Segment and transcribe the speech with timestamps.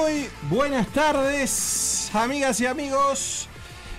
[0.00, 3.48] Muy, pero buenas tardes, amigas y amigos.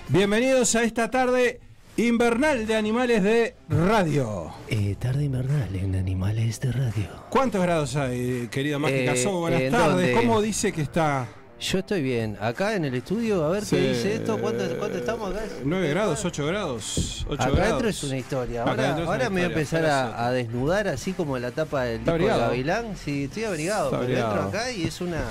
[0.08, 1.60] Bienvenidos a esta tarde
[1.96, 4.52] invernal de Animales de Radio.
[4.68, 7.08] Eh, tarde invernal en Animales de Radio.
[7.30, 9.40] ¿Cuántos grados hay, querido Mágica Eh, Sobo?
[9.40, 9.90] Buenas ¿en tardes.
[9.90, 10.12] dónde?
[10.14, 11.28] ¿Cómo dice que está?
[11.60, 12.36] Yo estoy bien.
[12.40, 14.38] Acá en el estudio, a ver Sí, qué dice esto.
[14.38, 15.44] ¿Cuánto, cuánto estamos acá?
[15.64, 17.24] 9 grados, 8 grados.
[17.28, 17.68] 8 Acá grados.
[17.70, 18.62] adentro es una historia.
[18.64, 22.34] Ahora, una me voy a empezar a, desnudar así como la tapa del ¿Está disco
[22.34, 22.40] de?
[22.40, 22.96] Gavilán.
[22.96, 23.84] Sí, estoy abrigado.
[23.92, 24.48] Está entro abrigado.
[24.48, 25.22] acá y es una.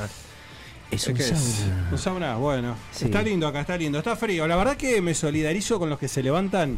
[0.92, 1.88] Es Es un que es sauna.
[1.92, 2.76] un sauna, bueno.
[2.92, 3.06] Sí.
[3.06, 3.98] Está lindo acá, está lindo.
[3.98, 4.46] Está frío.
[4.48, 6.78] La verdad que me solidarizo con los que se levantan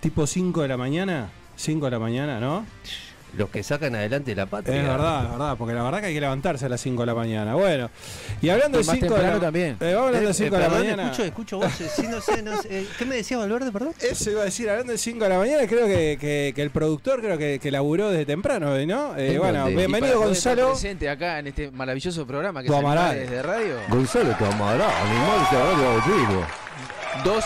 [0.00, 1.28] tipo 5 de la mañana.
[1.56, 2.64] 5 de la mañana, ¿no?
[3.36, 4.76] Los que sacan adelante la patria.
[4.80, 7.06] Es verdad, es verdad, porque la verdad que hay que levantarse a las 5 de
[7.06, 7.54] la mañana.
[7.54, 7.90] Bueno,
[8.40, 9.76] y hablando de Más 5 de la también.
[9.80, 11.02] Eh, vamos hablando de Eh, 5 eh, de la mañana.
[11.04, 11.92] Escucho, escucho voces.
[11.94, 12.68] Sí, no sé, no sé.
[12.80, 13.92] Eh, ¿Qué me decía Valverde, perdón?
[14.00, 16.70] Eso iba a decir, hablando de 5 de la mañana, creo que, que- que el
[16.70, 19.16] productor creo que, que laburó desde temprano, ¿no?
[19.16, 19.76] Eh, ¿En bueno, dónde?
[19.76, 20.72] Bienvenido para poder estar Gonzalo.
[20.72, 23.06] presente acá en este maravilloso programa que Tu es Amaral.
[23.10, 23.74] Animales de Radio.
[23.88, 26.46] Gonzalo Tamará, Animales de Radio
[27.24, 27.44] 2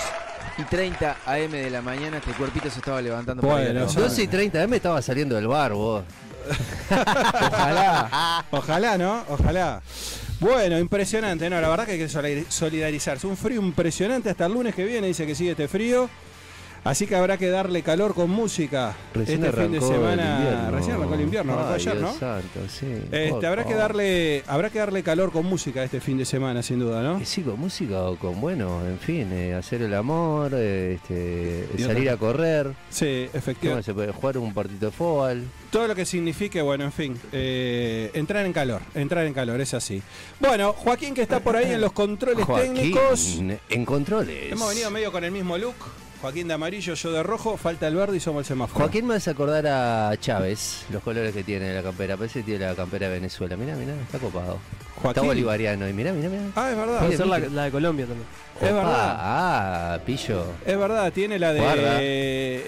[0.62, 4.02] y 30 AM de la mañana, este cuerpito se estaba levantando Bueno, trabajar.
[4.02, 6.02] 12 y 30, me estaba saliendo del bar, vos.
[6.90, 9.22] Ojalá, ojalá, ¿no?
[9.28, 9.80] Ojalá.
[10.40, 11.60] Bueno, impresionante, ¿no?
[11.60, 13.26] La verdad que hay que solidar- solidarizarse.
[13.26, 16.08] Un frío impresionante hasta el lunes que viene, dice que sigue este frío.
[16.84, 20.68] Así que habrá que darle calor con música Recién este fin de el semana.
[20.72, 22.12] Recién arrancó el invierno, arrancó Ay, ayer, ¿no?
[22.12, 22.86] santo, sí.
[23.12, 26.80] Este, habrá que darle habrá que darle calor con música este fin de semana, sin
[26.80, 27.18] duda, ¿no?
[27.18, 31.68] Eh, Sí, con música o con, bueno, en fin, eh, hacer el amor, eh, este,
[31.84, 33.84] salir otra- a correr, Sí, ¿qué más efectivamente.
[33.84, 35.44] se puede jugar un partido de fútbol.
[35.70, 39.72] Todo lo que signifique, bueno, en fin, eh, entrar en calor, entrar en calor, es
[39.72, 40.02] así.
[40.40, 43.38] Bueno, Joaquín que está por ahí en los controles Joaquín, técnicos.
[43.70, 44.50] en controles.
[44.50, 45.76] Hemos venido medio con el mismo look.
[46.22, 48.78] Joaquín de amarillo, yo de rojo, falta el verde y somos el semáforo.
[48.78, 52.16] Joaquín me hace acordar a Chávez, los colores que tiene la campera.
[52.16, 53.56] Parece que tiene la campera de Venezuela.
[53.56, 54.58] Mirá, mirá, está copado.
[54.96, 55.24] Está Joaquín.
[55.26, 55.88] bolivariano.
[55.88, 56.42] Y mirá, mirá, mirá.
[56.54, 56.98] Ah, es verdad.
[57.00, 58.26] Puede ser la- la de Colombia también.
[58.60, 59.16] Es verdad.
[59.18, 60.44] Ah, pillo.
[60.64, 61.60] Es verdad, tiene la de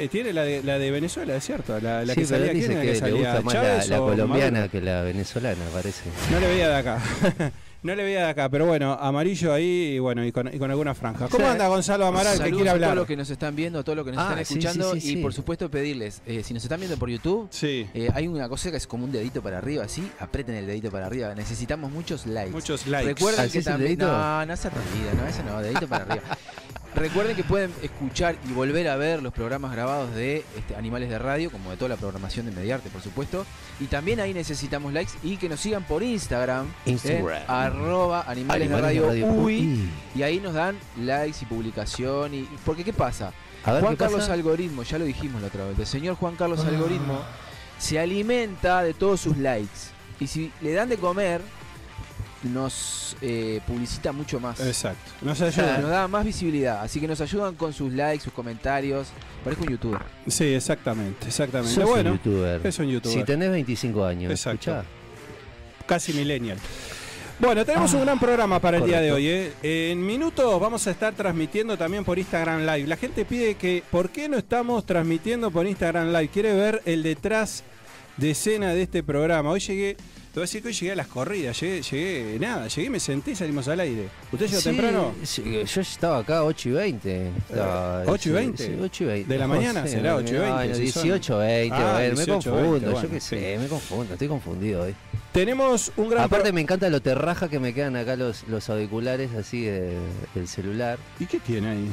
[0.02, 2.58] eh, tiene la de la de Venezuela, es cierto, la, la sí, que salía él
[2.58, 3.16] ¿quién dice que, le salía?
[3.16, 4.70] gusta más la, ¿Chávez la colombiana Maduro?
[4.72, 6.02] que la venezolana, parece.
[6.32, 6.98] No le veía de acá.
[7.84, 10.70] no le veía de acá, pero bueno, amarillo ahí y bueno, y con, y con
[10.70, 11.28] alguna franja.
[11.28, 12.88] ¿Cómo sea, anda Gonzalo Amaral que quiere a hablar?
[12.90, 14.94] todos los que nos están viendo, a todos los que nos Ah, están sí, escuchando
[14.94, 15.22] sí, sí, y sí.
[15.22, 17.86] por supuesto pedirles, eh, si nos están viendo por YouTube, Sí.
[17.94, 20.90] eh, hay una cosa que es como un dedito para arriba, así, aprieten el dedito
[20.90, 21.34] para arriba.
[21.34, 22.50] Necesitamos muchos likes.
[22.52, 23.14] Muchos likes.
[23.14, 23.98] Recuerden ¿Así que también.
[23.98, 26.22] No, no se olvida, no, eso no, dedito para arriba.
[26.94, 31.18] Recuerden que pueden escuchar y volver a ver los programas grabados de este, Animales de
[31.18, 33.44] Radio, como de toda la programación de Mediarte, por supuesto.
[33.80, 36.66] Y también ahí necesitamos likes y que nos sigan por Instagram.
[36.86, 37.42] Instagram.
[37.42, 39.48] en arroba Animales, de Radio.
[39.50, 42.32] Y ahí nos dan likes y publicación.
[42.34, 43.32] Y, y- porque ¿qué pasa?
[43.64, 44.32] A ver, Juan ¿qué Carlos pasa?
[44.34, 46.68] Algoritmo, ya lo dijimos la otra vez, el señor Juan Carlos Ah.
[46.68, 47.20] Algoritmo
[47.78, 49.90] se alimenta de todos sus likes.
[50.20, 51.40] Y si le dan de comer,
[52.44, 54.60] nos eh, publicita mucho más.
[54.60, 55.10] Exacto.
[55.22, 55.80] Nos Nos ayuda.
[55.80, 59.08] da más visibilidad, así que nos ayudan con sus likes, sus comentarios.
[59.42, 60.00] Parezco un youtuber.
[60.28, 61.74] Sí, exactamente, exactamente.
[61.74, 62.66] Sos un bueno, youtuber.
[62.66, 63.18] es un youtuber.
[63.18, 64.70] Si tenés 25 años, Exacto.
[64.70, 64.84] escuchá.
[65.86, 66.58] casi millennial.
[67.40, 69.26] Bueno, tenemos un gran programa para el día de hoy.
[69.26, 69.52] ¿eh?
[69.62, 72.86] En minutos vamos a estar transmitiendo también por Instagram Live.
[72.86, 76.28] La gente pide que, ¿por qué no estamos transmitiendo por Instagram Live?
[76.28, 77.64] Quiere ver el detrás
[78.16, 79.50] de escena de este programa.
[79.50, 79.96] Hoy llegué,
[80.34, 82.98] te voy a decir que hoy llegué a las corridas, llegué, llegué nada, llegué, me
[82.98, 84.08] senté y salimos al aire.
[84.32, 85.14] ¿Usted llegó Sí, temprano?
[85.22, 87.28] sí, yo estaba acá 8 y 20.
[87.50, 88.66] Estaba, 8 y sí, 20.
[88.66, 89.32] Sí, 8 y 20.
[89.32, 89.82] ¿De la mañana?
[89.84, 90.52] sé, ¿Será 8 y 20?
[90.52, 91.02] Bueno, si son?
[91.04, 91.76] 18 20.
[91.76, 92.70] Ah, bueno, me 18, confundo.
[92.72, 93.28] 20, yo bueno, qué sí.
[93.28, 94.12] sé, me confundo.
[94.12, 94.94] Estoy confundido hoy.
[95.34, 98.70] Tenemos un gran Aparte, pro- me encanta lo terraja que me quedan acá los, los
[98.70, 99.98] auriculares así de-
[100.32, 100.96] del celular.
[101.18, 101.88] ¿Y qué tiene ahí?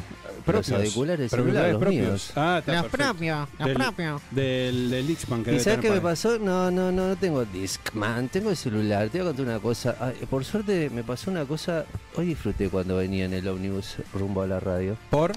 [0.45, 2.07] Los auriculares Pero celular, auriculares los propios.
[2.07, 2.31] míos.
[2.35, 3.05] Ah, está Los perfecto.
[3.13, 4.21] propios, los Del- propios.
[4.29, 6.37] Del, del Ixman que ¿Y sabes qué me pasó?
[6.37, 9.09] No, no, no, no tengo Discman, tengo el celular.
[9.09, 9.95] Te voy a contar una cosa.
[9.99, 11.85] Ay, por suerte me pasó una cosa.
[12.15, 14.95] Hoy disfruté cuando venía en el ómnibus rumbo a la radio.
[15.09, 15.31] ¿Por?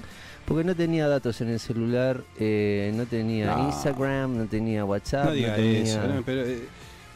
[0.45, 3.65] Porque no tenía datos en el celular, eh, no tenía No.
[3.65, 5.79] Instagram, no tenía WhatsApp, No diga tenía...
[5.81, 6.67] eso, no, pero eh,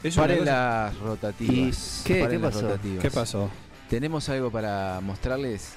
[0.03, 2.01] es una Pare cosa- las rotativas.
[2.01, 2.67] ¿Y qué- Paren qué las pasó?
[2.67, 3.01] rotativas.
[3.01, 3.49] ¿Qué pasó?
[3.89, 5.73] Tenemos algo para mostrarles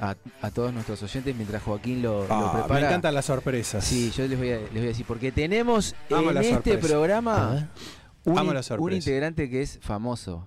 [0.00, 2.80] a, a todos nuestros oyentes mientras Joaquín lo, lo Ah, prepara.
[2.80, 3.84] me encantan las sorpresas.
[3.84, 6.78] Sí, yo les voy a, les voy a decir, porque tenemos Amo en este sorpresa.
[6.88, 7.70] Programa
[8.24, 10.46] un, integrante que es famoso.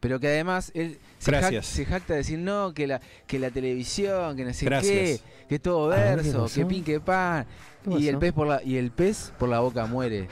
[0.00, 1.66] Pero que además él se, jac- Gracias.
[1.66, 4.92] se jacta de decir no, que la, que la televisión, que no sé Gracias.
[4.92, 7.46] qué, que todo A ver, ¿qué verso, que pin que pan.
[7.82, 10.28] ¿Qué Y el pez por la, y el pez por la boca muere.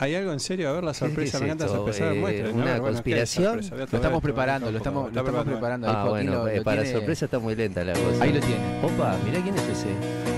[0.00, 0.68] ¿Hay algo en serio?
[0.68, 2.12] A ver la ¿Qué- sorpresa, me encanta sorpresa.
[2.12, 2.52] Eh, una ¿no?
[2.52, 3.62] Bueno, ¿qué conspiración?
[3.64, 3.76] sorpresa?
[3.76, 5.88] Lo estamos preparando, lo estamos, lo estamos preparando.
[5.88, 8.22] Ah, bueno, lo- eh, lo para tiene- sorpresa está muy lenta la cosa.
[8.22, 8.62] Ahí lo tiene.
[8.82, 10.37] Opa, mirá quién es ese.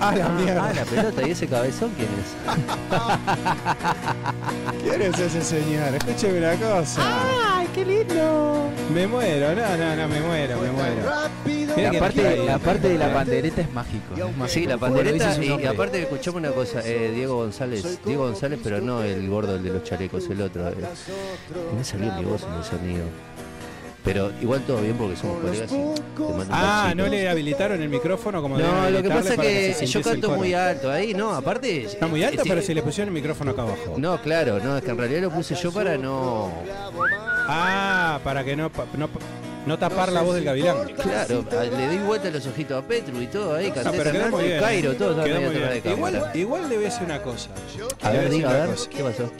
[0.00, 0.68] Ah, la mierda.
[0.68, 2.36] ah, la pelota, ¿y ese cabezón quién es?
[4.82, 5.94] ¿Quién es ese señor?
[5.94, 7.00] Escúcheme una cosa.
[7.58, 8.68] ¡Ay, qué lindo!
[8.92, 11.02] Me muero, no, no, no, me muero, me muero.
[11.76, 12.46] Mirá La parte, ahí.
[12.46, 14.14] la parte de la pandereta es mágico.
[14.14, 14.48] es mágico.
[14.48, 18.80] Sí, la pandereta y, y aparte escuchamos una cosa, eh, Diego González, Diego González, pero
[18.80, 20.68] no el gordo el de los chalecos, el otro.
[20.68, 20.74] eh.
[21.76, 23.04] Me salió mi voz en el sonido.
[24.06, 25.68] Pero igual todo bien porque somos colegas.
[26.48, 30.30] Ah, no le habilitaron el micrófono como No, lo que pasa es que, yo canto
[30.36, 31.82] muy alto ahí, no, aparte.
[31.86, 33.94] Está muy alto, pero si le pusieron el micrófono acá abajo.
[33.98, 36.52] No, claro, no, es que en realidad lo puse yo para no.
[37.48, 39.08] Ah, para que no, pa- no,
[39.66, 40.86] no tapar la voz del gavilán.
[40.94, 41.44] Claro,
[41.76, 44.58] le di vuelta los ojitos a Petru y todo ahí, canté Fernando y.
[44.58, 45.26] Cairo, todo.
[45.26, 47.50] Igual, igual le voy a decir una cosa.
[48.02, 48.76] A ver, diga, a ver.
[48.88, 49.30] ¿qué pasó?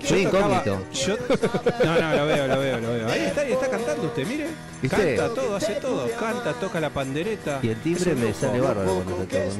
[0.00, 0.78] Yo Soy incógnito.
[1.84, 3.08] no, no, lo veo, lo veo, lo veo.
[3.08, 4.48] Ahí está, ahí está cantando usted, mire.
[4.88, 6.08] Canta todo, hace todo.
[6.18, 7.60] Canta, toca la pandereta.
[7.62, 9.04] Y el timbre me sale bárbaro.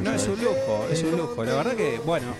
[0.02, 1.44] No, es un lujo, es un lujo.
[1.44, 2.34] La verdad que, bueno.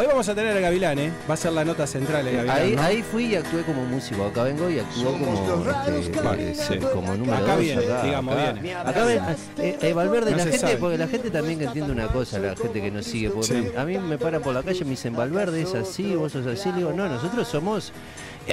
[0.00, 1.12] Hoy vamos a tener el Gavilán, ¿eh?
[1.28, 2.56] Va a ser la nota central el Gavilán.
[2.56, 2.82] Ahí, ¿no?
[2.82, 4.24] ahí fui y actué como músico.
[4.26, 5.32] Acá vengo y actúo como,
[5.98, 6.78] este, Vale, eh, sí.
[6.92, 8.52] como número Acá dos, viene, acá, digamos, acá.
[8.52, 8.74] viene.
[8.76, 9.22] Acá ven,
[9.58, 10.76] eh, eh, Valverde, No la gente, sabe.
[10.76, 13.30] porque la gente también que entiende una cosa, la gente que nos sigue.
[13.30, 13.54] Porque Sí.
[13.74, 16.30] me- a mí me paran por la calle y me dicen, Valverde es así, vos
[16.30, 16.70] sos así.
[16.70, 17.92] Le digo, no, nosotros somos eh,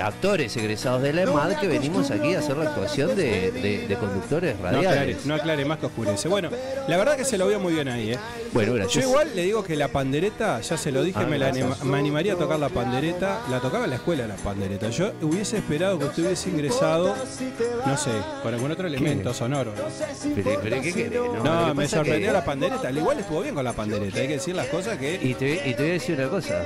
[0.01, 3.95] actores egresados de la EMAD que venimos aquí a hacer la actuación de, de- de
[3.97, 5.25] conductores No aclare, radiales.
[5.25, 6.27] no aclare más que oscurece.
[6.27, 6.49] Bueno,
[6.87, 8.17] la verdad que se lo veo muy bien ahí, ¿eh?
[8.53, 9.05] Bueno, Yo gracias.
[9.05, 11.65] igual le digo que la pandereta, ya se lo dije, Ah, me, la gracias.
[11.81, 13.41] anima- me animaría a tocar la pandereta.
[13.49, 14.89] La tocaba en la escuela la pandereta.
[14.89, 17.15] Yo hubiese esperado que usted hubiese ingresado,
[17.85, 18.11] no sé,
[18.43, 19.73] con algún otro elemento sonoro.
[19.75, 19.83] ¿no?
[20.35, 21.19] Pero, pero ¿qué querés?
[21.43, 22.87] No, me sorprendió que- la pandereta.
[22.87, 25.19] Al igual estuvo bien con la pandereta, hay que decir las cosas que.
[25.21, 26.61] Y te, y te voy a decir una cosa.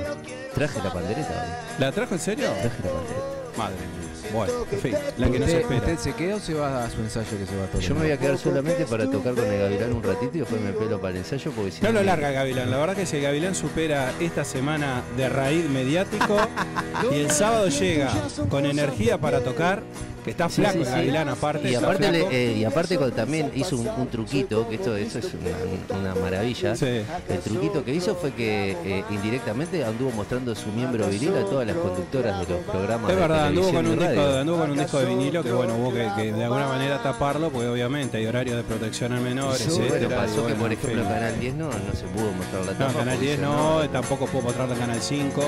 [0.54, 1.80] Traje la pandereta hoy.
[1.80, 2.46] ¿La trajo en serio?
[2.60, 3.19] Traje la pandereta.
[3.60, 4.32] Madre mía.
[4.32, 5.80] Bueno, en fin, la que no se ¿Usted, espera.
[5.80, 7.80] ¿Usted se queda o se va a su ensayo que se va todo?
[7.80, 10.60] Yo me voy a quedar solamente para tocar con el Gavilán un ratito y después
[10.62, 13.16] me pelo para el ensayo porque si No lo larga Gavilán, la verdad que si
[13.16, 16.38] el Gavilán supera esta semana de raíz mediático
[17.12, 18.12] y el sábado llega
[18.48, 19.82] con energía para tocar,
[20.24, 21.16] que está flaco sí, el sí.
[21.16, 21.70] Aparte.
[21.70, 25.28] Y aparte, le- eh, y aparte también hizo un, un truquito, que esto, esto es
[25.34, 26.72] una, una maravilla.
[26.72, 31.66] El truquito que hizo fue que eh, indirectamente anduvo mostrando su miembro viril a todas
[31.66, 34.20] las conductoras de los programas Es de verdad, anduvo televisión con, un radio.
[34.26, 37.02] disco, anduvo con un disco de vinilo que bueno, hubo que, que de alguna manera
[37.02, 40.40] taparlo, porque obviamente hay horarios de protección al menor, Sí, etcétera, bueno, y pasó que
[40.54, 40.90] bueno, por en fin.
[40.90, 42.92] ejemplo Canal 10 no, no se pudo mostrar la No, tapa.
[42.92, 45.42] Canal porque 10 dice, no, tampoco puedo mostrarlo en Canal 5.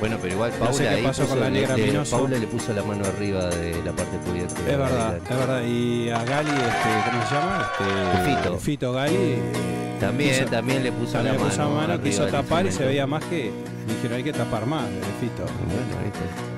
[0.00, 2.16] Bueno, pero igual No Paula sé qué ahí pasó puso- con la negra le- Pinozo.
[2.18, 5.62] Paula le puso la mano arriba de la parte Es verdad, es verdad.
[5.64, 7.70] Y a Gali, este, ¿cómo se llama?
[7.78, 8.58] Este, Fito.
[8.58, 9.14] Fito Gali.
[9.16, 11.70] eh, También, quiso- también le puso también la puso mano.
[11.74, 13.50] mano, arriba quiso del tapar y se veía más que.
[13.86, 15.42] Dijeron, hay que tapar más, de Fito.
[15.44, 16.20] Bueno, viste.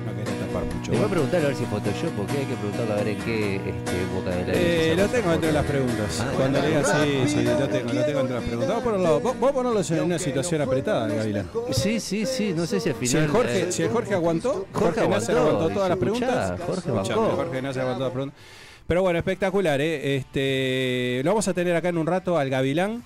[0.51, 0.91] tapar mucho.
[0.91, 1.09] Le voy a Bueno.
[1.09, 4.29] preguntar a ver si Photoshop, porque hay que preguntarle a ver en qué este, época
[4.35, 6.19] de la Eh, lo tengo entre las preguntas.
[6.21, 8.67] Ah, Cuando le diga, sí, sí, lo tengo, lo tengo entre las preguntas.
[8.69, 11.49] Vamos a ponerlo, vamos- vamos a ponerlo en una situación apretada, Gavilán.
[11.71, 13.09] Sí, sí, sí, no sé si al final.
[13.11, 15.97] Si el Jorge, eh, si el Jorge aguantó, Jorge Jorge, Nasser aguantó, aguantó todas las
[15.97, 16.61] escuchá, preguntas.
[16.67, 17.35] Jorge bancó.
[17.35, 18.39] Jorge Nasser aguantó todas las preguntas.
[18.87, 20.17] Pero bueno, espectacular, ¿eh?
[20.17, 23.03] Este, lo vamos a tener acá en un rato al Gavilán.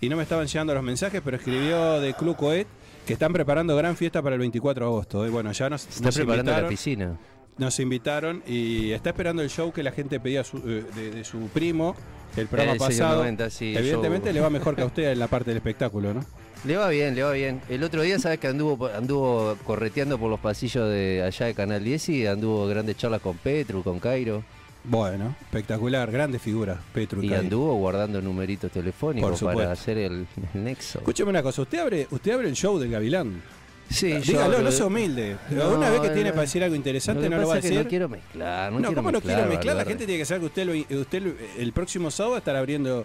[0.00, 2.66] y no me estaban llegando los mensajes, pero escribió de Club Coet
[3.06, 5.26] que están preparando gran fiesta para el 24 de agosto.
[5.26, 7.18] Y bueno, ya nos, Está nos preparando la piscina.
[7.60, 11.24] Nos invitaron y está esperando el show que la gente pedía su- eh, de, de
[11.24, 11.94] su primo
[12.36, 13.18] el programa El señor pasado.
[13.20, 14.34] 90, sí, Evidentemente show.
[14.34, 16.24] le va mejor que a usted en la parte del espectáculo, ¿no?
[16.64, 17.60] Le va bien, le va bien.
[17.68, 21.82] El otro día, sabes que anduvo anduvo correteando por los pasillos de allá de Canal
[21.82, 24.42] 10 y anduvo grandes charlas con Petru, con Cairo.
[24.84, 27.22] Bueno, espectacular, grande figura, Petru.
[27.22, 27.42] Y Cairo.
[27.42, 30.98] anduvo guardando numeritos telefónicos para hacer el, el nexo.
[30.98, 33.42] Escúcheme una cosa, usted abre, usted abre el show del Gavilán.
[33.90, 35.36] Sí, yo Dígalo, no sea humilde.
[35.50, 36.34] No, Una vez que no, tiene no.
[36.34, 37.74] para decir algo interesante, no lo va a decir.
[37.76, 39.76] no quiero mezclar, no, No, quiero ¿cómo no mezclar, quiere mezclar?
[39.76, 41.22] La gente tiene que saber que usted, lo- usted
[41.58, 43.04] el próximo sábado estará abriendo,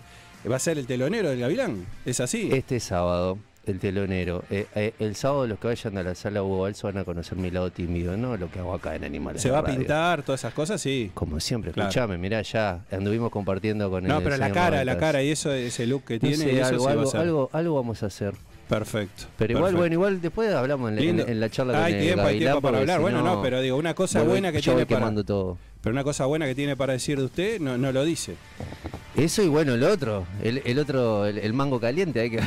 [0.49, 1.85] va a ser el telonero del Gavilán.
[2.05, 2.49] ¿Es así?
[2.53, 4.43] Este sábado, el telonero.
[4.51, 7.35] eh, eh, el sábado los que vayan a la sala Hugo Balso van a conocer
[7.35, 9.79] mi lado tímido, no lo que hago acá en Animales ¿Se va a Radio.
[9.79, 10.79] pintar todas esas cosas?
[10.79, 11.09] Sí.
[11.15, 11.89] Como siempre, Claro.
[11.89, 15.51] escuchame, mirá, ya anduvimos compartiendo con No, el pero la cara, la cara y eso,
[15.51, 18.35] ese look que No tiene, sé, eso algo, algo, algo, algo vamos a hacer.
[18.67, 19.25] Perfecto.
[19.38, 19.77] Pero igual, perfecto.
[19.79, 22.39] bueno, igual después hablamos en, la- en- en la charla con Hay el tiempo, hay
[22.39, 23.00] tiempo para hablar.
[23.00, 25.24] Bueno, no, pero digo, una cosa buena que tiene para.
[25.24, 25.57] todo.
[25.81, 28.36] Pero una cosa buena que tiene para decir de usted, no, no lo dice.
[29.17, 32.39] Eso y bueno, el otro, el, el otro, el, el mango caliente, hay que,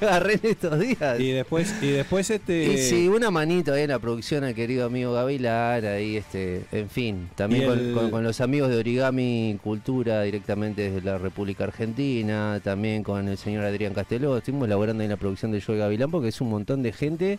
[0.00, 1.20] agarrar en estos días.
[1.20, 2.64] Y después, y después este.
[2.72, 6.88] Y sí, una manito ahí en la producción al querido amigo Gavilar, ahí este, en
[6.88, 11.64] fin, también con, el- con- con los amigos de Origami Cultura directamente desde la República
[11.64, 15.76] Argentina, también con el señor Adrián Casteló, estuvimos elaborando ahí en la producción de Joy
[15.78, 17.38] Gavilán porque es un montón de gente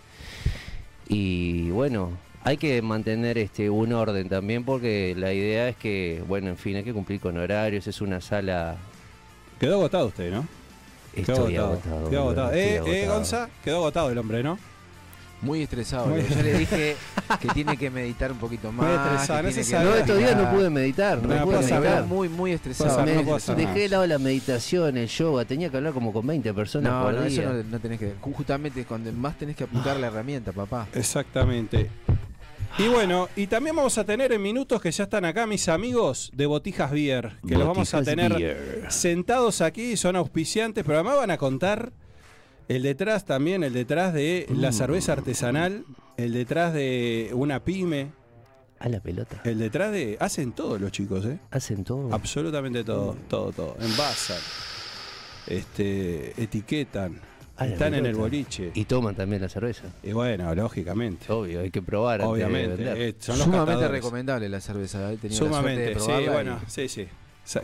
[1.08, 2.12] y bueno,
[2.46, 6.76] hay que mantener este un orden también porque la idea es que, bueno, en fin,
[6.78, 8.76] hay que cumplir con horarios, es una sala...
[9.60, 10.48] Quedó agotado usted, ¿no?
[11.16, 12.10] Estoy quedó agotado.
[12.10, 12.54] Quedó agotado.
[12.54, 13.08] Eh, eh.
[13.08, 14.60] Gonza, quedó agotado el hombre, ¿no?
[15.42, 16.08] Muy estresado.
[16.08, 16.96] Muy- le- Yo le dije
[17.40, 18.90] que tiene que meditar un poquito más.
[18.92, 19.84] estresado, que no se.
[19.84, 22.04] No, estos días no pude meditar, no, No, pude meditar.
[22.06, 23.04] muy, muy estresado.
[23.06, 26.54] Me- no dejé de lado la meditación, el yoga, tenía que hablar como con 20
[26.54, 27.50] personas No, por no, eso día.
[27.50, 28.14] no, no tenés que.
[28.22, 30.88] Justamente cuando más tenés que apuntar la herramienta, papá.
[30.94, 31.90] Exactamente.
[32.78, 36.30] Y bueno, y también vamos a tener en minutos que ya están acá mis amigos
[36.34, 38.86] de Botijas Beer, que los vamos a tener Beer.
[38.90, 41.94] sentados aquí, son auspiciantes, pero además van a contar
[42.68, 44.74] el detrás también, el detrás de la Mm.
[44.74, 45.86] cerveza artesanal,
[46.18, 48.12] el detrás de una pyme,
[48.80, 49.40] A la pelota.
[49.46, 50.18] el detrás de...
[50.20, 51.40] Hacen todo los chicos, ¿eh?
[51.52, 52.14] Hacen todo.
[52.14, 53.78] Absolutamente todo, todo, todo.
[53.80, 54.38] Envasan,
[55.48, 57.22] este, etiquetan,
[57.58, 58.72] A la están en el boliche.
[58.74, 59.84] Y toman también la cerveza.
[60.04, 61.32] Y bueno, lógicamente.
[61.32, 62.98] Obvio, hay que probar antes de Obviamente, vender.
[62.98, 63.92] eh, son los Sumamente catadores.
[64.04, 65.12] recomendable la cerveza.
[65.12, 67.08] He tenido la suerte Sumamente, de sí, bueno, y- sí, sí.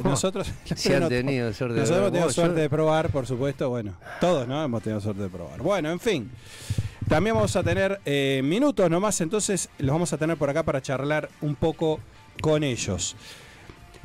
[0.04, 3.10] Nosotros, Si han no- tenido suerte de nosotros hemos tenido Vos, yo- suerte de probar,
[3.10, 4.64] por supuesto, bueno, todos, ¿no?
[4.64, 5.60] Hemos tenido suerte de probar.
[5.62, 6.32] Bueno, en fin.
[7.10, 10.82] También vamos a tener eh, minutos nomás, entonces los vamos a tener por acá para
[10.82, 12.00] charlar un poco
[12.42, 13.16] con ellos.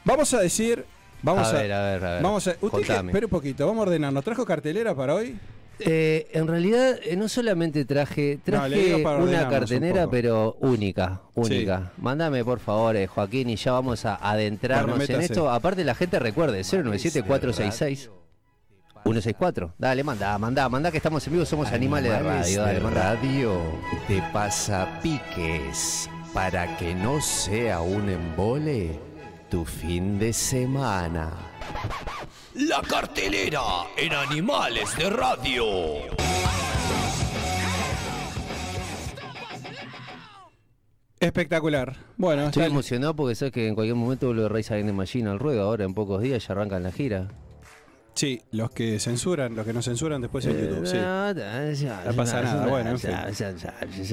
[0.05, 0.85] Vamos a decir,
[1.23, 2.23] vamos a a, ver, a ver, a ver.
[2.23, 4.13] vamos a, usted espere un poquito, vamos a ordenar.
[4.13, 5.39] ¿Nos trajo cartelera para hoy?
[5.79, 11.93] Eh, en realidad, eh, no solamente traje, traje para una un cartenera, pero única, única.
[11.99, 15.51] Mándame, por favor, eh, Joaquín, y ya vamos a adentrarnos Bueno, en esto.
[15.51, 18.11] Aparte, la gente recuerde, 097-466.
[19.05, 19.75] 164.
[19.79, 22.63] Dale, manda, manda, manda que estamos en vivo, somos animales, de radio.
[22.63, 23.03] Dale, manda.
[23.03, 23.61] radio
[24.09, 28.99] de pasapiques para que no sea un embole
[29.49, 31.31] tu fin de semana.
[32.57, 33.61] La cartelera
[33.97, 35.65] en Animales de Radio.
[41.21, 41.97] Espectacular.
[42.17, 45.31] Bueno, Estoy está- emocionado porque sabes que en cualquier momento vuelve Rise Against the Machine
[45.31, 45.63] al ruedo.
[45.63, 47.29] Ahora en pocos días ya arrancan la gira.
[48.17, 50.97] Sí, los que censuran, los que no censuran después en YouTube, sí.
[52.07, 53.11] No pasa nada, bueno, en fin.
[53.93, 54.11] Es,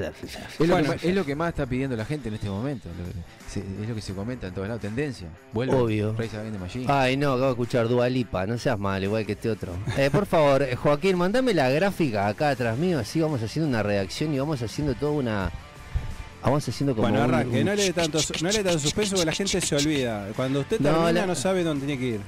[0.59, 0.83] lo Bueno.
[0.83, 2.89] que, más- es lo que más está pidiendo la gente en este momento.
[2.89, 4.81] lo que- se- es lo que se comenta en todos lados.
[4.81, 5.29] Tendencia.
[5.53, 5.73] Vuelve.
[5.73, 6.13] Obvio.
[6.89, 9.71] Ay, no, acabo de escuchar Dualipa, no seas mal, igual que este otro.
[9.97, 13.83] Eh, por favor, eh, Joaquín, mandame la gráfica acá atrás mío, así vamos haciendo una
[13.83, 15.51] redacción y vamos haciendo toda una.
[16.43, 17.07] Vamos haciendo como.
[17.07, 19.61] Bueno, arranque, un- no le dé tanto, no le dé tanto suspenso porque la gente
[19.61, 20.27] se olvida.
[20.35, 22.19] Cuando usted No, termina la- no sabe dónde tiene que ir.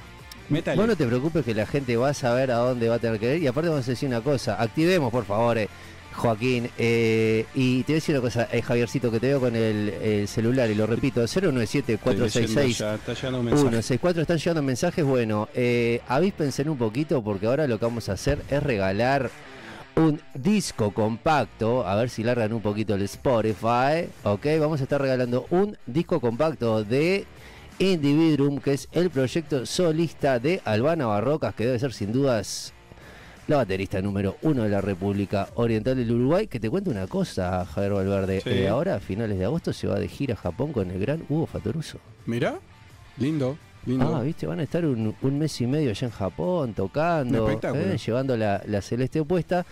[0.48, 0.76] Métale.
[0.76, 3.18] Vos no te preocupes que la gente va a saber a dónde va a tener
[3.18, 3.42] que ir.
[3.42, 5.68] Y aparte vamos a decir una cosa, activemos por favor, eh,
[6.14, 6.70] Joaquín.
[6.78, 9.90] eh, y te voy a decir una cosa, eh, Javiercito, que te veo con el,
[10.02, 12.78] el celular y lo repito, 097-466.
[12.78, 13.62] Ya, está llegando un mensaje.
[13.62, 15.04] 164 están llegando mensajes.
[15.04, 19.30] Bueno, eh, avíspense un poquito porque ahora lo que vamos a hacer es regalar
[19.96, 21.86] un disco compacto.
[21.86, 24.08] A ver si largan un poquito el Spotify.
[24.24, 27.24] Ok, vamos a estar regalando un disco compacto de
[27.78, 32.72] Individuum, que es el proyecto solista de Albana Barrocas, que debe ser sin dudas
[33.48, 36.46] la baterista número uno de la República Oriental del Uruguay.
[36.46, 38.40] Que te cuento una cosa, Javier Valverde.
[38.40, 38.48] Sí.
[38.50, 41.22] Eh, ahora, a finales de agosto, se va de gira a Japón con el gran
[41.28, 41.98] Hugo Fatoruso.
[42.24, 42.58] Mirá,
[43.18, 44.16] lindo, lindo.
[44.16, 47.98] Ah, viste, van a estar un, un mes y medio allá en Japón tocando, eh,
[48.04, 49.66] llevando la, la celeste opuesta.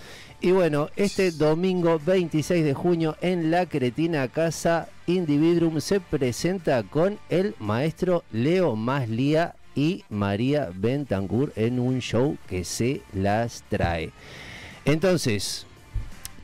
[0.44, 7.18] Y bueno, este domingo 26 de junio en la Cretina Casa Individuum se presenta con
[7.30, 14.10] el maestro Leo Maslía y María Bentancur en un show que se las trae.
[14.84, 15.64] Entonces,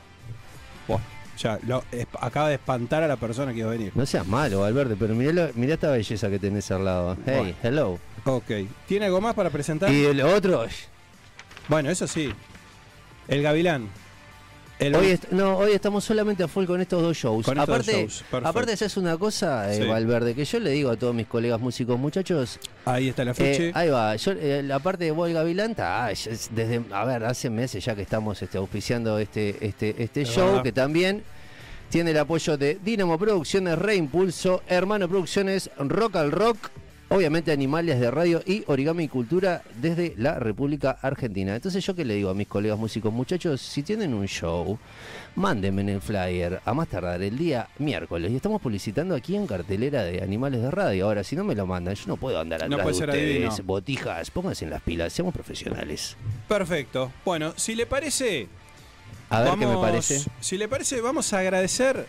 [1.38, 3.92] Ya, lo- es- acaba de espantar a la persona que iba a venir.
[3.94, 7.14] No seas malo, Alberto, pero mirá, lo- mirá esta belleza que tenés al lado.
[7.26, 7.54] Hey, Bueno.
[7.62, 7.98] hello.
[8.24, 8.50] Ok.
[8.86, 9.92] ¿Tiene algo más para presentar?
[9.92, 10.64] Y el otro,
[11.68, 12.32] Bueno, eso sí.
[13.28, 13.88] El Gavilán.
[14.78, 17.46] El hoy, est- no, hoy estamos solamente a full con estos dos shows.
[17.46, 19.88] Con estos dos aparte, shows, aparte es una cosa, eh, Sí.
[19.88, 23.34] Valverde, que yo le digo a todos mis colegas músicos, muchachos, Ahí está la Eh,
[23.34, 23.78] ficha.
[23.78, 27.82] ahí va, yo, eh, la parte de Volga Vilanta, ah, desde, a ver, hace meses
[27.82, 30.62] ya que estamos este, auspiciando este, este, este Es show, verdad.
[30.62, 31.22] que también
[31.88, 36.58] tiene el apoyo de Dinamo Producciones, Reimpulso, Hermano Producciones, Rock al Rock,
[37.08, 41.54] obviamente Animales de Radio y Origami Cultura desde la República Argentina.
[41.54, 44.78] Entonces yo que le digo a mis colegas músicos, muchachos, si tienen un show,
[45.36, 48.30] mándenme en el flyer a más tardar el día miércoles.
[48.32, 51.06] Y estamos publicitando aquí en cartelera de Animales de Radio.
[51.06, 53.46] Ahora, si no me lo mandan, yo no puedo andar No atrás puede de ustedes.
[53.50, 53.66] adivino.
[53.66, 56.16] Botijas, pónganse en las pilas, seamos profesionales.
[56.48, 57.12] Perfecto.
[57.24, 58.48] Bueno, si le parece,
[59.30, 60.20] A ver qué me parece.
[60.40, 62.06] Si le parece, vamos a agradecer.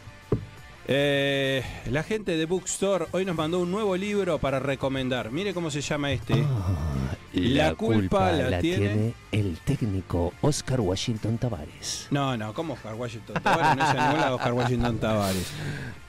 [0.87, 5.31] Eh, la gente de Bookstore hoy nos mandó un nuevo libro para recomendar.
[5.31, 6.33] Mire cómo se llama este.
[6.33, 12.07] Ah, La culpa la tiene- el técnico Oscar Washington Tavares.
[12.09, 13.75] No, no, ¿cómo Oscar Washington Tavares?
[13.95, 15.47] No es Oscar Washington Tavares.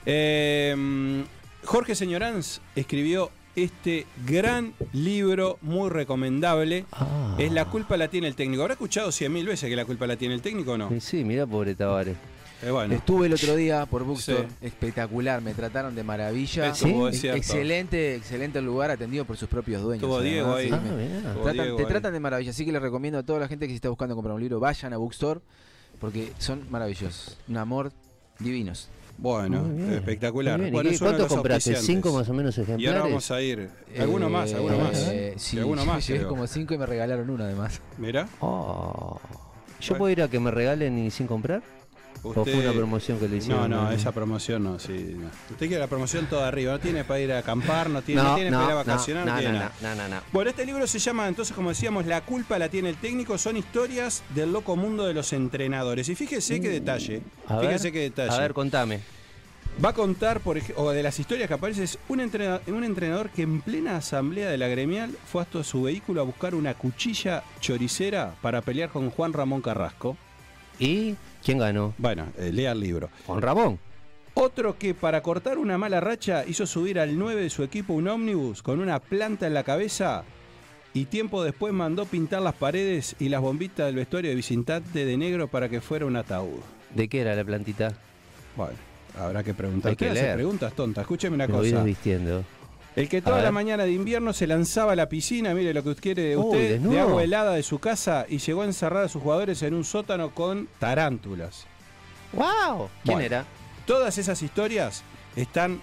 [0.05, 1.23] Eh,
[1.65, 6.85] Jorge Señoranz escribió este gran libro muy recomendable.
[6.93, 7.35] Ah.
[7.37, 8.61] Es La culpa la tiene el técnico.
[8.61, 10.87] ¿Habrá escuchado cien mil veces que la culpa la tiene el técnico o no?
[10.89, 12.15] Sí, Sí, mira, pobre Tavares.
[12.61, 12.93] Eh, bueno.
[12.93, 14.67] Estuve el otro día por Bookstore, Sí.
[14.67, 16.73] espectacular, me trataron de maravilla.
[16.73, 17.07] Cierto.
[17.09, 20.03] Excelente, excelente lugar atendido por sus propios dueños.
[20.03, 20.67] Estuvo además, Diego ahí.
[20.67, 21.89] sí, Ah, tratan- Diego te ahí.
[21.89, 24.13] tratan de maravilla, así que les recomiendo a toda la gente que se está buscando
[24.15, 25.39] comprar un libro, vayan a Bookstore,
[26.01, 27.37] porque son maravillosos.
[27.47, 27.91] Un amor
[28.39, 28.89] divinos.
[29.17, 30.57] Bueno, bien, espectacular.
[30.57, 30.73] muy bien.
[30.73, 31.75] ¿Y Bueno, qué- es uno de ¿Cuántos los compraste?
[31.75, 33.03] ¿Cinco más o menos Y ahora ejemplares?
[33.03, 33.69] vamos a ir.
[33.99, 34.97] Alguno más, alguno Eh, más.
[35.09, 37.81] eh, sí, alguno más, llevé como cinco y me regalaron uno además.
[37.97, 39.19] Mira, Oh.
[39.81, 39.97] ¿Yo Bueno.
[39.99, 41.61] puedo ir a que me regalen y sin comprar?
[42.21, 43.69] ¿O fue una promoción que le hicieron?
[43.71, 45.15] No, no, esa promoción no, sí.
[45.17, 45.27] no.
[45.51, 48.35] Usted quiere la promoción toda arriba, no tiene para ir a acampar, no tiene, no,
[48.35, 49.71] tiene para ir a vacacionar, no, tiene nada.
[49.81, 50.21] no, no, no.
[50.33, 53.37] Bueno, este libro se llama, entonces, como decíamos, La culpa la tiene el técnico.
[53.37, 56.09] Son historias del loco mundo de los entrenadores.
[56.09, 57.21] Y fíjese qué detalle.
[57.47, 58.33] A fíjese ver, qué detalle.
[58.33, 58.99] A ver, contame.
[59.83, 63.29] Va a contar, por o de las historias que aparece, es un, entrena- un entrenador
[63.29, 67.43] que en plena asamblea de la gremial fue hasta su vehículo a buscar una cuchilla
[67.61, 70.17] choricera para pelear con Juan Ramón Carrasco.
[70.79, 71.93] ¿Y quién ganó?
[71.97, 73.09] Bueno, eh, lea el libro.
[73.25, 73.79] Juan Ramón.
[74.35, 78.07] Otro que para cortar una mala racha hizo subir al 9 de su equipo un
[78.07, 80.23] ómnibus con una planta en la cabeza
[80.93, 85.17] y tiempo después mandó pintar las paredes y las bombitas del vestuario de visitante de
[85.17, 86.59] negro para que fuera un ataúd.
[86.95, 87.93] ¿De qué era la plantita?
[88.55, 88.73] Bueno,
[89.19, 89.89] habrá que preguntar.
[89.91, 90.35] Hay que Usted hace leer.
[90.37, 91.01] preguntas tontas.
[91.01, 91.83] Escúcheme una Me voy cosa.
[91.83, 92.43] desvistiendo.
[92.95, 95.95] El que toda la mañana de invierno se lanzaba a la piscina, mire lo que
[95.95, 96.93] quiere de Uy, usted, desnudo.
[96.93, 99.83] de agua helada de su casa y llegó a encerrar a sus jugadores en un
[99.85, 101.65] sótano con tarántulas.
[102.33, 102.89] ¡Wow!
[103.03, 103.21] ¿Quién Bueno.
[103.21, 103.45] era?
[103.85, 105.03] Todas esas historias
[105.35, 105.81] están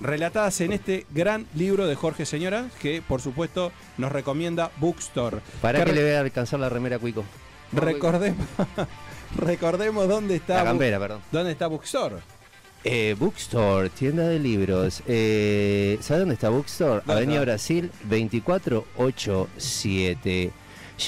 [0.00, 5.38] relatadas en este gran libro de Jorge Señora, que por supuesto nos recomienda Bookstore.
[5.60, 7.24] ¿Para Que le voy a alcanzar la remera Cuico?
[7.72, 8.46] recordemos,
[9.36, 11.20] recordemos dónde está, La Bu- campera, perdón.
[11.32, 12.16] dónde está Bookstore.
[12.86, 15.02] Eh, Bookstore, tienda de libros.
[15.06, 17.00] Eh, ¿Sabe dónde está Bookstore?
[17.06, 17.40] ¿Dónde Avenida?
[17.40, 20.50] Brasil 2487.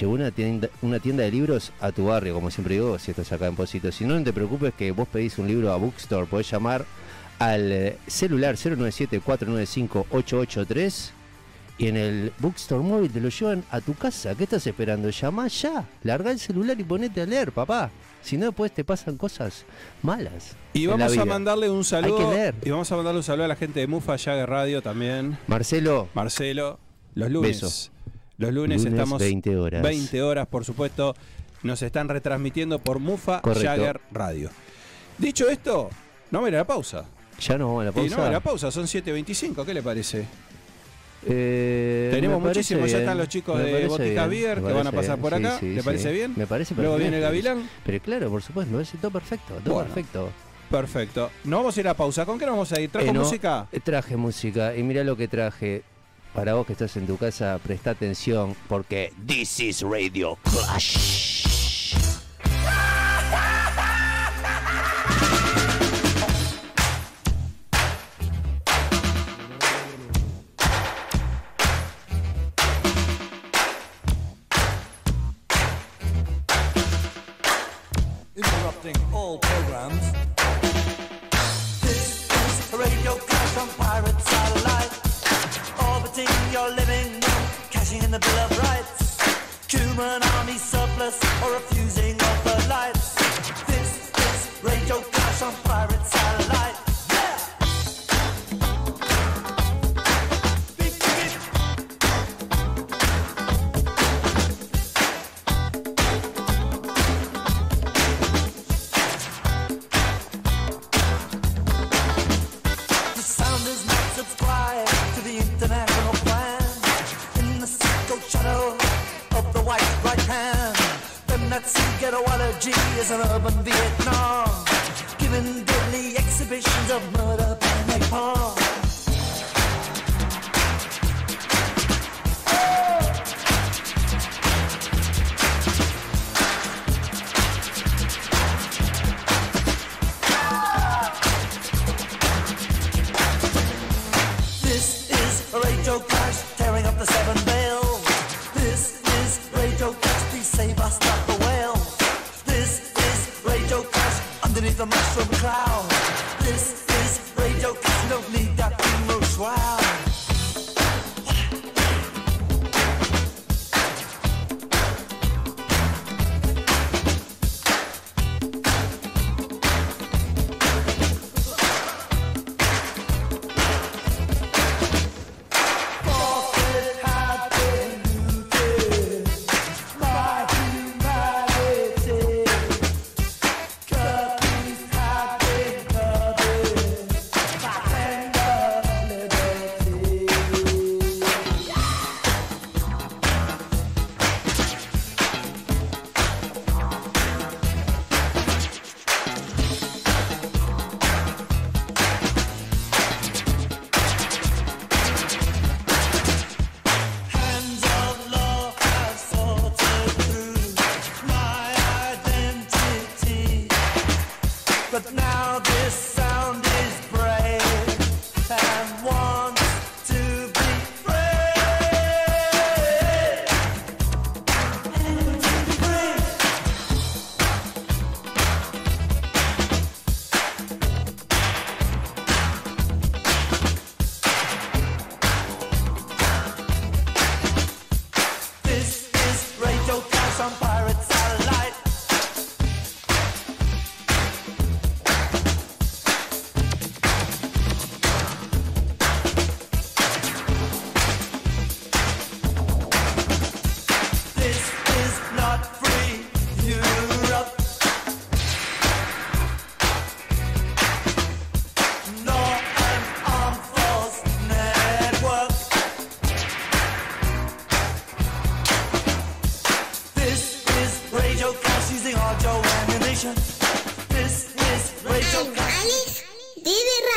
[0.00, 3.30] Llegó una tienda, una tienda de libros a tu barrio, como siempre digo, si estás
[3.30, 3.92] acá en Posito.
[3.92, 6.24] Si no, no te preocupes que vos pedís un libro a Bookstore.
[6.26, 6.86] Podés llamar
[7.38, 11.10] al eh, celular 097-495-883
[11.76, 14.34] y en el Bookstore móvil te lo llevan a tu casa.
[14.34, 15.10] ¿Qué estás esperando?
[15.10, 15.84] Llamá ya.
[16.04, 17.90] Larga el celular y ponete a leer, papá.
[18.22, 19.64] Si no, después te pasan cosas
[20.02, 20.56] malas.
[20.72, 22.32] Y vamos a mandarle un saludo.
[22.32, 22.54] leer.
[22.64, 25.38] Y vamos a mandarle un saludo a la gente de Mufa Jagger Radio también.
[25.46, 26.78] Marcelo, Marcelo,
[27.14, 27.60] los lunes.
[27.62, 27.90] Beso.
[28.38, 29.82] Los lunes, Lunes, estamos 20 horas.
[29.82, 31.14] 20 horas, por supuesto.
[31.62, 33.68] Nos están retransmitiendo por Mufa Correcto.
[33.68, 34.50] Jagger Radio.
[35.18, 35.88] Dicho esto,
[36.30, 37.06] no me la pausa.
[37.40, 38.16] ya nos vamos a la Y pausa.
[38.18, 40.26] no me la pausa, son 7.25, ¿qué le parece?
[41.28, 45.22] Eh, Tenemos muchísimos, ya están los chicos de Botica Beer que van a pasar bien,
[45.22, 45.58] por acá.
[45.58, 45.84] sí, ¿Le sí.
[45.84, 46.32] parece bien?
[46.36, 47.48] Me parece Luego viene el perfecto.
[47.50, 47.70] Gavilán.
[47.84, 49.88] Pero claro, por supuesto, me parece todo perfecto, todo Bueno.
[49.92, 50.30] perfecto.
[50.70, 51.30] Perfecto.
[51.44, 52.26] Nos vamos a ir a pausa.
[52.26, 52.90] ¿Con qué nos vamos a ir?
[52.90, 53.66] ¿Trajo Eh, no, música?
[53.70, 55.82] eh, Traje música y mira lo que traje.
[56.34, 61.94] Para vos que estás en tu casa, presta atención porque This is Radio Clash.
[89.96, 91.75] Human army surplus or refusing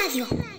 [0.09, 0.58] de radio.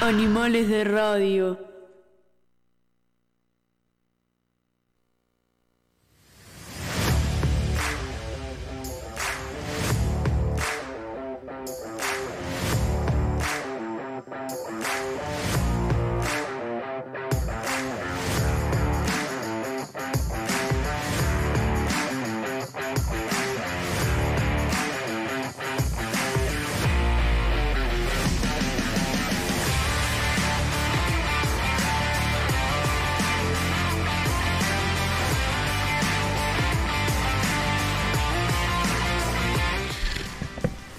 [0.00, 1.73] Animales de radio.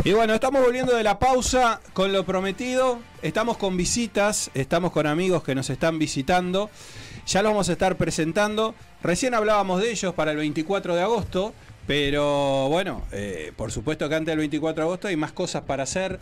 [0.06, 3.00] Y bueno, estamos volviendo de la pausa con lo prometido.
[3.24, 6.70] Estamos con visitas, estamos con amigos que nos están visitando.
[7.26, 8.76] Ya lo vamos a estar presentando.
[9.02, 11.56] Recién hablábamos de ellos para el 24 de agosto,
[11.88, 15.82] pero bueno, eh, por supuesto que antes del 24 de agosto hay más cosas para
[15.82, 16.20] hacer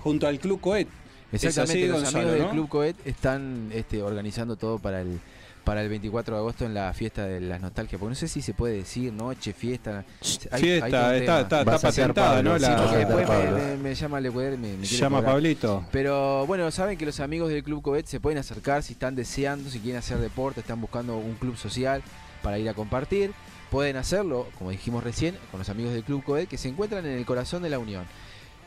[0.00, 0.88] junto al Club Coet.
[1.32, 2.50] Exactamente, así, los Gonzalo, amigos del.
[2.50, 5.20] Club Coet están este, organizando todo para el
[5.64, 8.42] para el 24 de agosto en la fiesta de las nostalgias, porque no sé si
[8.42, 10.04] se puede decir noche, fiesta.
[10.50, 12.56] Hay- Fiesta, hay está- está- está patentada, ¿no?
[12.56, 13.58] Sí, la- porque después me, Pablo.
[13.58, 15.34] me- me llama Lecuer, me, me Llama cobrar.
[15.34, 15.84] Pablito.
[15.92, 19.70] Pero bueno, saben que los amigos del Club Coet se pueden acercar si están deseando,
[19.70, 22.02] si quieren hacer deporte, están buscando un club social
[22.42, 23.32] para ir a compartir.
[23.70, 27.12] Pueden hacerlo, como dijimos recién, con los amigos del Club Coet que se encuentran en
[27.12, 28.04] el corazón de la Unión.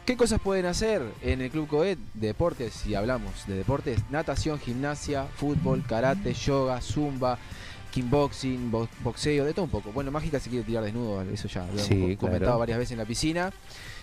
[0.06, 1.98] ¿Qué cosas pueden hacer en el Club Coet?
[2.14, 7.40] De deportes, si hablamos de deportes, natación, gimnasia, fútbol, karate, yoga, zumba.
[7.92, 9.92] kickboxing, bo- boxeo, de todo un poco.
[9.94, 12.18] Bueno, Mágica se quiere tirar desnudo, eso ya lo hemos Sí, claro.
[12.18, 13.54] comentado varias veces en la piscina.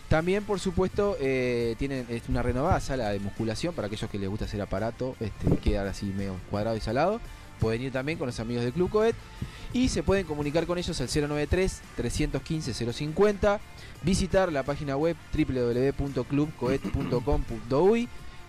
[0.09, 4.31] También, por supuesto, eh, tienen es una renovada sala de musculación para aquellos que les
[4.31, 7.21] gusta hacer aparato, este, quedar así medio cuadrado y salado.
[7.63, 9.15] Pueden ir también con los amigos del Club Coet
[9.73, 13.61] y se pueden comunicar con ellos al 093-315-050,
[14.03, 18.09] visitar la página web www.clubcoet.com.uy,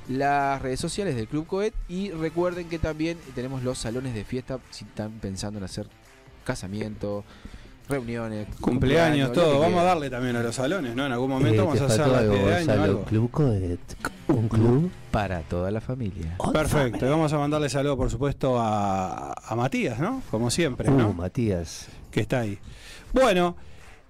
[0.09, 4.57] las redes sociales del Club Coet y recuerden que también tenemos los salones de fiesta
[4.71, 5.85] si están pensando en hacer
[6.43, 7.23] casamiento,
[7.87, 9.59] reuniones, Cumpleaños, todo.
[9.59, 11.05] Vamos a darle también a los salones, ¿no?
[11.05, 13.03] En algún momento Eh, vamos a hacer la de año, algo.
[13.03, 13.79] Club Coet.
[14.27, 14.89] Un club.
[15.11, 16.37] para toda la familia.
[16.53, 20.21] Perfecto, y vamos a mandarle saludo, por supuesto, a, a Matías, ¿no?
[20.31, 21.13] Como siempre, Uh, ¿no?
[21.13, 21.87] Matías.
[22.11, 22.57] que está ahí.
[23.11, 23.55] Bueno,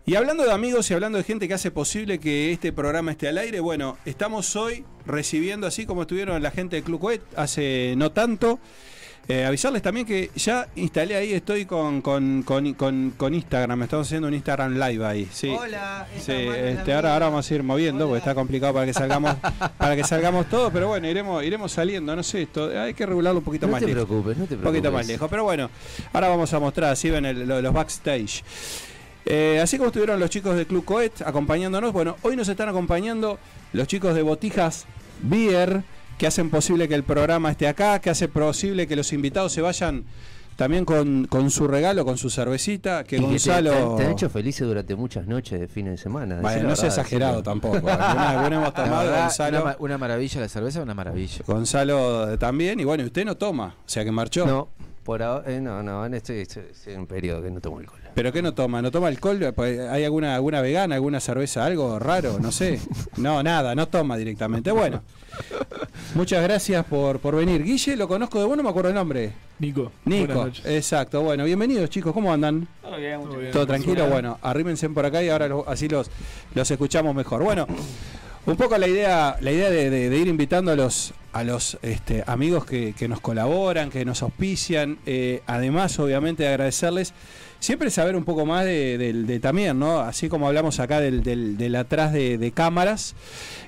[0.05, 3.27] y hablando de amigos y hablando de gente que hace posible que este programa esté
[3.29, 7.93] al aire, bueno, estamos hoy recibiendo, así como estuvieron la gente del Club Coet hace
[7.97, 8.59] no tanto.
[9.27, 14.07] Eh, avisarles también que ya instalé ahí, estoy con, con, con, con- con Instagram, estamos
[14.07, 15.29] haciendo un Instagram live ahí.
[15.31, 15.49] Sí.
[15.49, 19.35] Hola, Sí, este, ahora, ahora vamos a ir moviendo porque está complicado para que salgamos
[19.77, 23.39] para que salgamos todos, pero bueno, iremos iremos saliendo, no sé, esto hay que regularlo
[23.39, 24.05] un poquito No más te lejos.
[24.05, 24.81] preocupes, no te Un preocupes.
[24.81, 25.29] poquito más lejos.
[25.29, 25.69] Pero bueno,
[26.11, 28.43] ahora vamos a mostrar, así ven el- lo de los backstage.
[29.25, 33.39] Eh, así como estuvieron los chicos de Club Coet acompañándonos, bueno, hoy nos están acompañando
[33.71, 34.85] los chicos de Botijas
[35.21, 35.83] Beer,
[36.23, 39.59] que hacen posible que el programa esté acá, que hace posible que los invitados se
[39.59, 40.05] vayan
[40.55, 43.97] también con, con su regalo, con su cervecita, que Y que te- Gonzalo...
[43.99, 46.39] han hecho felices durante muchas noches de fin de semana.
[46.39, 47.75] Bueno, no verdad, exagerado tampoco.
[47.75, 49.63] Alguna, alguna hemos tomado, verdad, Gonzalo.
[49.63, 51.43] una, una maravilla la cerveza, una maravilla.
[51.45, 54.45] Gonzalo eh, también, y bueno, y usted no toma, o sea que marchó.
[54.45, 54.69] No,
[55.03, 57.79] por ahora, eh, no, no, en este, este- este es un periodo que no tomo
[57.79, 57.99] alcohol.
[58.15, 58.81] ¿Pero qué no toma?
[58.81, 59.53] ¿No toma alcohol?
[59.55, 62.37] Pues, ¿Hay alguna, alguna vegana, alguna cerveza, algo raro?
[62.39, 62.79] No sé.
[63.17, 64.71] No, nada, no toma directamente.
[64.71, 65.01] Bueno,
[66.15, 67.63] muchas gracias por, por venir.
[67.63, 69.31] Guille, lo conozco de bueno, no me acuerdo el nombre.
[69.59, 69.91] Nico.
[70.05, 71.21] Nico, exacto.
[71.21, 72.67] Bueno, bienvenidos chicos, ¿cómo andan?
[72.81, 73.53] Todo bien, muchas gracias.
[73.53, 74.07] ¿Todo tranquilo?
[74.07, 76.09] Bueno, arrímense por acá y ahora lo- así los,
[76.53, 77.43] los escuchamos mejor.
[77.43, 77.65] Bueno,
[78.45, 81.77] un poco la idea, la idea de, de- de ir invitando a los, a los
[81.81, 87.13] este, amigos que, que nos colaboran, que nos auspician, eh, además obviamente de agradecerles,
[87.63, 89.99] siempre saber un poco más de, del- de también, ¿no?
[90.01, 93.15] Así como hablamos acá del, del, atrás de, de cámaras,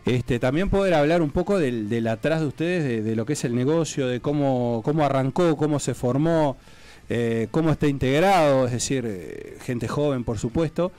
[0.06, 3.34] este, también poder hablar un poco del, del atrás de ustedes, de, de lo que
[3.34, 6.58] es el negocio, de cómo, cómo arrancó, cómo se formó,
[7.10, 10.92] eh, cómo está integrado, es decir, eh, gente joven, por supuesto.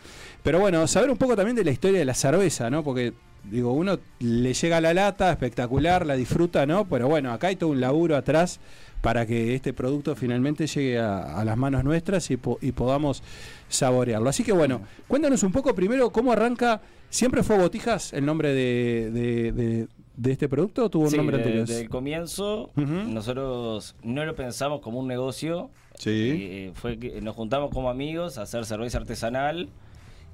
[0.42, 2.82] Pero bueno, saber un poco también de la historia de la cerveza, ¿no?
[2.82, 3.12] Porque,
[3.50, 6.88] digo, uno le llega la lata, espectacular, la disfruta, ¿no?
[6.88, 8.58] Pero bueno, acá hay todo un laburo atrás
[9.06, 13.22] para que este producto finalmente llegue a, a las manos nuestras y, po- y podamos
[13.68, 14.28] saborearlo.
[14.28, 16.80] Así que bueno, cuéntanos un poco primero cómo arranca.
[17.08, 21.16] ¿Siempre fue Botijas el nombre de, de- de- de este producto o tuvo un Sí,
[21.18, 21.68] nombre de- anterior?
[21.68, 25.70] desde el comienzo nosotros no lo pensamos como un negocio.
[25.96, 26.10] Sí.
[26.40, 29.68] Eh, fue que nos juntamos como amigos a hacer cerveza artesanal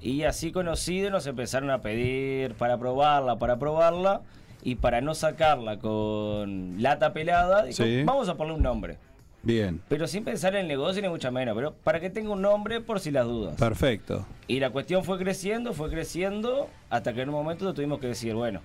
[0.01, 4.21] y así conocidos nos empezaron a pedir para probarla, para probarla
[4.63, 8.03] y para no sacarla con lata pelada, Sí.
[8.03, 8.97] vamos a ponerle un nombre.
[9.45, 12.41] Bien, Pero sin pensar en el negocio ni mucho menos, pero para que tenga un
[12.41, 13.55] nombre por si las dudas.
[13.57, 14.25] perfecto.
[14.47, 18.33] Y la cuestión fue creciendo, fue creciendo, hasta que en un momento tuvimos que decir,
[18.35, 18.61] bueno,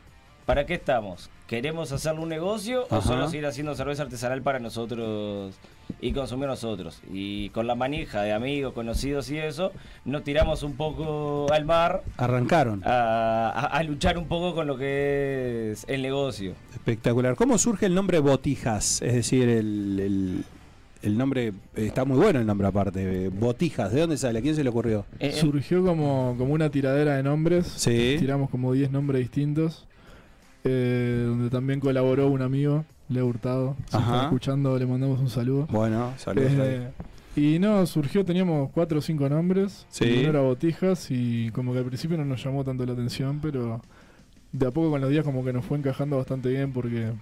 [0.47, 1.31] ¿para qué estamos?
[1.49, 5.55] ¿Queremos hacerle un negocio o solo seguir haciendo cerveza artesanal para nosotros
[5.99, 7.01] y consumir nosotros?
[7.11, 9.73] Y con la manija de amigos, conocidos y eso,
[10.05, 12.83] nos tiramos un poco al mar Arrancaron.
[12.85, 16.53] a, a- a luchar un poco con lo que es el negocio.
[16.75, 17.35] Espectacular.
[17.35, 19.01] ¿Cómo surge el nombre Botijas?
[19.01, 20.45] Es decir, el, el-
[21.01, 23.91] el nombre, está muy bueno el nombre aparte, Botijas.
[23.91, 24.41] ¿De dónde sale?
[24.41, 25.07] ¿A quién se le ocurrió?
[25.19, 27.69] Eh, Surgió como, como una tiradera de nombres.
[27.69, 28.17] Sí.
[28.19, 29.87] Tiramos como 10 nombres distintos.
[30.69, 33.77] Eh, donde también colaboró un amigo, Leo Hurtado.
[33.91, 35.67] Si está escuchando, le mandamos un saludo.
[35.71, 36.53] Bueno, saludos.
[36.55, 36.91] Eh,
[37.37, 39.87] y no, surgió, teníamos cuatro o cinco nombres.
[39.91, 40.05] Sí.
[40.05, 43.81] Primero era Botijas y como que al principio no nos llamó tanto la atención, pero
[44.53, 47.13] de a poco con los días como que nos fue encajando bastante bien porque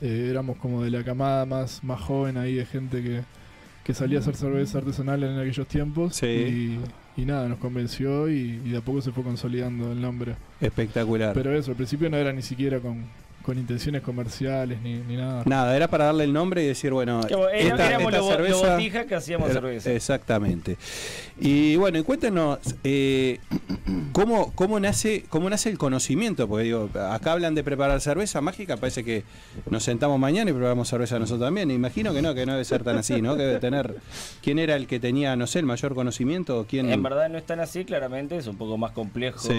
[0.00, 3.22] eh, éramos como de la camada más, más joven ahí de gente que,
[3.84, 6.16] que salía a hacer cerveza artesanal en aquellos tiempos.
[6.16, 6.26] Sí.
[6.26, 6.80] Y,
[7.16, 10.34] y nada, nos convenció y, y de a poco se fue consolidando el nombre.
[10.60, 11.32] Espectacular.
[11.34, 13.04] Pero eso, al principio no era ni siquiera con,
[13.44, 15.42] con intenciones comerciales ni, ni nada.
[15.44, 18.28] Nada, era para darle el nombre y decir, bueno, Como, era- esta, éramos esta los
[18.28, 19.04] cerveza...
[19.06, 19.92] que hacíamos Era- cerveza.
[19.92, 20.76] Exactamente.
[21.38, 23.40] Y bueno, y cuéntenos, eh,
[24.12, 26.48] ¿cómo, cómo, nace, ¿cómo nace el conocimiento?
[26.48, 29.24] Porque digo, acá hablan de preparar cerveza mágica, parece que
[29.68, 31.70] nos sentamos mañana y preparamos cerveza nosotros también.
[31.70, 33.36] Imagino que no, que no debe ser tan así, ¿no?
[33.36, 33.96] Que debe tener...
[34.42, 36.60] ¿Quién era el que tenía, no sé, el mayor conocimiento?
[36.60, 36.90] o ¿Quién...
[36.90, 39.38] En verdad no es tan así, claramente, es un poco más complejo.
[39.40, 39.52] Sí.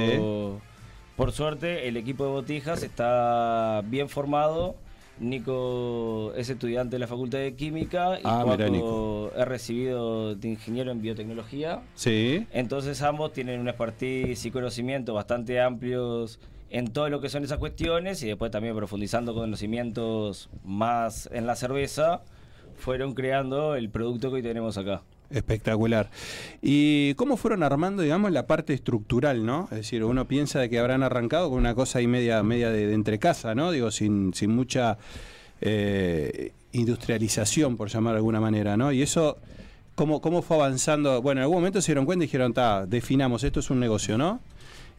[1.15, 4.75] Por suerte, el equipo de botijas está bien formado
[5.19, 9.31] Nico es estudiante de la Facultad de Química y Ah, mirá, Juaco Nico.
[9.35, 11.81] es recibido de ingeniero en biotecnología.
[11.95, 12.45] Sí.
[12.51, 16.39] Entonces ambos tienen un expertise y conocimiento bastante amplios
[16.69, 21.55] en todo lo que son esas cuestiones y después también profundizando conocimientos más en la
[21.55, 22.21] cerveza,
[22.77, 25.01] fueron creando el producto que hoy tenemos acá.
[25.29, 26.09] Espectacular.
[26.61, 29.67] ¿Y cómo fueron armando, digamos, la parte estructural, no?
[29.71, 32.87] Es decir, uno piensa de que habrán arrancado con una cosa ahí media, media de,
[32.87, 33.71] de entrecasa, ¿no?
[33.71, 34.97] Digo, sin, sin mucha
[35.61, 38.91] eh, industrialización, por llamar de alguna manera, ¿no?
[38.91, 39.37] Y eso,
[39.95, 41.21] ¿cómo, ¿cómo fue avanzando?
[41.21, 44.17] Bueno, en algún momento se dieron cuenta y dijeron, ta, definamos, esto es un negocio,
[44.17, 44.41] ¿no?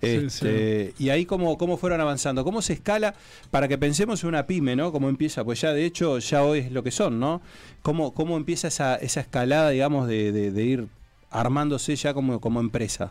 [0.01, 3.15] Sí, Este, Y ahí cómo, cómo fueron avanzando, cómo se escala
[3.51, 4.93] para que pensemos en una pyme, ¿no?
[4.93, 7.41] Cómo empieza, pues ya de hecho ya hoy es lo que son, ¿no?
[7.83, 10.87] Cómo, cómo empieza esa, esa escalada, digamos, de, de- de ir
[11.31, 13.11] armándose ya como, como empresa.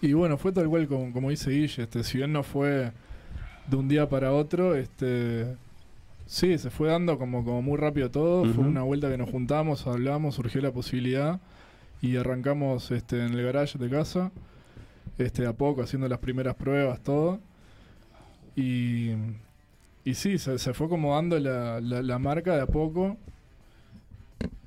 [0.00, 2.92] Y bueno, fue tal cual como, como dice Guille, este, si bien no fue
[3.68, 5.46] de un día para otro, este
[6.26, 9.86] sí, se fue dando como, como muy rápido todo, fue una vuelta que nos juntamos,
[9.86, 11.40] hablamos, surgió la posibilidad
[12.02, 14.30] y arrancamos este, en el garage de casa,
[15.18, 17.40] este, de a poco, haciendo las primeras pruebas, todo.
[18.56, 19.10] Y,
[20.04, 23.16] y sí, se, se fue como dando la, la- la marca de a poco.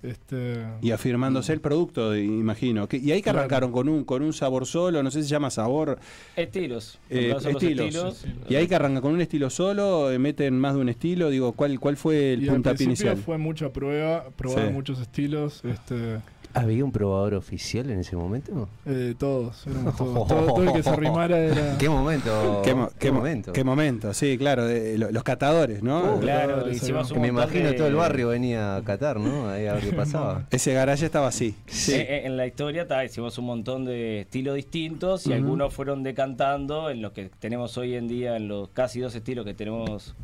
[0.03, 2.87] Este, Y afirmándose el producto, imagino.
[2.87, 5.31] Que- y ahí que arrancaron con un, con un sabor solo, no sé si se
[5.31, 5.99] llama sabor.
[6.35, 6.97] Estilos.
[7.09, 8.25] eh, estilos.
[8.47, 11.29] Y ahí que arrancan con un estilo solo, eh, meten más de un estilo.
[11.29, 13.25] Digo, ¿cuál, cuál fue el y al puntapié principio inicial?
[13.25, 14.73] fue mucha prueba, probar Sí.
[14.73, 16.19] muchos estilos, este,
[16.57, 18.67] ¿Había un probador oficial en ese momento?
[18.85, 20.27] eh, todos, éramos todos.
[20.27, 21.77] todo, todo el que se arrimara era...
[21.79, 22.61] ¿Qué momento?
[22.63, 23.53] ¿Qué, mo- qué mo- momento?
[23.53, 24.13] qué momento?
[24.13, 26.15] Sí, claro, de- lo- los catadores, ¿no?
[26.15, 27.13] Uh, Claro, Claro, hicimos sí.
[27.13, 29.49] un me imagino de- todo el barrio venía a Qatar, ¿no?
[29.49, 30.45] Ahí a ver qué pasaba.
[30.51, 31.55] Ese garaje estaba así.
[31.67, 31.93] Sí.
[31.93, 36.89] Eh, En la historia ta, hicimos un montón de estilos distintos y algunos fueron decantando
[36.89, 40.15] en lo que tenemos hoy en día, en los casi dos estilos que tenemos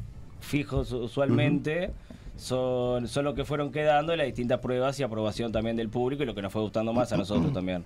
[0.41, 1.91] fijos usualmente.
[2.35, 6.25] Son, son los que fueron quedando las distintas pruebas y aprobación también del público y
[6.25, 7.85] lo que nos fue gustando más a nosotros también.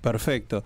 [0.00, 0.64] Perfecto.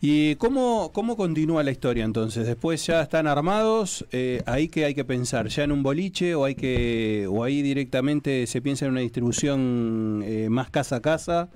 [0.00, 2.46] ¿Y cómo, cómo continúa la historia entonces?
[2.46, 6.44] Después ya están armados, eh, ahí que hay que pensar, ya en un boliche o
[6.44, 11.48] hay que o ahí directamente se piensa en una distribución eh, más casa a casa.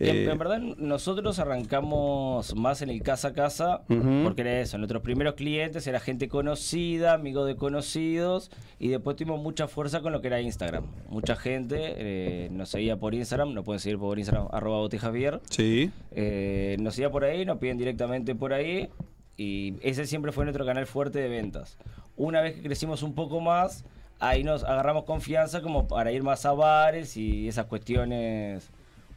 [0.00, 3.82] En, Eh, en verdad nosotros arrancamos más en el casa a casa
[4.22, 9.42] porque era eso, nuestros primeros clientes era gente conocida, amigos de conocidos y después tuvimos
[9.42, 10.84] mucha fuerza con lo que era Instagram.
[11.08, 15.40] Mucha gente eh, nos seguía por Instagram, nos pueden seguir por Instagram arroba botejavier.
[15.50, 15.90] sí.
[16.12, 18.88] Eh, nos seguía por ahí, nos piden directamente por ahí
[19.36, 21.76] y ese siempre fue nuestro canal fuerte de ventas.
[22.16, 23.84] Una vez que crecimos un poco más,
[24.18, 28.68] ahí nos agarramos confianza como para ir más a bares y esas cuestiones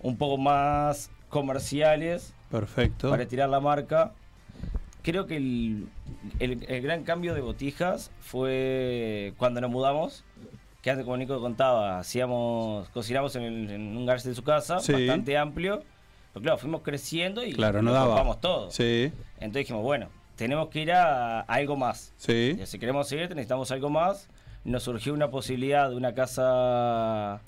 [0.02, 3.10] un poco más comerciales Perfecto.
[3.10, 4.12] para tirar la marca.
[5.02, 5.88] Creo que el,
[6.40, 10.24] el- el gran cambio de botijas fue cuando nos mudamos.
[10.84, 14.80] Que antes, como Nico contaba, hacíamos, cocinamos en, el- en un garage de su casa,
[14.80, 14.94] Sí.
[14.94, 15.84] bastante amplio.
[16.34, 18.12] Pero claro, fuimos creciendo y Claro, no nos daba.
[18.16, 18.72] copamos todo.
[18.72, 22.14] Sí, Entonces dijimos, bueno, tenemos que ir a, a algo más.
[22.18, 22.58] sí.
[22.62, 24.28] Y Si queremos seguir, necesitamos algo más.
[24.64, 27.42] Nos surgió una posibilidad de una casa,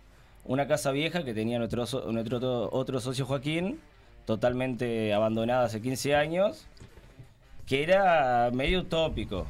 [0.45, 3.79] una casa vieja que tenía nuestro, nuestro otro socio Joaquín,
[4.25, 6.65] totalmente abandonada hace 15 años,
[7.67, 9.45] que era medio utópico.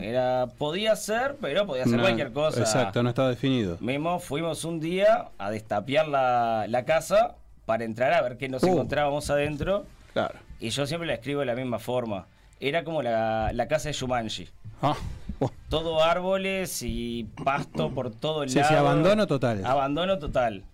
[0.00, 2.60] Era, podía ser, pero podía ser No, cualquier cosa.
[2.60, 3.78] Exacto, no estaba definido.
[3.80, 7.36] Mismo fuimos un día a destapear la, la casa
[7.68, 8.68] para entrar a ver qué nos Uh.
[8.68, 9.84] encontrábamos adentro.
[10.14, 10.38] Claro.
[10.58, 12.26] Y yo siempre la escribo de la misma forma.
[12.60, 14.48] Era como la, la casa de Shumanji.
[14.80, 14.96] Ah,
[15.38, 18.68] oh, Todo árboles y pasto por todo el Sí, lado.
[18.70, 19.64] sí, abandono total.
[19.66, 20.64] Abandono total.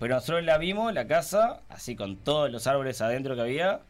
[0.00, 3.80] Pero nosotros la vimos, la casa, así con todos los árboles adentro que había.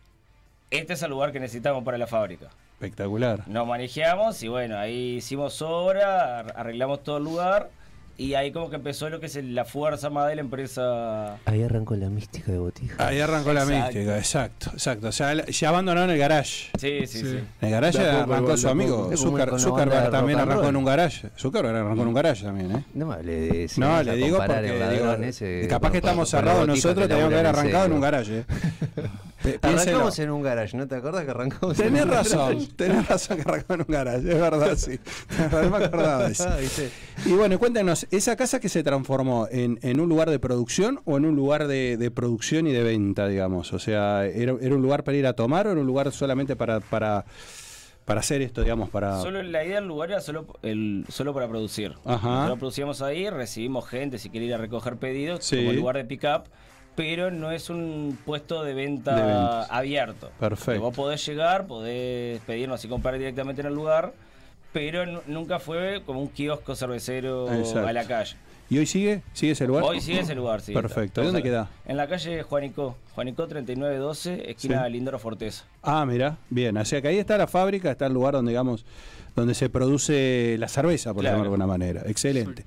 [0.70, 2.48] Este es el lugar que necesitamos para la fábrica.
[2.74, 3.48] espectacular.
[3.48, 7.70] Nos manejamos y bueno, ahí hicimos obra, ar- arreglamos todo el lugar.
[8.18, 11.36] Y ahí como que empezó lo que es el- la fuerza más de la empresa.
[11.44, 13.06] Ahí arrancó la mística de botija.
[13.06, 15.08] Ahí arrancó la mística, exacto, exacto.
[15.08, 16.70] O sea, ya abandonaron el garage.
[16.78, 17.20] Sí, sí, sí.
[17.20, 17.36] Sí.
[17.60, 19.10] En el garage poco arrancó su amigo.
[19.12, 21.28] Zucker- Zuckerberg también arrancó en un garage.
[21.38, 22.84] Zuckerberg arrancó en un garage también, ¿eh?
[22.94, 23.80] No me de eso.
[23.80, 27.46] No, le digo porque digo, ese capaz que estamos cerrados nosotros, que teníamos que haber
[27.46, 28.44] arrancado en un garage.
[29.62, 32.72] Arrancamos en un garage, ¿no te acordás que arrancamos en Tenés un razón, garage?
[32.76, 34.98] tenés razón que arrancó en un garage, es verdad, sí.
[35.52, 36.48] No me acordaba de eso.
[36.48, 36.56] Ah.
[37.24, 41.16] Y bueno, cuéntanos, ¿esa casa que se transformó en, en un lugar de producción o
[41.16, 43.72] en un lugar de, de producción y de venta, digamos?
[43.72, 46.56] O sea, ¿era, era un lugar para ir a tomar o era un lugar solamente
[46.56, 47.24] para, para,
[48.04, 49.20] para hacer esto, digamos, para...
[49.20, 51.94] Solo la idea del lugar era solo, el, solo para producir.
[52.04, 52.28] Ajá.
[52.28, 55.56] Nosotros producíamos ahí, recibimos gente si quiere ir a recoger pedidos Sí.
[55.56, 56.44] como lugar de pick-up,
[56.96, 60.30] pero no es un puesto de venta De abierto.
[60.40, 60.72] Perfecto.
[60.72, 64.12] Que Vos podés llegar, podés pedirnos y comprar directamente en el lugar,
[64.72, 67.86] pero nu- nunca fue como un kiosco cervecero Exacto.
[67.86, 68.36] a la calle.
[68.68, 69.22] ¿Y hoy sigue?
[69.32, 69.84] ¿Sigue ese lugar?
[69.84, 70.72] Hoy sigue ese lugar, sí.
[70.72, 71.20] Perfecto.
[71.20, 71.68] ¿Y Estamos dónde queda?
[71.86, 72.96] En la calle Juanico.
[73.14, 74.92] Juanico 3912, esquina Sí.
[74.92, 75.64] Lindoro Forteza.
[75.84, 76.76] Ah, mira, bien.
[76.76, 78.84] O sea que ahí está la fábrica, está el lugar donde, digamos,
[79.36, 81.36] donde se produce la cerveza, por Claro.
[81.36, 82.02] llamarlo de alguna manera.
[82.10, 82.64] Excelente.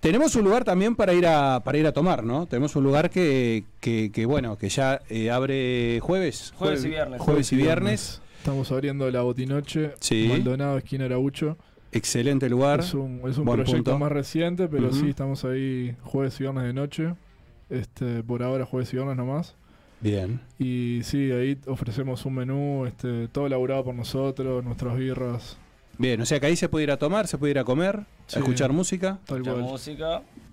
[0.00, 2.46] Tenemos un lugar también para ir a para ir a tomar, ¿no?
[2.46, 6.52] Tenemos un lugar que, que, que, bueno, que ya eh, abre jueves.
[6.56, 7.20] Jueves y viernes.
[7.20, 8.22] Jueves y viernes.
[8.38, 10.26] Estamos abriendo la Botinoche, Sí.
[10.28, 11.56] Maldonado, esquina Araucho.
[11.90, 12.80] Excelente lugar.
[12.80, 13.98] Es un, es un proyecto punto.
[13.98, 17.14] más reciente, pero sí, estamos ahí jueves y viernes de noche.
[17.70, 19.56] Este, por ahora jueves y viernes nomás.
[20.00, 20.40] Bien.
[20.58, 25.56] Y sí, ahí ofrecemos un menú, este, todo elaborado por nosotros, nuestras birras.
[25.98, 28.04] Bien, o sea que ahí se puede ir a tomar, se puede ir a comer,
[28.26, 28.36] Sí.
[28.36, 29.18] a escuchar música.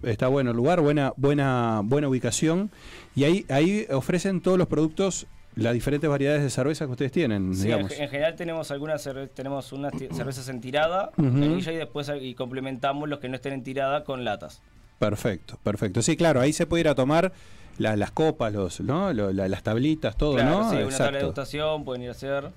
[0.03, 2.69] Está bueno el lugar, buena, buena, buena ubicación.
[3.15, 7.53] Y ahí, ahí ofrecen todos los productos, las diferentes variedades de cerveza que ustedes tienen,
[7.55, 7.91] Sí, en, digamos.
[7.91, 13.29] en general tenemos algunas tenemos unas cervezas en tirada, y después y complementamos los que
[13.29, 14.61] no estén en tirada con latas.
[14.99, 16.01] Perfecto, perfecto.
[16.01, 17.33] Sí, claro, ahí se puede ir a tomar
[17.77, 19.11] la- las copas, los, ¿no?
[19.13, 20.69] Lo- la- las tablitas, todo, Claro, ¿no?
[20.69, 21.17] sí, una tabla de Exacto.
[21.17, 22.49] degustación pueden ir a hacer.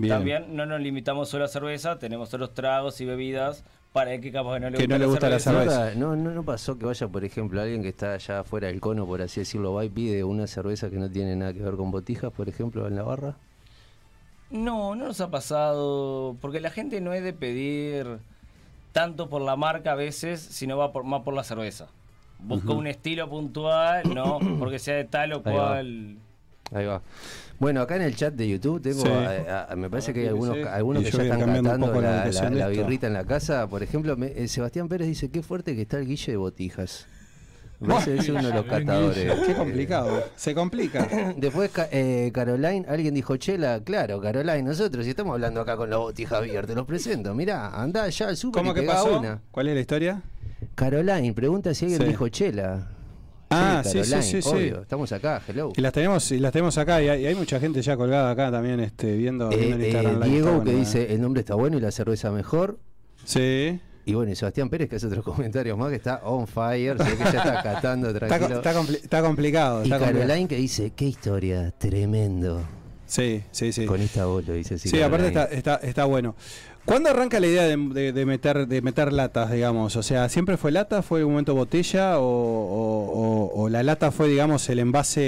[0.00, 0.14] Bien.
[0.14, 4.32] También no nos limitamos solo a cerveza, tenemos otros tragos y bebidas para el que
[4.32, 5.94] capaz que no le Que gusta, no le gusta la cerveza.
[5.96, 9.04] No, no, no pasó que vaya, por ejemplo, alguien que está allá fuera del cono,
[9.04, 11.90] por así decirlo, va y pide una cerveza que no tiene nada que ver con
[11.90, 13.36] botijas, por ejemplo, en la barra.
[14.50, 18.18] No, no nos ha pasado, porque la gente no es de pedir
[18.92, 21.88] tanto por la marca a veces, sino va por, más por la cerveza.
[22.38, 25.66] Busca un estilo puntual, no, porque sea de tal o Ahí va.
[25.68, 26.16] cual.
[26.72, 27.02] Ahí va.
[27.60, 29.08] Bueno, acá en el chat de YouTube tengo, Sí.
[29.08, 30.62] a- a- me parece que hay algunos, Sí.
[30.62, 33.68] algunos Y que ya están cantando la la, birrita en la casa.
[33.68, 37.06] Por ejemplo, me- eh, Sebastián Pérez dice, qué fuerte que está el Guille de Botijas.
[38.04, 38.64] Que es uno de los
[39.14, 39.32] catadores.
[39.46, 40.24] Qué complicado.
[40.36, 41.06] Se complica.
[41.36, 45.98] Después, eh, Caroline, alguien dijo, Chela, claro, Caroline, nosotros, si estamos hablando acá con la
[45.98, 47.34] botija abierta, te los presento.
[47.34, 49.18] Mirá, andá allá al súper ¿Cómo y que pasó?
[49.18, 49.40] una.
[49.50, 50.22] ¿Cuál es la historia?
[50.74, 52.08] Caroline, pregunta si alguien Sí.
[52.08, 52.88] dijo Chela.
[53.50, 54.48] Ah, sí, sí, sí, sí.
[54.48, 55.72] obvio, Estamos acá, hello.
[55.76, 58.30] Y las tenemos, y las tenemos acá, y hay, y hay mucha gente ya colgada
[58.30, 60.14] acá también, este, viendo, Eh, viendo eh, Instagram.
[60.14, 60.76] Está Diego que eh.
[60.76, 62.78] dice el nombre está bueno y la cerveza mejor.
[63.24, 63.80] Sí.
[64.06, 67.04] Y bueno, y Sebastián Pérez que hace otros comentarios más que está on fire, se
[67.04, 68.56] ve que ya está catando tranquilo.
[68.56, 69.80] está compli- está complicado.
[69.80, 70.26] y está complicado.
[70.28, 72.62] Caroline que dice, qué historia, tremendo.
[73.06, 73.86] Sí, sí, sí.
[73.86, 74.88] Con esta voz lo dice así.
[74.88, 76.36] Sí, aparte está, está, está bueno.
[76.84, 79.94] ¿Cuándo arranca la idea de, de- de meter, de meter latas, digamos?
[79.96, 81.02] O sea, ¿siempre fue lata?
[81.02, 82.18] ¿Fue un momento botella?
[82.18, 85.20] ¿O, o- o- o la lata fue, digamos, el envase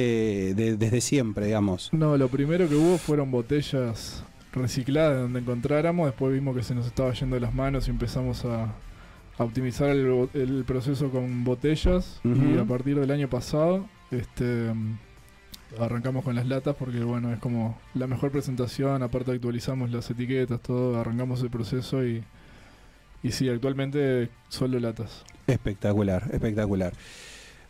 [0.57, 1.91] de- desde siempre, digamos?
[1.93, 6.07] No, lo primero que hubo fueron botellas recicladas donde encontráramos.
[6.07, 8.65] Después vimos que se nos estaba yendo de las manos y empezamos a,
[9.39, 12.21] a optimizar el, proceso con botellas.
[12.25, 14.73] Y a partir del año pasado, este
[15.79, 19.03] arrancamos con las latas porque bueno, es como la mejor presentación.
[19.03, 22.23] Aparte actualizamos las etiquetas, todo, arrancamos el proceso y,
[23.23, 25.25] y sí, actualmente solo latas.
[25.47, 26.93] Espectacular, espectacular.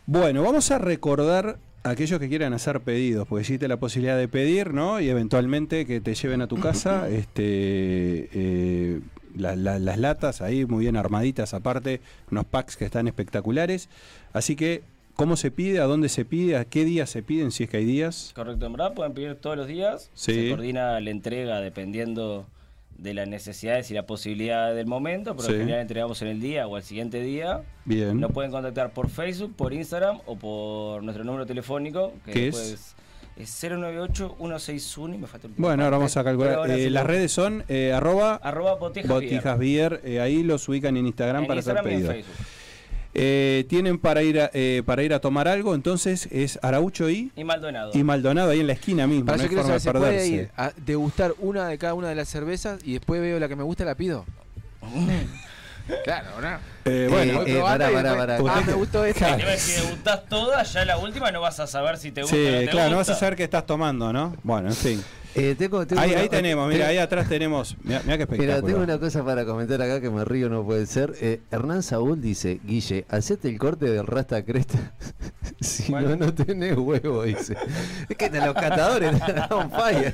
[0.05, 4.27] Bueno, vamos a recordar a aquellos que quieran hacer pedidos, porque existe la posibilidad de
[4.27, 4.99] pedir, ¿no?
[5.01, 8.99] Y eventualmente que te lleven a tu casa este, eh,
[9.35, 11.99] la- la- las latas ahí muy bien armaditas, aparte,
[12.31, 13.89] unos packs que están espectaculares.
[14.33, 14.83] Así que,
[15.15, 15.79] ¿cómo se pide?
[15.79, 16.57] ¿A dónde se pide?
[16.57, 17.51] ¿A qué días se piden?
[17.51, 18.31] Si es que hay días.
[18.35, 20.09] Correcto, en verdad pueden pedir todos los días.
[20.13, 20.33] Sí.
[20.33, 22.45] Se coordina la entrega dependiendo
[22.97, 25.53] de las necesidades y la posibilidad del momento, pero Sí.
[25.55, 27.61] en general entregamos en el día o al siguiente día.
[27.85, 28.19] Bien.
[28.19, 32.71] Nos pueden contactar por Facebook, por Instagram o por nuestro número telefónico, que ¿Qué después
[32.71, 32.95] es?
[33.35, 36.69] es 098-161 y me falta el Bueno, ahora vamos a calcular.
[36.69, 41.07] Eh, las redes son eh, arroba Arroba Botijas Botijas Beer, eh, ahí los ubican en
[41.07, 42.25] Instagram En para Instagram hacer pedidos.
[43.15, 47.31] Eh, tienen para ir a, eh, para ir a tomar algo, entonces es Araucho y,
[47.35, 47.91] Y Maldonado.
[47.93, 49.91] y Maldonado ahí en la esquina mismo, Para no yo hay forma saber, de ¿se
[49.91, 50.35] puede perderse.
[50.35, 53.55] ir a degustar una de cada una de las cervezas y después veo la que
[53.55, 54.25] me gusta la pido?
[56.03, 56.57] claro, ¿no?
[56.85, 58.37] Eh, bueno, Voy eh, y pará, después, pará.
[58.49, 59.37] Ah, me gustó esta.
[59.37, 62.59] Debutás todas, ya la última no vas a saber si te gusta sí, o no
[62.61, 64.35] te claro, no vas a saber qué estás tomando, ¿no?
[64.43, 65.03] Bueno, en fin.
[65.35, 67.75] Eh, tengo- tengo Ahí, una- ahí tenemos, mira, tengo- ahí atrás tenemos.
[67.83, 68.67] Mira, qué Mira, espectáculo.
[68.67, 71.13] tengo una cosa para comentar acá que me río, no puede ser.
[71.21, 74.93] Eh, Hernán Saúl dice, Guille, hacete el corte del rasta cresta.
[75.59, 77.55] si no, no tenés huevo, dice.
[78.09, 80.13] Es que los catadores están on fire.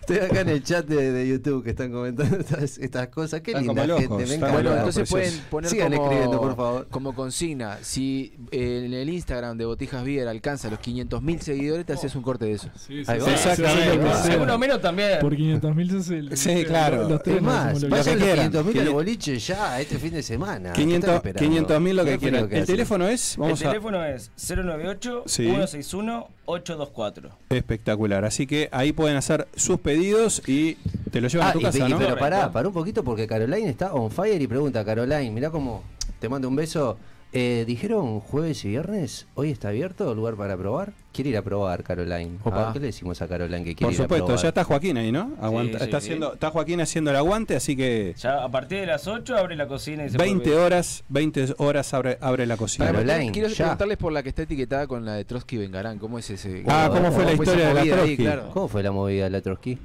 [0.00, 3.40] Estoy acá en el chat de, de YouTube que están comentando estas, estas cosas.
[3.42, 4.52] Qué Están linda como gente, locos, me encanta.
[4.54, 6.86] Bueno, entonces pueden poner Sigan como, escribiendo, por favor.
[6.90, 7.78] como consigna.
[7.82, 12.22] Si eh, en el Instagram de Botijas Beer alcanza los 500.000 seguidores, te haces un
[12.22, 12.68] corte de eso.
[12.74, 13.14] Sí, sí, sí, va.
[13.16, 14.13] sí, sí, Exactamente.
[14.40, 15.18] Uno menos también.
[15.20, 17.08] Por 500 mil se hace- Sí, claro.
[17.08, 18.50] los tres Es más, vayan que los quieran.
[18.50, 20.72] 500 mil al boliche ya este fin de semana.
[20.72, 21.38] ¿Qué 500 están esperando?
[21.48, 22.48] 500 mil lo que quieran.
[22.50, 25.44] El teléfono es, vamos el a, teléfono es 098 Sí.
[25.44, 27.30] 161 824.
[27.50, 28.24] espectacular.
[28.24, 30.74] Así que ahí pueden hacer sus pedidos y
[31.10, 31.98] te lo llevan Ah, a tu y- casa, y- ¿no?
[31.98, 35.82] pero pará, pará un poquito porque Caroline está on fire y pregunta, Caroline, mirá cómo
[36.20, 36.96] te mando un beso.
[37.36, 39.26] Eh, ¿Dijeron jueves y viernes?
[39.34, 40.92] ¿Hoy está abierto el lugar para probar?
[41.12, 42.38] Quiere ir a probar, Caroline.
[42.44, 42.72] A Opa.
[42.72, 44.42] ¿Qué le decimos a Caroline que quiere Por ir a supuesto, probar?
[44.42, 45.32] ya está Joaquín ahí, ¿no?
[45.40, 46.06] Aguanta- sí, está, sí.
[46.06, 49.56] haciendo, está Joaquín haciendo el aguante, así que Ya a partir de las 8 abre
[49.56, 52.86] la cocina y se 20 puede- horas, 20 horas abre, abre la cocina.
[52.92, 53.56] Caroline, quiero ya.
[53.56, 55.98] preguntarles por la que está etiquetada con la de Trotsky Vengarán.
[55.98, 56.62] ¿Cómo es ese?
[56.68, 58.00] Ah, ¿cómo fue la historia de la movida ahí?
[58.00, 58.16] Trotsky?
[58.22, 58.50] Claro.
[58.54, 59.76] ¿Cómo fue la movida de la Trotsky?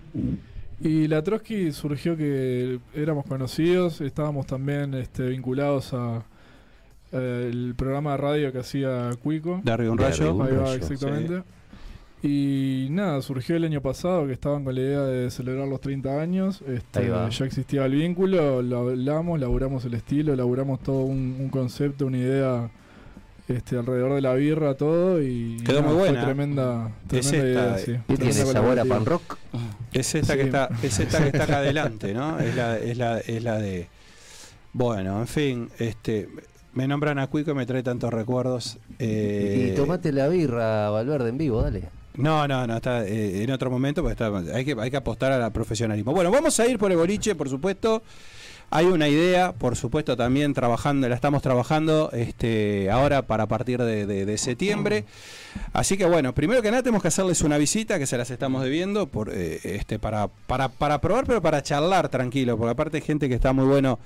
[0.82, 6.24] Y la Trotsky surgió que éramos conocidos, estábamos también este, vinculados a
[7.12, 9.62] eh, el programa de radio que hacía Cuico.
[9.64, 10.44] De arriba un De rayo.
[10.44, 11.44] Ahí va, exactamente.
[12.22, 16.22] Y nada, surgió el año pasado que estaban con la idea de celebrar los 30
[16.22, 16.62] años.
[16.68, 17.30] Este, Ahí va.
[17.30, 22.18] ya existía el vínculo, lo hablamos, laburamos el estilo, laburamos todo un, un concepto, una
[22.18, 22.70] idea
[23.50, 25.22] este, alrededor de la birra, todo.
[25.22, 26.26] Y Quedó muy fue buena.
[26.26, 27.80] Tremenda, Es tremenda esta, idea, eh.
[27.80, 27.92] sí.
[28.08, 29.38] ¿Qué tiene Tremenda sabor a pan rock?
[29.92, 32.40] Es esta, que está, es esta que está acá adelante, ¿no?
[32.40, 33.88] Es la, es la, es la de.
[34.74, 36.30] Bueno, en fin, este.
[36.74, 38.78] Me nombran a Cuico y me trae tantos recuerdos.
[39.00, 41.84] eh, Y tomate la birra, Valverde, en vivo, dale.
[42.16, 45.32] No, no, no, está eh, en otro momento, porque está, hay, que, hay que apostar
[45.32, 46.12] al profesionalismo.
[46.14, 48.04] Bueno, vamos a ir por el boliche, por supuesto.
[48.72, 54.06] Hay una idea, por supuesto, también trabajando, la estamos trabajando este, ahora para partir de,
[54.06, 55.06] de- de septiembre.
[55.74, 58.64] Así que bueno, primero que nada tenemos que hacerles una visita, que se las estamos
[58.64, 63.02] debiendo, por, eh, este, para, para, para probar, pero para charlar tranquilo, porque aparte hay
[63.04, 63.98] gente que está muy bueno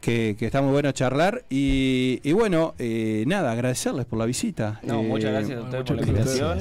[0.00, 1.44] que, que está muy bueno charlar.
[1.50, 4.80] Y, y bueno, eh, nada, agradecerles por la visita.
[4.82, 6.58] No, Eh, muchas gracias a ustedes por la invitación.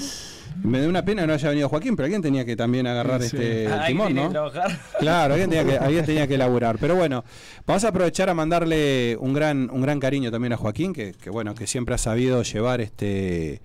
[0.63, 3.21] Me da una pena que no haya venido Joaquín, pero alguien tenía que también agarrar
[3.21, 4.29] Sí, este Ah, timón, ¿no?
[4.29, 4.77] trabajar.
[4.99, 6.77] Claro, alguien tenía, que, alguien tenía que laburar.
[6.79, 7.23] Pero bueno,
[7.65, 11.29] vamos a aprovechar a mandarle un gran, un gran cariño también a Joaquín, que, que
[11.29, 13.61] bueno, que siempre ha sabido llevar este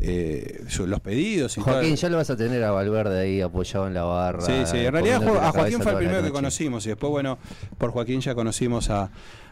[0.00, 1.96] eh, su- los pedidos y Joaquín, todo.
[1.96, 4.40] ya lo vas a tener a Valverde ahí apoyado en la barra.
[4.42, 7.10] Sí, sí, en realidad Jo- la a Joaquín fue el primero que conocimos y después,
[7.10, 7.38] bueno,
[7.78, 9.10] por Joaquín ya conocimos a,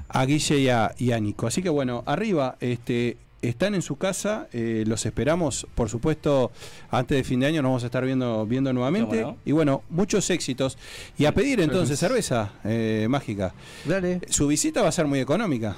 [0.08, 1.46] a Guille y a, y a Nico.
[1.46, 6.50] Así que bueno, arriba, este, están en su casa, eh, los esperamos, por supuesto,
[6.90, 9.24] antes de fin de año nos vamos a estar viendo, viendo nuevamente.
[9.44, 10.76] Y bueno, muchos éxitos.
[11.16, 13.54] Y a pedir entonces cerveza eh, mágica.
[13.86, 14.20] Dale.
[14.28, 15.76] Su visita va a ser muy económica.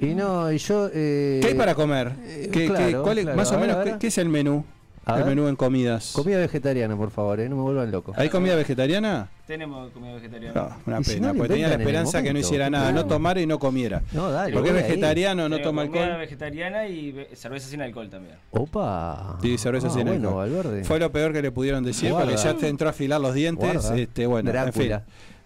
[0.00, 0.88] Y no, y yo.
[0.92, 2.12] Eh, ¿Qué hay para comer?
[2.24, 3.36] eh, ¿Qué- qué- claro, cuál es- claro.
[3.36, 4.64] más o ver, menos, ¿qué, es el menú?
[5.06, 5.34] A el ver.
[5.34, 6.12] menú en comidas.
[6.14, 8.12] Comida vegetariana, por favor, eh, no me vuelvan loco.
[8.16, 9.28] ¿Hay comida vegetariana?
[9.46, 10.54] Tenemos comida vegetariana.
[10.54, 13.06] No, una si pena, no porque tenía la esperanza que no hiciera ¿qué nada, no
[13.06, 14.02] tomara y no comiera.
[14.12, 14.52] No, dale.
[14.52, 14.82] Porque es ahí.
[14.82, 16.20] vegetariano, no Tenemos toma comida alcohol.
[16.20, 18.36] vegetariana y ve- cerveza sin alcohol también.
[18.52, 19.38] Opa.
[19.42, 20.50] Sí, cerveza Ah, sin bueno, alcohol.
[20.64, 20.84] Valverde.
[20.84, 22.30] Fue lo peor que le pudieron decir, Guarda.
[22.30, 23.72] porque ya te entró a afilar los dientes.
[23.72, 23.98] Guarda.
[23.98, 24.92] Este, bueno, en fin,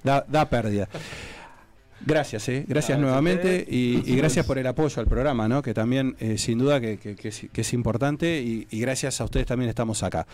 [0.03, 0.89] da, da pérdida.
[2.07, 5.63] Gracias, eh, gracias nuevamente y, y gracias por el apoyo al programa, ¿no?
[5.63, 9.21] que también eh, sin duda que, que- que es, que es importante y, y gracias
[9.21, 10.27] a ustedes también estamos acá.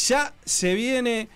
[0.08, 1.28] Ya se viene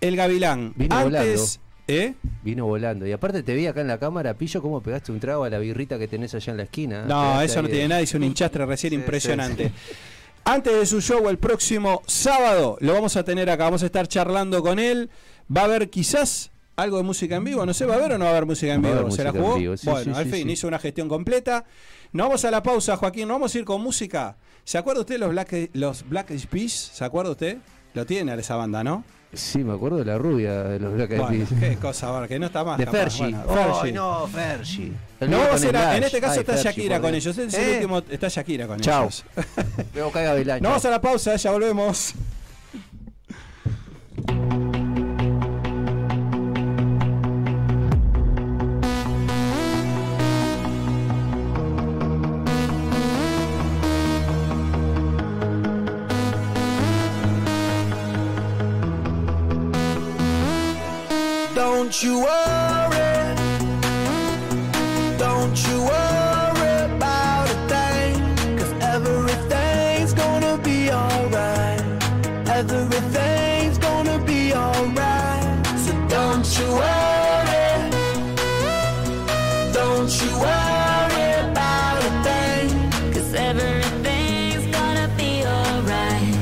[0.00, 0.72] el Gavilán.
[0.76, 1.60] Vino Antes,
[1.98, 2.14] ¿eh?
[2.42, 3.06] Vino volando.
[3.06, 5.58] Y aparte te vi acá en la cámara, Pillo, cómo pegaste un trago a la
[5.58, 7.04] birrita que tenés allá en la esquina.
[7.04, 9.68] No, eso no tiene de- nada, hizo un hinchastre recién Sí, impresionante.
[9.68, 9.94] sí,
[10.44, 14.08] Antes de su show el próximo sábado, lo vamos a tener acá, vamos a estar
[14.08, 15.10] charlando con él.
[15.54, 18.18] Va a haber quizás algo de música en vivo, no sé, ¿va a haber o
[18.18, 19.10] no va a haber música en vivo?
[19.10, 19.58] ¿Se la jugó?
[19.84, 21.64] bueno, al fin, hizo una gestión completa.
[22.12, 24.36] Nos vamos a la pausa, Joaquín, nos vamos a ir con música.
[24.64, 26.72] ¿Se acuerda usted los Black, los Black Peas?
[26.72, 27.58] ¿Se acuerda usted?
[27.92, 29.04] Lo tiene a esa banda, ¿no?
[29.32, 31.60] Sí, me acuerdo de la rubia de los Black Eyed Bueno, Peas.
[31.60, 32.78] qué cosa, ahora, que no está más.
[32.78, 32.98] De capaz.
[32.98, 33.30] Fergie.
[33.30, 33.92] Bueno, Ay, Fergie.
[33.92, 34.92] no, Fergie.
[35.20, 37.38] No, vamos a ir a- en este caso Ay, está Fergie, Shakira con ellos.
[37.38, 37.74] Es el ¿Eh?
[37.76, 39.02] último, está Shakira con Chao.
[39.04, 39.24] ellos.
[40.14, 40.60] Gavilán.
[40.62, 42.14] Nos vamos a la pausa, ya volvemos.
[61.82, 63.34] Don't you worry.
[65.16, 68.58] Don't you worry about a thing.
[68.58, 71.80] Cause everything's gonna be alright.
[72.48, 75.66] Everything's gonna be alright.
[75.78, 77.72] So don't you worry.
[79.72, 82.68] Don't you worry about a thing.
[83.14, 86.34] Cause everything's gonna be alright.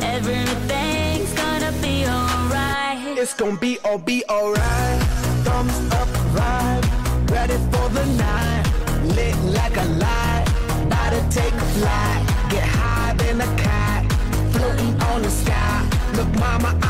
[0.00, 3.18] Everything's gonna be alright.
[3.18, 4.69] It's gonna be all be alright.
[16.40, 16.89] Mama, I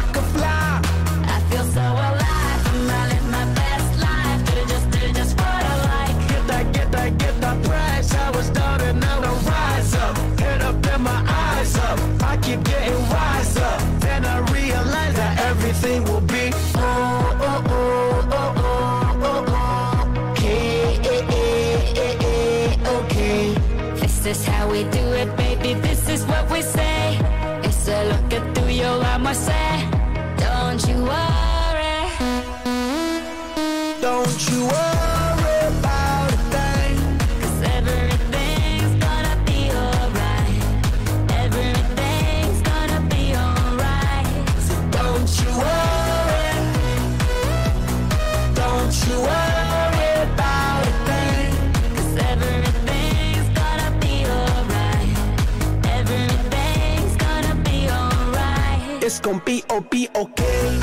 [59.21, 60.79] It's gonna be oh be okay.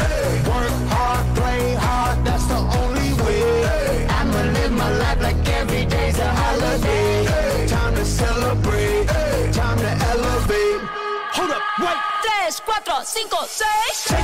[0.45, 4.05] Work hard, play hard, that's the only way.
[4.05, 7.65] I'ma live my life like every day's a holiday.
[7.65, 9.07] Time to celebrate,
[9.53, 10.81] time to elevate.
[11.33, 11.97] Hold up, wait.
[12.21, 14.16] Tres, cuatro, cinco, seis.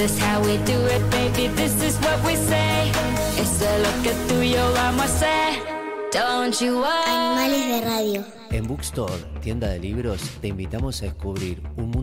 [0.00, 1.48] This is how we do it, baby.
[1.48, 2.90] This is what we say.
[3.36, 5.62] It's a look at tuyo, vamos a say.
[6.10, 7.04] Don't you worry.
[7.06, 8.24] Animales de radio.
[8.50, 11.89] En Bookstore, tienda de libros, te invitamos a descubrir un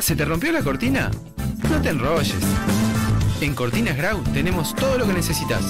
[0.00, 1.10] ¿Se te rompió la cortina?
[1.68, 2.34] No te enrolles.
[3.40, 5.62] En Cortinas Grau tenemos todo lo que necesitas.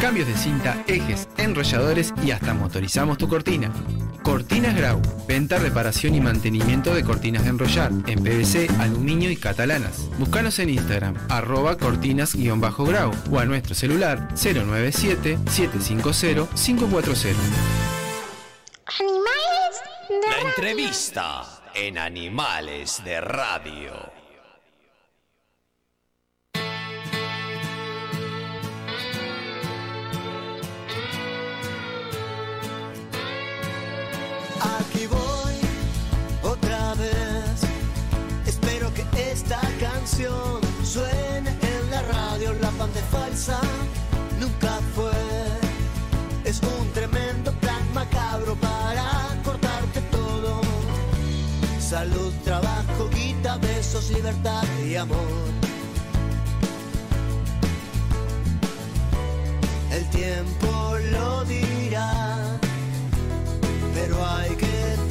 [0.00, 3.70] Cambios de cinta, ejes, enrolladores y hasta motorizamos tu cortina.
[4.22, 10.08] Cortinas Grau, venta, reparación y mantenimiento de cortinas de enrollar en PVC, aluminio y catalanas.
[10.18, 17.34] Búscanos en Instagram, arroba cortinas-grau o a nuestro celular 097-750-540.
[18.98, 19.82] Animales
[20.28, 23.92] La entrevista en Animales de Radio.
[34.60, 35.54] Aquí voy
[36.42, 37.62] otra vez.
[38.46, 42.54] Espero que esta canción suene en la radio.
[42.54, 43.60] La banda es falsa
[51.88, 55.16] Salud, trabajo, guita, besos, libertad y amor.
[59.92, 62.56] El tiempo lo dirá
[63.96, 65.05] pero hay que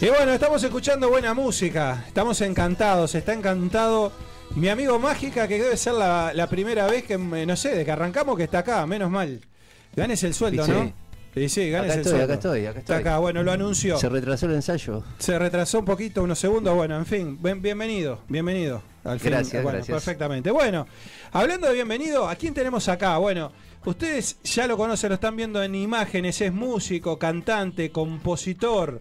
[0.00, 4.12] Y bueno, estamos escuchando buena música, estamos encantados, está encantado
[4.54, 7.84] mi amigo Mágica, que debe ser la, la primera vez que, eh, no sé, de
[7.86, 9.40] que arrancamos que está acá, menos mal.
[9.96, 10.72] Ganes el sueldo, Sí.
[10.72, 10.92] ¿no?
[11.34, 12.24] Sí, sí, ganes Acá el estoy, sueldo.
[12.24, 13.10] acá estoy, acá Está estoy.
[13.10, 13.98] acá, bueno, lo anunció.
[13.98, 15.02] Se retrasó el ensayo.
[15.18, 16.74] Se retrasó un poquito, unos segundos.
[16.76, 18.82] Bueno, en fin, bien- bienvenido, bienvenido.
[19.04, 19.96] Al fin, Gracias, bueno, gracias.
[19.96, 20.50] Perfectamente.
[20.52, 20.86] Bueno,
[21.32, 23.16] hablando de bienvenido, ¿a quién tenemos acá?
[23.18, 23.50] Bueno,
[23.84, 26.40] ustedes ya lo conocen, lo están viendo en imágenes.
[26.40, 29.00] Es músico, cantante, compositor.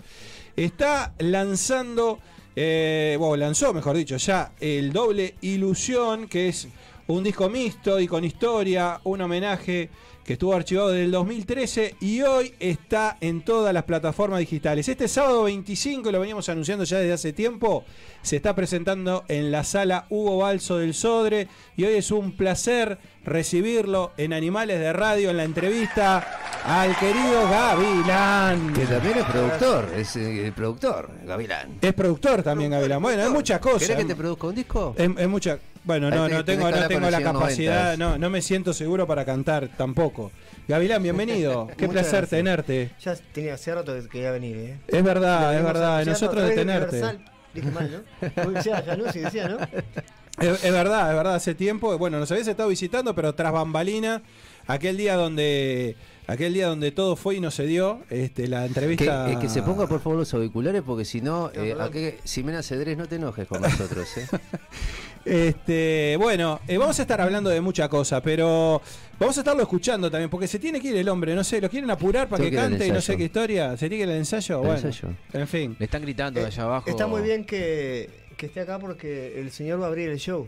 [0.56, 2.20] Está lanzando,
[2.56, 6.68] eh, bueno, lanzó, mejor dicho, ya el doble ilusión, que es
[7.08, 9.90] un disco mixto y con historia, un homenaje
[10.24, 14.88] que estuvo archivado desde el 2013 y hoy está en todas las plataformas digitales.
[14.88, 17.84] Este sábado 25, lo veníamos anunciando ya desde hace tiempo,
[18.24, 22.98] se está presentando en la sala Hugo Balso del Sodre y hoy es un placer
[23.26, 26.26] recibirlo en Animales de Radio en la entrevista
[26.66, 28.74] al querido Gavilán.
[28.74, 31.78] Que también es productor, es eh, el productor, Gavilán.
[31.82, 33.02] Es productor también Gavilán.
[33.02, 33.82] Bueno, hay muchas cosas.
[33.82, 34.96] ¿Querés que te produzca un disco?
[34.98, 35.60] Es, es mucha.
[35.84, 39.26] Bueno, no, no tengo, que no tengo la capacidad, no, no me siento seguro para
[39.26, 40.32] cantar tampoco.
[40.66, 41.68] Gavilán, bienvenido.
[41.78, 42.30] Qué Muchas placer gracias.
[42.30, 42.92] tenerte.
[43.02, 44.78] Ya tenía hace rato que quería venir, ¿eh?
[44.88, 46.06] Es verdad, es verdad.
[46.06, 47.02] Nosotros de tenerte.
[47.02, 47.33] Universal.
[47.54, 48.48] Dije mal, ¿no?
[48.48, 49.58] Uy, decía Januzzi, decía, ¿no?
[50.40, 54.24] Es, es verdad, es verdad, hace tiempo, bueno, nos habías estado visitando, pero tras bambalina,
[54.68, 55.96] aquel día donde
[56.26, 59.32] aquel día donde todo fue y no se dio, este, la Que, entrevista.
[59.32, 61.82] eh, que se ponga por favor los auriculares porque si no, eh, perdón.
[61.82, 64.28] ¿a qué- Ximena Cedrés no te enojes con nosotros, ¿eh?
[65.26, 68.82] Este, bueno, eh, vamos a estar hablando de mucha cosa, pero
[69.18, 71.70] vamos a estarlo escuchando también, porque se tiene que ir el hombre, no sé, lo
[71.70, 73.78] quieren apurar para Tengo que cante y no sé qué historia.
[73.78, 74.56] ¿Se tiene que ir al ensayo?
[74.56, 75.10] El bueno, ensayo.
[75.34, 75.76] en fin.
[75.80, 76.90] Le están gritando de allá abajo.
[76.90, 80.48] Está muy bien que, que esté acá porque el señor va a abrir el show.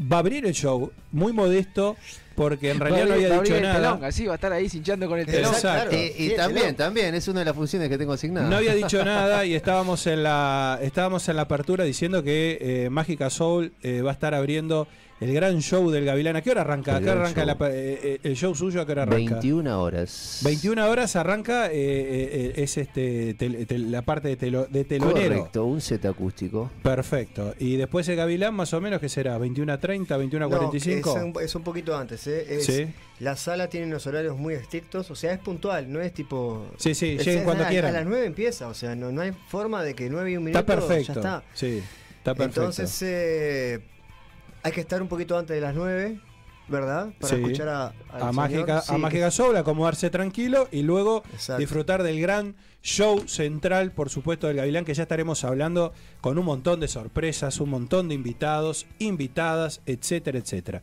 [0.00, 1.96] Va a abrir el show, muy modesto,
[2.34, 3.74] porque en realidad Va a no había dicho el nada.
[3.76, 5.54] telón, así va a estar ahí cinchando con el telón.
[5.54, 5.96] Exacto.
[5.96, 8.48] Y, y también, también, es una de las funciones que tengo asignada.
[8.48, 12.90] No había dicho nada y estábamos en la estábamos en la apertura diciendo que eh,
[12.90, 14.86] Mágica Soul eh, va a estar abriendo
[15.18, 16.36] el gran show del Gavilán.
[16.36, 16.94] ¿A qué hora arranca?
[16.94, 17.68] ¿A El qué hora gran arranca show.
[17.68, 18.80] la- eh, eh, el show suyo?
[18.82, 19.34] ¿A qué hora arranca?
[19.36, 20.40] 21 horas.
[20.44, 25.36] 21 horas arranca, eh, eh, es este tel- tel- la parte de, telo- de telonero.
[25.36, 26.70] Correcto, un set acústico.
[26.82, 27.54] Perfecto.
[27.58, 29.38] Y después el Gavilán, más o menos, ¿qué será?
[29.38, 31.16] ¿21 a 30, 21 a No, 45?
[31.16, 32.46] es, un, es un poquito antes, ¿eh?
[32.56, 32.86] Es- Sí.
[33.20, 36.66] La sala tiene unos horarios muy estrictos, o sea, es puntual, no es tipo...
[36.76, 37.94] Sí, sí, lleguen cuando a, quieran.
[37.94, 40.44] A las 9 empieza, o sea, no, no hay forma de que 9 y un
[40.44, 41.14] minuto Está perfecto.
[41.14, 41.42] ya está.
[41.54, 41.82] Sí,
[42.18, 42.60] está perfecto.
[42.60, 43.80] Entonces, eh,
[44.66, 46.20] hay que estar un poquito antes de las 9,
[46.68, 47.10] ¿verdad?
[47.20, 47.40] Para Sí.
[47.42, 48.32] escuchar a, a.
[48.32, 51.60] Mágica, Sí, a que- Mágica Soul, acomodarse tranquilo y luego Exacto.
[51.60, 56.44] disfrutar del gran show central, por supuesto, del Gavilán, que ya estaremos hablando con un
[56.44, 60.82] montón de sorpresas, un montón de invitados, invitadas, etcétera, etcétera.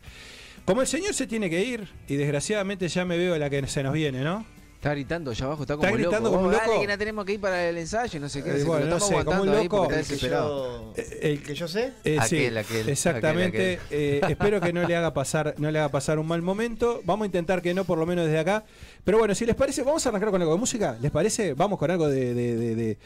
[0.66, 3.84] Como el señor se tiene que ir, y desgraciadamente ya me veo la que se
[3.84, 4.46] nos viene, ¿no?
[4.84, 6.36] Está gritando allá abajo, está como Está gritando loco.
[6.36, 6.82] como un Oh, dale, loco.
[6.82, 8.50] que no tenemos que ir para el ensayo, no sé qué.
[8.50, 9.84] Eh, no sé qué, bueno, lo no sé, como un loco.
[9.90, 11.94] está El que yo, el que yo sé.
[12.04, 13.74] Eh, sí, Aquel, aquel, exactamente.
[13.76, 17.02] aquel, Eh, espero que no le haga pasar, no le haga pasar un mal momento.
[17.06, 18.66] Vamos a intentar que no, por lo menos desde acá.
[19.06, 20.98] Pero bueno, si les parece, vamos a arrancar con algo de música.
[21.02, 21.54] ¿Les parece?
[21.54, 22.98] Vamos con algo de, de, de- de-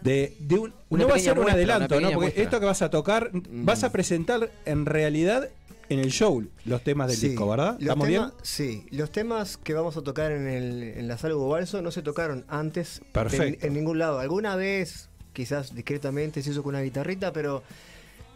[0.00, 0.72] de- de un.
[0.88, 2.08] Una no va a ser un adelanto, ¿no?
[2.08, 2.42] Porque muestra.
[2.42, 5.48] esto que vas a tocar, vas a presentar en realidad
[5.88, 7.76] en el show los temas del Sí, disco, ¿verdad?
[7.80, 8.40] ¿Estamos temas- bien?
[8.42, 11.90] Sí, los temas que vamos a tocar en, el, en la sala Hugo Balso no
[11.90, 13.64] se tocaron antes Perfecto.
[13.64, 14.18] En, en ningún lado.
[14.18, 17.62] Alguna vez, quizás discretamente, se hizo con una guitarrita, pero,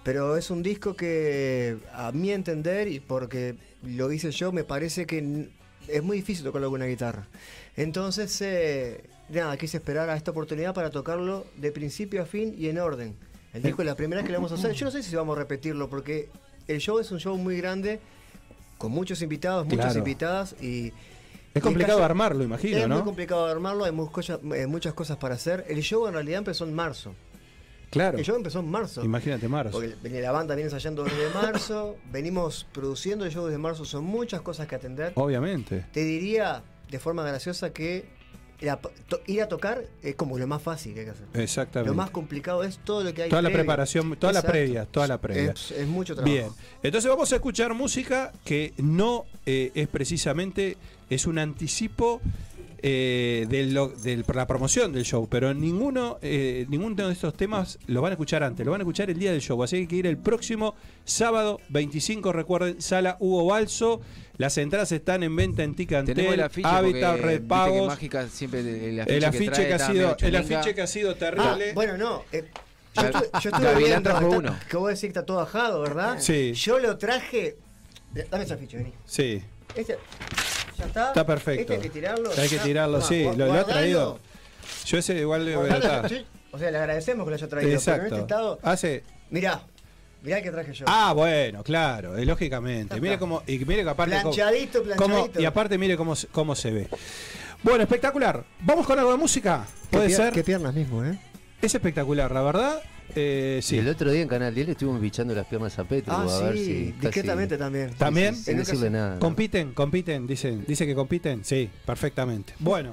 [0.05, 5.07] pero es un disco que, a mi entender, y porque lo hice yo, me parece
[5.07, 5.49] que
[5.89, 7.27] es muy difícil tocarlo con una guitarra.
[7.77, 12.69] Entonces, eh, nada, quise esperar a esta oportunidad para tocarlo de principio a fin y
[12.69, 13.15] en orden.
[13.53, 14.73] El disco es la primera vez que lo vamos a hacer.
[14.73, 16.29] Yo no sé si vamos a repetirlo, porque
[16.71, 18.01] el show es un show muy grande,
[18.79, 19.99] con muchos invitados, muchas Claro.
[19.99, 20.93] invitadas y...
[21.53, 22.95] Es complicado casi- armarlo, imagino, es ¿no?
[22.97, 23.91] muy complicado armarlo, hay
[24.55, 25.65] eh, muchas cosas para hacer.
[25.69, 27.13] El show en realidad empezó en marzo.
[27.91, 28.19] Claro.
[28.19, 29.05] El show empezó en marzo.
[29.05, 29.73] Imagínate, Mars.
[29.73, 34.43] Porque la banda viene ensayando desde marzo, venimos produciendo el show desde marzo, son muchas
[34.43, 35.13] cosas que atender.
[35.17, 35.87] Obviamente.
[35.93, 38.09] Te diría de forma graciosa que
[38.61, 41.27] la- to- ir a tocar es como lo más fácil que hay que hacer.
[41.35, 41.91] Exactamente.
[41.91, 43.63] Lo más complicado es todo lo que hay Toda la previo.
[43.65, 45.53] preparación, toda la previa, toda la previa.
[45.53, 46.33] Es, es mucho trabajo.
[46.35, 46.49] Bien,
[46.83, 50.77] entonces vamos a escuchar música que no eh, es precisamente,
[51.09, 52.21] es un anticipo
[52.83, 57.79] eh, de lo- del- la promoción del show, pero ninguno, eh, ninguno de estos temas
[57.87, 59.81] los van a escuchar antes, lo van a escuchar el día del show, así que
[59.83, 60.75] hay que ir el próximo
[61.05, 64.01] sábado 25, recuerden, sala Hugo Balso,
[64.39, 69.17] las entradas están en venta en Ticantel, porque Red que Pagos, Mágica siempre el afiche,
[69.17, 71.73] el afiche trae que, ha sido, el afiche que ha sido Ah, terrible.
[71.75, 72.23] bueno, no.
[72.33, 72.45] eh,
[72.97, 74.57] yo, estuve, yo estuve viendo, está- uno.
[74.69, 76.17] que vos decís que está todo ajado, ¿verdad?
[76.21, 76.53] Sí.
[76.55, 77.57] Yo lo traje.
[78.31, 78.93] Dame ese afiche, vení.
[79.05, 79.43] Sí.
[79.77, 79.97] Este,
[80.81, 81.09] ya está.
[81.09, 81.61] Está perfecto.
[81.63, 82.31] Este hay que tirarlo.
[82.37, 82.63] Hay que ya.
[82.63, 83.25] tirarlo, Tomá, sí.
[83.25, 84.19] ¿Lo, lo ha traído?
[84.87, 86.03] Yo ese igual le voy a.
[86.53, 87.73] O sea, le agradecemos que lo haya traído.
[87.73, 88.03] Exacto.
[88.05, 88.59] Pero en este estado.
[88.63, 89.05] Hace.
[89.31, 89.63] Mirá,
[90.23, 90.85] mirá el que traje yo.
[90.89, 93.01] Ah, bueno, claro, eh, lógicamente.
[93.01, 94.17] Mire cómo, y mire que aparte.
[94.23, 95.41] cómo- Planchadito, cómo- planchadito.
[95.41, 96.89] y aparte, mire cómo, se- cómo se ve.
[97.63, 98.43] Bueno, espectacular.
[98.61, 99.65] Vamos con algo de música.
[99.91, 100.33] Puede Qué pier- ser.
[100.33, 101.19] Qué piernas mismo, ¿eh?
[101.63, 102.81] Es espectacular, la verdad.
[103.15, 103.77] Eh, sí.
[103.77, 106.13] Y el otro día en Canal 10 le estuvimos bichando las piernas a Petro.
[106.13, 107.91] Ah, a ver sí, casi- discretamente también.
[107.95, 108.35] ¿También?
[108.37, 109.19] Sin decirle nada.
[109.19, 110.65] Compiten, compiten, dicen.
[110.67, 111.45] Dice que compiten.
[111.45, 112.55] Sí, perfectamente.
[112.59, 112.91] Bueno,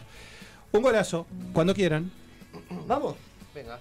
[0.72, 2.11] un golazo, cuando quieran.
[2.88, 3.15] Vamos.
[3.53, 3.80] Venga.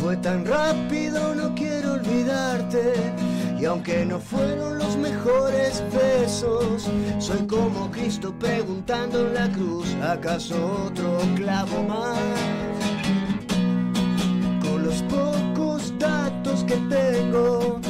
[0.00, 2.92] Fue tan rápido, no quiero olvidarte.
[3.60, 6.88] Y aunque no fueron los mejores besos,
[7.18, 12.18] soy como Cristo preguntando en la cruz, ¿acaso otro clavo más?
[14.62, 17.80] Con los pocos datos que tengo,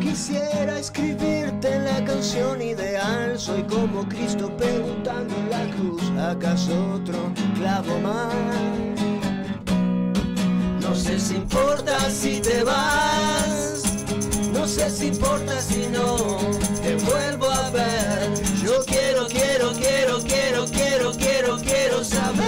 [0.00, 3.38] quisiera escribirte la canción ideal.
[3.38, 7.18] Soy como Cristo preguntando en la cruz, ¿acaso otro
[7.54, 8.32] clavo más?
[10.80, 13.71] No sé si importa si te vas,
[14.62, 16.14] no sé si importa si no
[16.84, 18.32] te vuelvo a ver.
[18.62, 22.46] Yo quiero, quiero, quiero, quiero, quiero, quiero, quiero saber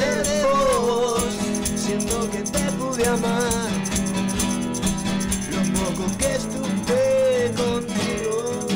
[0.00, 1.22] de vos.
[1.76, 3.70] Siento que te pude amar,
[5.52, 8.66] lo poco que estuve contigo.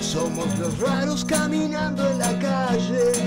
[0.00, 3.21] Somos los raros caminando en la calle.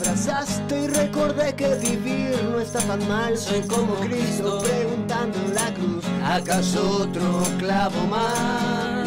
[0.00, 3.36] Abrazaste y recordé que vivir no está tan mal.
[3.36, 9.06] Soy como Cristo preguntando en la cruz, ¿acaso otro clavo más?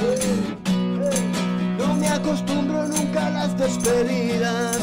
[1.80, 4.78] No me acostumbro nunca a las despedidas.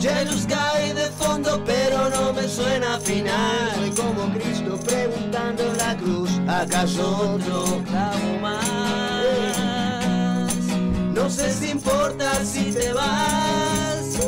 [0.00, 3.70] Jesus cae de fondo, pero no me suena final.
[3.76, 8.64] Soy como Cristo preguntando en la cruz, ¿acaso otro clavo más?
[11.14, 14.18] No sé si importa si te vas,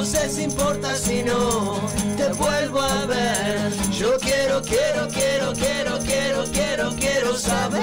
[0.00, 1.78] no sé si importa si no
[2.16, 3.70] te vuelvo a ver.
[3.90, 7.82] Yo quiero, quiero, quiero, quiero, quiero, quiero, quiero saber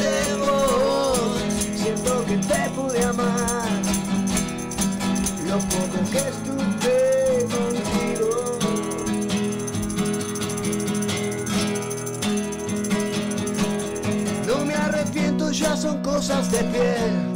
[0.00, 1.42] de vos.
[1.76, 3.68] Siento que te pude amar,
[5.46, 8.58] lo poco que estuve contigo.
[14.46, 17.27] No me arrepiento, ya son cosas de piel.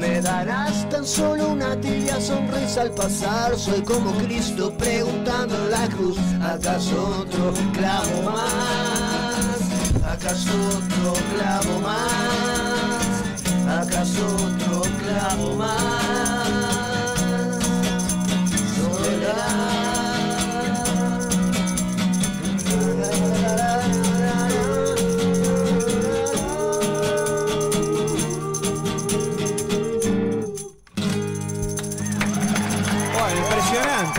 [0.00, 3.54] Me darás tan solo una tibia sonrisa al pasar.
[3.58, 9.60] Soy como Cristo preguntando en la cruz: ¿acaso otro clavo más?
[10.02, 13.42] ¿Acaso otro clavo más?
[13.68, 15.70] ¿Acaso otro clavo más?
[18.80, 19.89] Bueno,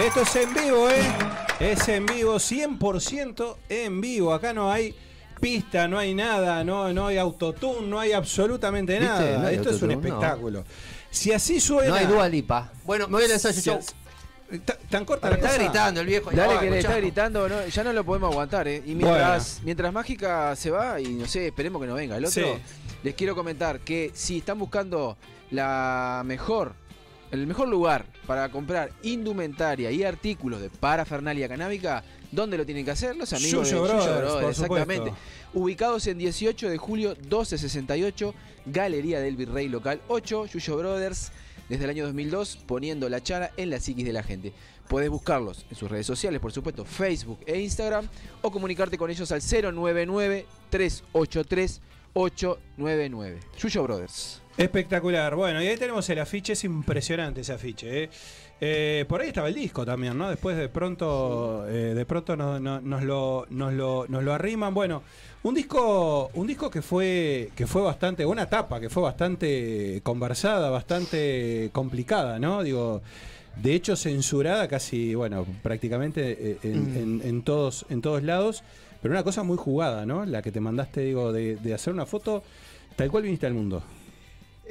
[0.05, 1.03] Esto es en vivo, ¿eh?
[1.59, 4.33] Es en vivo, 100% en vivo.
[4.33, 4.95] Acá no hay
[5.39, 9.37] pista, no hay nada, no, no hay autotune, no hay absolutamente nada.
[9.39, 10.15] No hay Esto es un autotune, no.
[10.17, 10.63] espectáculo.
[11.09, 11.89] Si así suena.
[11.89, 12.71] No hay Dua Lipa.
[12.85, 13.79] Bueno, me voy a lanzar Si- show.
[14.89, 15.61] Tan corta la Está cosa.
[15.63, 16.29] gritando el viejo.
[16.31, 18.83] Dale que le está gritando, no, ya no lo podemos aguantar, ¿eh?
[18.85, 22.43] Y mientras, mientras Mágica se va, y no sé, esperemos que no venga el otro,
[22.55, 22.61] Sí.
[23.03, 25.15] les quiero comentar que si están buscando
[25.51, 26.73] la mejor,
[27.31, 32.91] el mejor lugar para comprar indumentaria y artículos de parafernalia canábica, ¿dónde lo tienen que
[32.91, 33.15] hacer?
[33.15, 34.95] Los amigos Yuyo de Brothers, Yuyo Brothers, exactamente.
[35.09, 35.17] supuesto.
[35.53, 38.33] Ubicados en 18 de julio 1268,
[38.65, 41.31] Galería del Virrey Local 8, Yuyo Brothers,
[41.69, 44.51] desde el año 2002, poniendo la chara en la psiquis de la gente.
[44.89, 48.09] Puedes buscarlos en sus redes sociales, por supuesto, Facebook e Instagram,
[48.41, 49.41] o comunicarte con ellos al
[52.13, 53.37] 099-383-899.
[53.57, 54.41] Yuyo Brothers.
[54.57, 55.35] Espectacular.
[55.35, 58.03] Bueno, y ahí tenemos el afiche, es impresionante ese afiche.
[58.03, 58.09] ¿eh?
[58.59, 60.29] Eh, por ahí estaba el disco también, ¿no?
[60.29, 64.73] Después de pronto, eh, de pronto nos, nos- nos lo, nos, lo, nos lo arriman.
[64.73, 65.01] Bueno,
[65.43, 70.69] un disco, un disco que fue, que fue bastante, una etapa que fue bastante conversada,
[70.69, 72.61] bastante complicada, ¿no?
[72.61, 73.01] Digo,
[73.55, 76.97] de hecho censurada casi, bueno, prácticamente en, Mm.
[76.97, 78.63] en- en todos, en todos lados.
[79.01, 80.25] Pero una cosa muy jugada, ¿no?
[80.25, 82.43] La que te mandaste, digo, de, de hacer una foto
[82.95, 83.81] tal cual viniste al mundo.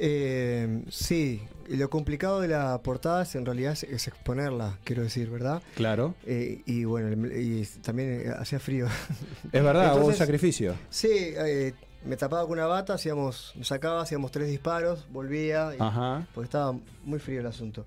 [0.03, 5.29] Eh, sí, lo complicado de la portada es en realidad es, es exponerla, quiero decir,
[5.29, 5.61] ¿verdad?
[5.75, 6.15] Claro.
[6.25, 8.87] Eh, y bueno, y también eh, hacía frío.
[9.51, 10.75] Es verdad, hubo un sacrificio.
[10.89, 11.73] Sí, eh,
[12.05, 16.25] me tapaba con una bata, hacíamos, me sacaba, hacíamos tres disparos, volvía, y- Ajá.
[16.33, 17.85] porque estaba muy frío el asunto.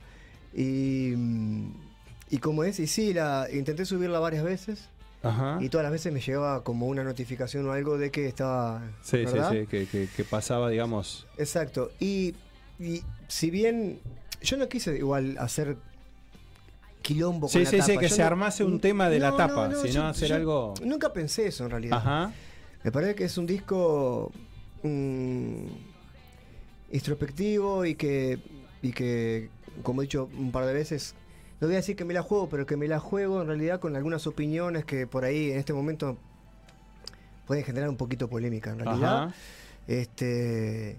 [0.52, 1.72] Y, mm,
[2.30, 4.88] y como es, y sí, la, intenté subirla varias veces.
[5.24, 5.59] Ajá.
[5.60, 8.82] Y todas las veces me llegaba como una notificación o algo de que estaba.
[9.02, 9.51] Sí, ¿verdad?
[9.51, 11.26] sí, sí, que, que- que pasaba, digamos.
[11.38, 11.90] Exacto.
[11.98, 12.34] Y,
[12.78, 13.98] y si bien
[14.42, 15.76] yo no quise igual hacer
[17.02, 19.18] quilombo Sí, con la sí, sí, tapa, que yo se no- armase un tema de
[19.18, 20.74] la tapa, no, no, sino yo- hacer yo algo.
[20.84, 21.98] Nunca pensé eso en realidad.
[21.98, 22.32] Ajá.
[22.82, 24.30] Me parece que es un disco
[24.82, 25.66] mm,
[26.92, 28.38] introspectivo y que,
[28.82, 29.48] y que,
[29.82, 31.14] como he dicho un par de veces,
[31.60, 33.81] no voy a decir que me la juego, pero que me la juego en realidad
[33.81, 36.18] con algunas opiniones que por ahí en este momento
[37.47, 39.22] pueden generar un poquito polémica en realidad.
[39.24, 39.35] Ajá.
[39.86, 40.97] Este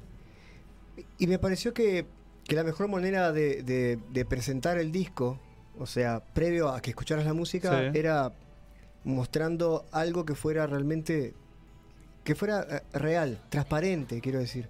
[1.17, 2.05] y me pareció que
[2.47, 5.39] que la mejor manera de, de- de presentar el disco,
[5.79, 7.97] o sea, previo a que escucharas la música, Sí.
[7.97, 8.31] era
[9.03, 11.33] mostrando algo que fuera realmente,
[12.23, 14.67] que fuera eh, real, transparente, quiero decir.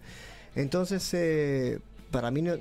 [0.56, 1.80] Entonces, eh,
[2.12, 2.56] para mí no-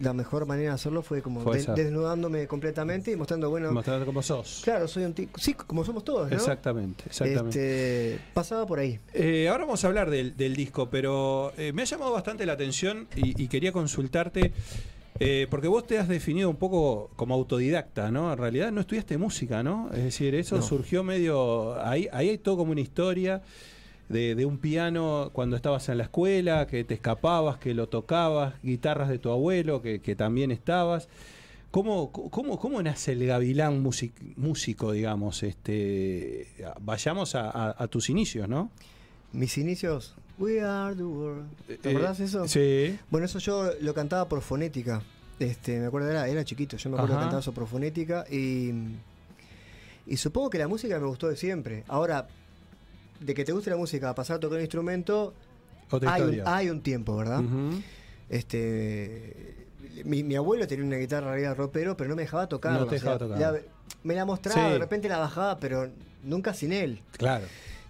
[0.00, 1.74] la mejor manera de hacerlo fue como Fue de- esa.
[1.74, 4.60] desnudándome completamente y mostrando, bueno, Mostrando cómo sos.
[4.64, 6.36] claro, soy un tipo, sí, como somos todos, ¿no?
[6.36, 8.12] Exactamente, exactamente.
[8.14, 8.98] Este, pasaba por ahí.
[9.14, 12.52] Eh, ahora vamos a hablar del, del disco, pero eh, me ha llamado bastante la
[12.54, 14.52] atención y, y quería consultarte,
[15.20, 18.32] eh, porque vos te has definido un poco como autodidacta, ¿no?
[18.32, 19.90] En realidad no estudiaste música, ¿no?
[19.92, 20.62] Es decir, eso No.
[20.62, 21.74] surgió medio...
[21.84, 23.42] Ahí, ahí hay todo como una historia
[24.08, 28.54] de, de un piano cuando estabas en la escuela, que te escapabas, que lo tocabas,
[28.62, 31.08] guitarras de tu abuelo, que, que también estabas.
[31.70, 35.42] ¿Cómo, cómo, ¿Cómo nace el gavilán music- músico, digamos?
[35.42, 36.48] Este,
[36.80, 38.70] vayamos a, a- a tus inicios, ¿no?
[39.32, 41.46] Mis inicios, We Are the World.
[41.66, 42.48] ¿Te Eh, acordás eso?
[42.48, 42.98] sí.
[43.10, 45.02] Bueno, eso yo lo cantaba por fonética.
[45.38, 47.20] Este, me acuerdo, era, era chiquito, yo me acuerdo Ajá.
[47.20, 48.72] que cantaba eso por fonética y,
[50.06, 51.84] y supongo que la música me gustó de siempre.
[51.86, 52.26] Ahora,
[53.20, 55.34] de que te guste la música a pasar a tocar un instrumento,
[55.90, 57.42] Otra hay un, hay un tiempo, ¿verdad?
[58.28, 59.66] Este,
[60.04, 62.72] mi, mi abuelo tenía una guitarra arriba ropero, pero no me dejaba tocar.
[62.78, 63.62] No te dejaba tocar.
[64.02, 64.72] me la mostraba, Sí.
[64.72, 65.88] de repente la bajaba, pero
[66.22, 67.00] nunca sin él.
[67.16, 67.46] Claro.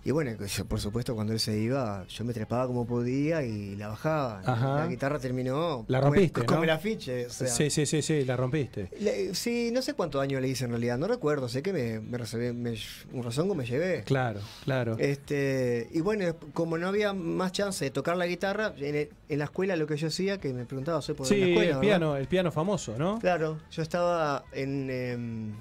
[0.09, 3.77] Y bueno, yo, por supuesto, cuando él se iba, yo me trepaba como podía y
[3.77, 4.41] la bajaba.
[4.43, 4.77] Ajá.
[4.77, 5.85] La guitarra terminó.
[5.87, 6.65] La rompiste, Como ¿no?
[6.65, 7.27] el afiche.
[7.27, 7.47] o sea.
[7.47, 8.89] Sí, sí, sí, sí, la rompiste.
[9.01, 12.01] Le- sí, no sé cuántos años le hice en realidad, no recuerdo, sé que me,
[12.01, 12.79] me reservé- me-
[13.13, 14.03] un razongo me llevé.
[14.05, 14.97] Claro, claro.
[14.99, 19.39] Este, y bueno, como no había más chance de tocar la guitarra, en, el- en
[19.39, 21.67] la escuela lo que yo hacía, que me preguntaba, soy por sí, la escuela, el
[21.69, 21.81] ¿verdad?
[21.83, 23.19] piano, el piano famoso, ¿no?
[23.19, 25.53] Claro, yo estaba en, em,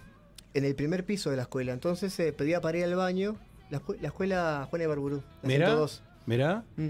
[0.53, 3.35] en el primer piso de la escuela, entonces eh, pedía para ir al baño,
[3.69, 6.03] la, la escuela Juana de Barburú, la Mirá, 102.
[6.25, 6.63] mirá.
[6.77, 6.89] Mm.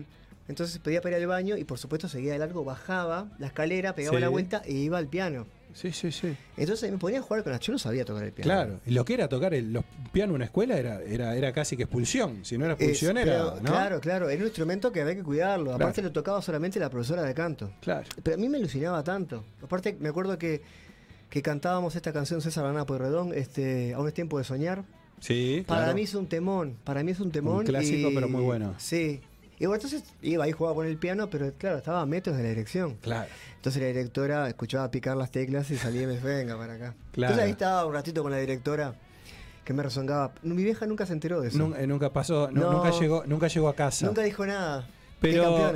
[0.50, 3.94] Entonces pedía para ir al baño y por supuesto seguía de largo, bajaba la escalera,
[3.96, 4.22] pegaba Sí.
[4.22, 5.46] la vuelta e iba al piano.
[5.74, 6.36] Sí, sí, sí.
[6.56, 7.62] Entonces me ponía a jugar con las...
[7.62, 8.48] Yo no sabía tocar el piano.
[8.52, 11.76] Claro, lo que era tocar el, los pianos en una escuela era, era, era casi
[11.78, 12.44] que expulsión.
[12.46, 13.54] Si no era Es- expulsión, era.
[13.64, 15.66] Claro, claro, era un instrumento que había que cuidarlo.
[15.66, 15.76] Claro.
[15.84, 17.70] Aparte lo tocaba solamente la profesora de canto.
[17.82, 18.08] Claro.
[18.24, 19.44] Pero a mí me alucinaba tanto.
[19.62, 20.64] Aparte me acuerdo que,
[21.30, 24.84] que cantábamos esta canción César Anapo y Redón, este, Aún es tiempo de soñar.
[25.20, 25.96] Sí, Para claro.
[25.96, 27.58] mí es un temón, para mí es un temón.
[27.58, 28.76] Un clásico, y- pero muy bueno.
[28.78, 29.22] Sí.
[29.60, 32.44] Y bueno, entonces iba ahí, jugaba con el piano, pero claro, estaba a metros de
[32.44, 32.96] la dirección.
[33.02, 33.28] Claro.
[33.56, 36.94] Entonces la directora escuchaba picar las teclas y salía y me venga para acá.
[37.12, 37.32] Claro.
[37.34, 38.94] Entonces ahí estaba un ratito con la directora
[39.66, 40.32] que me rezongaba.
[40.44, 41.58] Mi vieja nunca se enteró de eso.
[41.58, 42.72] Nun- eh, Nunca, pasó, No.
[42.72, 44.06] nunca, llegó, nunca llegó a casa.
[44.06, 44.88] Nunca dijo nada.
[45.20, 45.72] Pero-.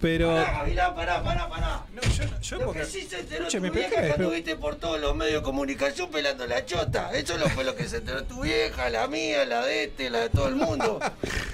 [0.00, 0.34] Pero.
[0.34, 1.82] Gavilán, pará, pará, pará.
[1.94, 4.56] No, yo, yo Lo porque- que sí se enteró Escúcheme, tu pero vieja Pero- anduviste
[4.56, 7.10] por todos los medios de comunicación pelando la chota.
[7.14, 10.20] Eso lo fue lo que se enteró tu vieja, la mía, la de este, la
[10.20, 10.98] de todo el mundo.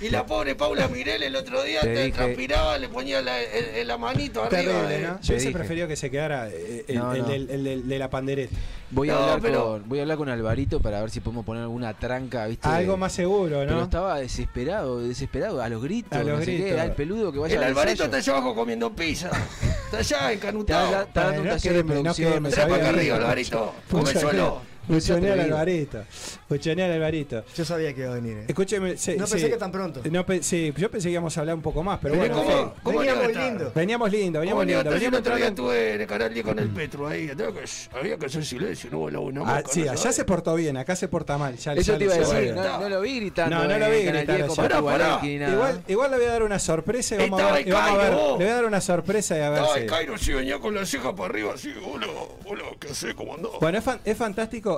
[0.00, 3.38] Y la pobre Paula Mirel el otro día Te te, dije- transpiraba, le ponía la,
[3.40, 4.62] el- el- la manito arriba.
[4.62, 5.20] Terrible, de- ¿no?
[5.20, 7.28] Yo hubiese preferido que se quedara eh, el, No, el no.
[7.28, 8.56] del- el del- de la pandereta.
[8.92, 11.44] Voy a, No, hablar pero- con, voy a hablar con Alvarito para ver si podemos
[11.44, 12.66] poner alguna tranca, ¿viste?
[12.66, 13.84] Algo más seguro, Pero ¿no?
[13.84, 16.80] estaba desesperado, desesperado, a los gritos, A los no sé qué, gritos.
[17.10, 19.30] Peludo que vaya El al Alvarito está allá abajo comiendo pizza.
[19.86, 21.02] Está allá Está, encanutado.
[21.02, 22.46] está dando un taller de producción.
[22.46, 23.16] arriba.
[23.16, 23.74] Alvarito.
[23.90, 24.20] Come Pucha,
[25.00, 25.20] solo.
[25.20, 25.56] Buchonear al atrevido.
[25.56, 26.04] Alvarito.
[26.48, 27.44] Buchonear al Alvarito.
[27.56, 28.38] Yo sabía que iba a venir.
[28.38, 28.44] eh.
[28.48, 28.90] Escúcheme.
[28.90, 30.00] No pensé que tan pronto.
[30.10, 32.74] No, pe- sí, yo pensé que íbamos a hablar un poco más, pero, Pero bueno.
[32.82, 33.72] ¿cómo- Veníamos lindo.
[33.74, 34.90] Veníamos lindo, veníamos ¿Cómo le iba a lindo.
[34.98, 37.30] si Veníamos otro día entrando- estuve en el canal 10 con el Petro ahí?
[37.98, 40.96] Había que hacer silencio, no hubo la una Ah, sí, allá se portó bien, acá
[40.96, 41.56] se porta mal.
[41.56, 43.56] Ya, Eso ya te iba a decir, no, no lo vi gritando.
[43.56, 44.68] No, no lo vi Canal gritar 10 con allá.
[44.74, 45.20] Patu Pará.
[45.22, 47.62] Igual, igual le voy a dar una sorpresa y vamos a ver.
[47.62, 47.74] y le
[48.36, 49.78] voy a dar una sorpresa y a ver si.
[49.80, 52.06] el Cairo, sí, venía con la ceja para arriba, así, hola,
[52.46, 53.14] hola, ¿qué sé?
[53.14, 53.58] ¿Cómo andó?
[53.60, 54.16] Bueno, es, fan- es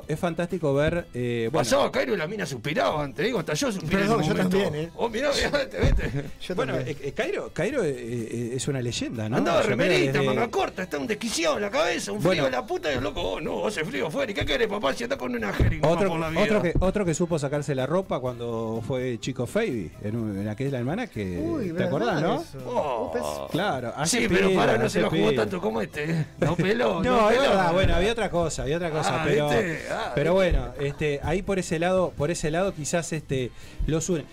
[0.06, 1.06] fantástico, es fantástico ver.
[1.14, 4.22] eh, bueno, Pasaba Cairo y la mina suspiraban, te digo, hasta yo Perdón, en un
[4.22, 4.58] yo momento.
[4.58, 4.90] también, ¿eh?
[4.96, 6.24] Oh, mirá, mirá, vete, vete.
[6.42, 9.36] Yo bueno eh, Cairo, Cairo eh, es una leyenda, ¿no?
[9.36, 12.30] Andaba remerita, desde- manga corta, está un desquiciado en la cabeza, un Bueno.
[12.30, 14.30] frío de la puta y el loco, oh, no, hace frío afuera.
[14.30, 16.42] ¿Y qué querés, papá, si anda con una jeringa Otro, por la vida?
[16.42, 20.48] otro, que, otro que supo sacarse la ropa cuando fue chico Fabi en, un- en
[20.48, 21.38] aquella almanaque.
[21.42, 22.42] Uy, ¿Te acordás, no?
[22.42, 22.58] eso.
[22.66, 23.48] Oh.
[23.50, 26.04] Claro, Sí, pero pila, para, no se lo jugó tanto como este.
[26.10, 26.26] ¿eh?
[26.38, 29.48] No peló, No, no, es verdad, bueno, había otra cosa, había otra cosa, Ah, pero.
[29.90, 33.50] Ah, pero bueno, este, ahí por ese lado, por ese lado quizás este
[33.86, 34.24] los une.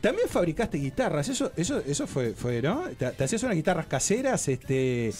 [0.00, 2.84] También fabricaste guitarras, eso, eso, eso fue, fue, ¿no?
[2.96, 5.12] Te, te hacías unas guitarras caseras, este,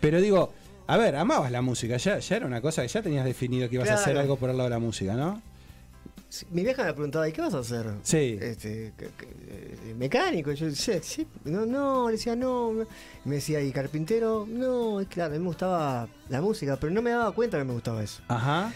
[0.00, 0.52] pero digo,
[0.86, 3.74] a ver, amabas la música, ya, ya era una cosa que ya tenías definido que
[3.76, 5.42] ibas a hacer algo por el lado de la música, ¿no?
[6.50, 7.86] Mi vieja me preguntaba, ¿y qué vas a hacer?
[8.04, 8.38] Sí.
[8.40, 10.52] Este, eh, mecánico.
[10.52, 12.72] Yo decía, sí, no, no, le decía, no.
[13.24, 14.46] Me decía, ¿y carpintero?
[14.48, 17.64] No, y claro, a mí me gustaba la música, pero no me daba cuenta que
[17.64, 18.22] me gustaba eso.
[18.28, 18.72] Ajá.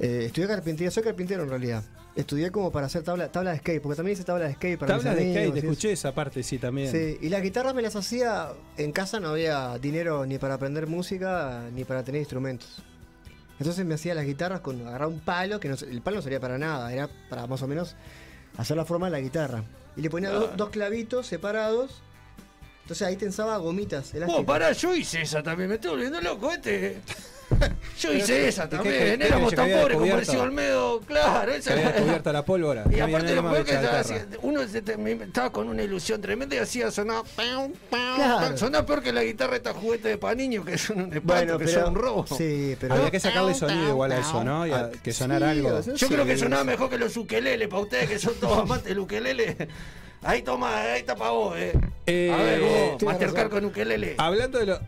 [0.00, 1.82] Eh, estudié carpintería, soy carpintero en realidad.
[2.14, 4.96] Estudié como para hacer tabla, tabla de skate, porque también hice tabla de skate para
[4.96, 5.66] Tablas de skate, eso.
[5.66, 6.90] escuché esa parte, sí, también.
[6.90, 10.86] Sí, y las guitarras me las hacía en casa, no había dinero ni para aprender
[10.86, 12.82] música ni para tener instrumentos.
[13.60, 16.40] Entonces me hacía las guitarras con agarrar un palo, que no, el palo no servía
[16.40, 17.96] para nada, era para más o menos
[18.56, 19.64] hacer la forma de la guitarra.
[19.96, 22.02] Y le ponía do- dos clavitos separados.
[22.82, 24.12] Entonces ahí tensaba gomitas.
[24.28, 27.00] Oh, pará, yo hice esa también, me estoy volviendo loco este.
[27.98, 30.42] Yo Pero hice que- esa es que- también, que- éramos que tan pobres como parecía
[30.42, 32.84] Olmedo, claro, esa Se había descubierto la pólvora.
[32.90, 35.68] Y No aparte lo peor que que estaba haciendo, uno se te- me- estaba con
[35.68, 38.56] una ilusión tremenda y hacía sonar pam, pam, Claro.
[38.58, 41.64] Sonaba peor que la guitarra esta juguete de pa' niños que son un Bueno, que
[41.64, 42.26] pero- son un robo.
[42.26, 44.66] sí, pero- Había que sacarle sonido igual a eso, ¿no?
[44.66, 45.80] Y a- que sonara sí, algo.
[45.80, 46.40] Yo Sí, creo que sí.
[46.40, 49.56] sonaba mejor que los ukeleles, para ustedes que son todos amantes del ukelele.
[50.22, 51.72] Ahí toma, ahí está para vos, eh.
[52.06, 54.16] Eh, A ver, vos, Mastercard con ukelele.
[54.18, 54.80] Hablando de lo.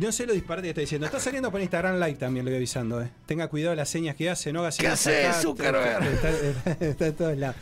[0.00, 1.06] No sé lo disparate que está diciendo.
[1.06, 3.02] Está saliendo por Instagram Live también, lo voy avisando.
[3.02, 3.08] Eh.
[3.26, 6.02] Tenga cuidado de las señas que hace, no haga ¿Qué hace, Zuckerberg?
[6.04, 7.56] Está, está- está en todos lados.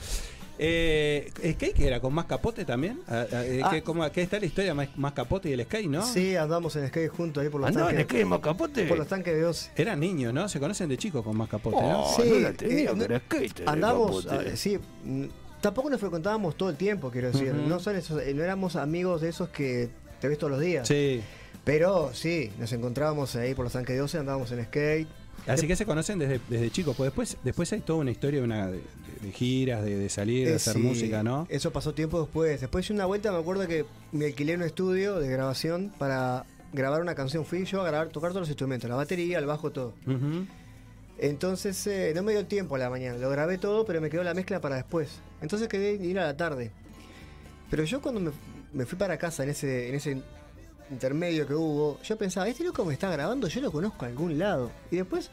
[0.57, 3.01] Eh, ¿Skate que era con más capote también?
[3.09, 3.71] Ah, ah, eh, Ah.
[3.73, 6.07] ¿qué, cómo- qué está la historia más, más capote y el skate, no?
[6.07, 8.15] Sí, andamos en skate juntos ahí por los ¿Andaba en tanques.
[8.17, 8.85] skate, Macapote?
[8.87, 9.71] Por los tanques de 12.
[9.75, 10.49] Eran niños, ¿no?
[10.49, 12.05] Se conocen de chicos con más capote, ¿no?
[12.05, 14.51] Oh, Sí, no la tenía, eh, que era skater, Andamos, Capote.
[14.53, 15.25] ah, sí, mm,
[15.61, 17.53] tampoco nos frecuentábamos todo el tiempo, quiero decir.
[17.53, 19.89] No, son esos, eh, no éramos amigos de esos que
[20.21, 20.87] te ves todos los días.
[20.87, 21.21] Sí.
[21.65, 25.09] Pero sí, nos encontrábamos ahí por los tanques de 12, andábamos en skate.
[25.47, 26.97] Así que se conocen desde, desde chicos.
[26.97, 28.83] Pues después, después hay toda una historia de, una, de,
[29.21, 31.47] de giras, de, de salir, de Eh, hacer sí, música, ¿no?
[31.51, 32.61] Eso pasó tiempo después.
[32.61, 37.01] Después de una vuelta me acuerdo que me alquilé un estudio de grabación para grabar
[37.01, 37.45] una canción.
[37.45, 39.95] Fui yo a grabar, tocar todos los instrumentos, la batería, el bajo, todo.
[41.19, 43.19] Entonces eh, no me dio tiempo a la mañana.
[43.19, 45.21] Lo grabé todo, pero me quedó la mezcla para después.
[45.41, 46.71] Entonces quedé ir a la tarde.
[47.71, 48.31] Pero yo cuando me,
[48.73, 50.23] me fui para casa en ese, en ese
[50.91, 54.39] intermedio que hubo, yo pensaba, este loco me está grabando, yo lo conozco a algún
[54.39, 54.71] lado.
[54.91, 55.31] Y después,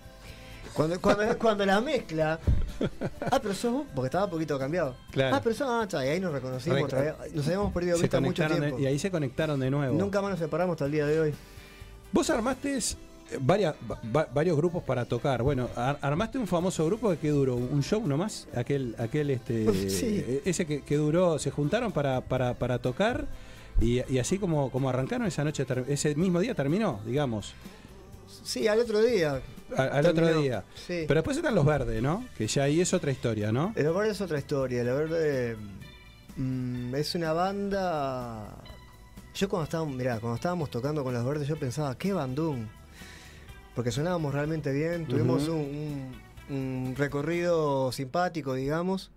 [0.74, 2.40] cuando, cuando, cuando la mezcla,
[3.32, 4.96] ah, pero sos vos, porque estaba un poquito cambiado.
[5.12, 5.36] Claro.
[5.36, 7.36] Ah, pero sos, ah, ahí nos reconocimos Re- otra vez.
[7.36, 8.80] Nos habíamos perdido vista mucho de- tiempo.
[8.80, 9.96] y ahí se conectaron de nuevo.
[9.98, 11.34] Nunca más nos separamos hasta el día de hoy.
[12.14, 12.82] Vos armaste eh,
[13.40, 13.76] varias,
[14.16, 15.44] va- varios grupos para tocar.
[15.44, 18.48] Bueno, ar- armaste un famoso grupo que duró un show nomás.
[18.56, 20.24] Aquel, aquel este, Sí.
[20.28, 23.26] eh, ese que, que duró, se juntaron para, para, para tocar
[23.82, 27.54] y, y así como, como arrancaron esa noche, ese mismo día terminó, digamos,
[28.44, 29.42] Sí, al otro día.
[29.76, 30.64] a- al otro día.
[30.88, 31.04] sí.
[31.08, 32.26] Pero después están los verdes, ¿no?
[32.38, 33.74] Que ya ahí es otra historia, ¿no?
[33.76, 34.84] El Verde es otra historia.
[34.86, 35.58] La Verde
[36.38, 38.56] mm, es una banda.
[39.36, 42.70] Yo cuando estábamos, mirá, cuando estábamos tocando con los Verdes, yo pensaba, qué bandún.
[43.76, 45.06] Porque sonábamos realmente bien.
[45.08, 45.54] Tuvimos Ujú.
[45.58, 46.14] un,
[46.50, 49.12] un- un recorrido simpático, digamos.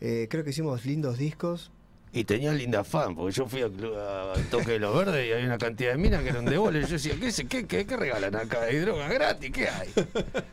[0.00, 1.70] Eh, creo que hicimos lindos discos.
[2.12, 3.72] Y tenía linda fan, porque yo fui al
[4.50, 6.78] toque de los verdes y había una cantidad de minas que eran de bola.
[6.80, 8.62] Y yo decía, ¿qué, qué, qué, qué regalan acá?
[8.62, 9.52] ¿Hay droga gratis?
[9.52, 9.88] ¿Qué hay?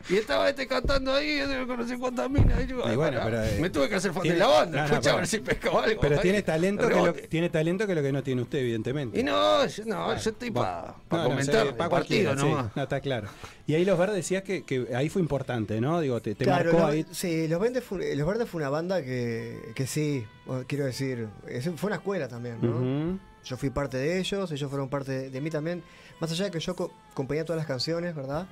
[0.08, 2.62] Y estaba este cantando ahí, con no sé cuántas minas.
[2.62, 4.96] Y yo, bueno, pero, eh, me tuve que hacer fan tiene- de la banda, no,
[4.96, 6.00] a pero- ver si pescaba algo.
[6.00, 6.22] Pero ahí.
[6.22, 9.18] tiene talento, que lo, tiene talento que lo que no tiene usted, evidentemente.
[9.18, 12.38] Y no, yo, no, yo estoy para no, comentar el pa' partido sí.
[12.38, 12.76] nomás.
[12.76, 13.26] No, está claro.
[13.66, 16.00] Y ahí los verdes decías que, que ahí fue importante, ¿no?
[16.00, 17.04] Digo, te, te Claro, marcó ahí.
[17.10, 21.28] Sí, los Verdes, fue, los Verdes fue una banda que, que sí, bueno, quiero decir,
[21.46, 23.18] es- fue una escuela también, ¿no?
[23.44, 25.82] Yo fui parte de ellos, ellos fueron parte de, de mí también.
[26.20, 28.46] Más allá de que yo co- acompañé todas las canciones, ¿verdad?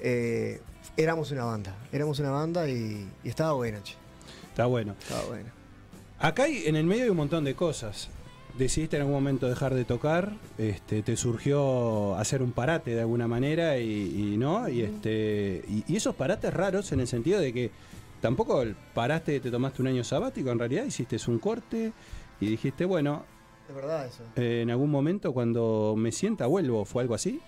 [0.00, 0.60] Eh,
[0.96, 3.94] éramos una banda, éramos una banda y, y estaba buena, che.
[4.48, 4.94] Está bueno.
[5.00, 5.52] Estaba buena.
[6.18, 8.08] Acá hay, en el medio hay un montón de cosas.
[8.56, 13.26] Decidiste en algún momento dejar de tocar, este, te surgió hacer un parate de alguna
[13.26, 17.52] manera y, y no, y este, y, y esos parates raros en el sentido de
[17.52, 17.70] que
[18.22, 21.92] tampoco paraste, te tomaste un año sabático, en realidad hiciste un corte
[22.40, 23.26] y dijiste, bueno,
[23.68, 24.22] Es verdad eso.
[24.36, 27.40] eh, en algún momento cuando me sienta vuelvo, ¿fue algo así?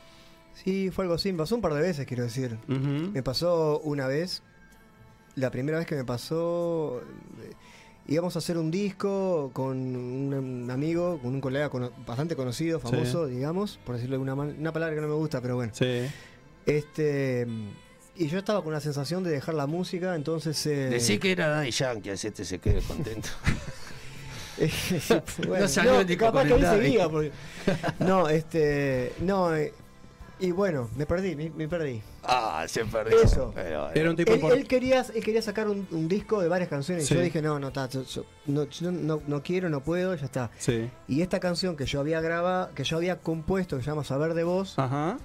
[0.53, 1.33] Sí, fue algo así.
[1.33, 2.59] Me pasó un par de veces, quiero decir.
[2.69, 4.43] Me pasó una vez.
[5.35, 7.01] La primera vez que me pasó.
[7.43, 7.51] eh,
[8.07, 11.69] íbamos a hacer un disco con un, amigo, con un colega
[12.07, 14.57] bastante conocido, famoso, digamos, por decirlo de alguna manera.
[14.61, 15.73] Una palabra que no me gusta, pero bueno.
[15.75, 16.07] Sí.
[16.67, 17.49] Este.
[18.17, 20.65] Y yo estaba con la sensación de dejar la música, entonces.
[20.67, 23.29] eh, Decí que era Daddy Yankee, así este se quede contento.
[25.49, 27.33] bueno, No salió el disco capaz que ahí seguía, porque-
[27.99, 29.13] No, este.
[29.21, 29.73] No, eh,
[30.39, 32.03] y bueno, me perdí, me, me perdí.
[32.23, 33.21] Ah, se perdió.
[33.23, 33.53] Eso.
[33.55, 36.49] Pero, Era un tipo Él, por- él quería, él quería sacar un, un disco de
[36.49, 37.15] varias canciones Sí.
[37.15, 40.15] y yo dije, no, no, ta, yo- yo- no, yo no, no quiero, no puedo,
[40.15, 40.51] ya está.
[40.59, 40.89] Sí.
[41.09, 44.35] Y esta canción que yo había grabado, que yo había compuesto, que se llama Saber
[44.35, 45.19] de Vos, Ajá.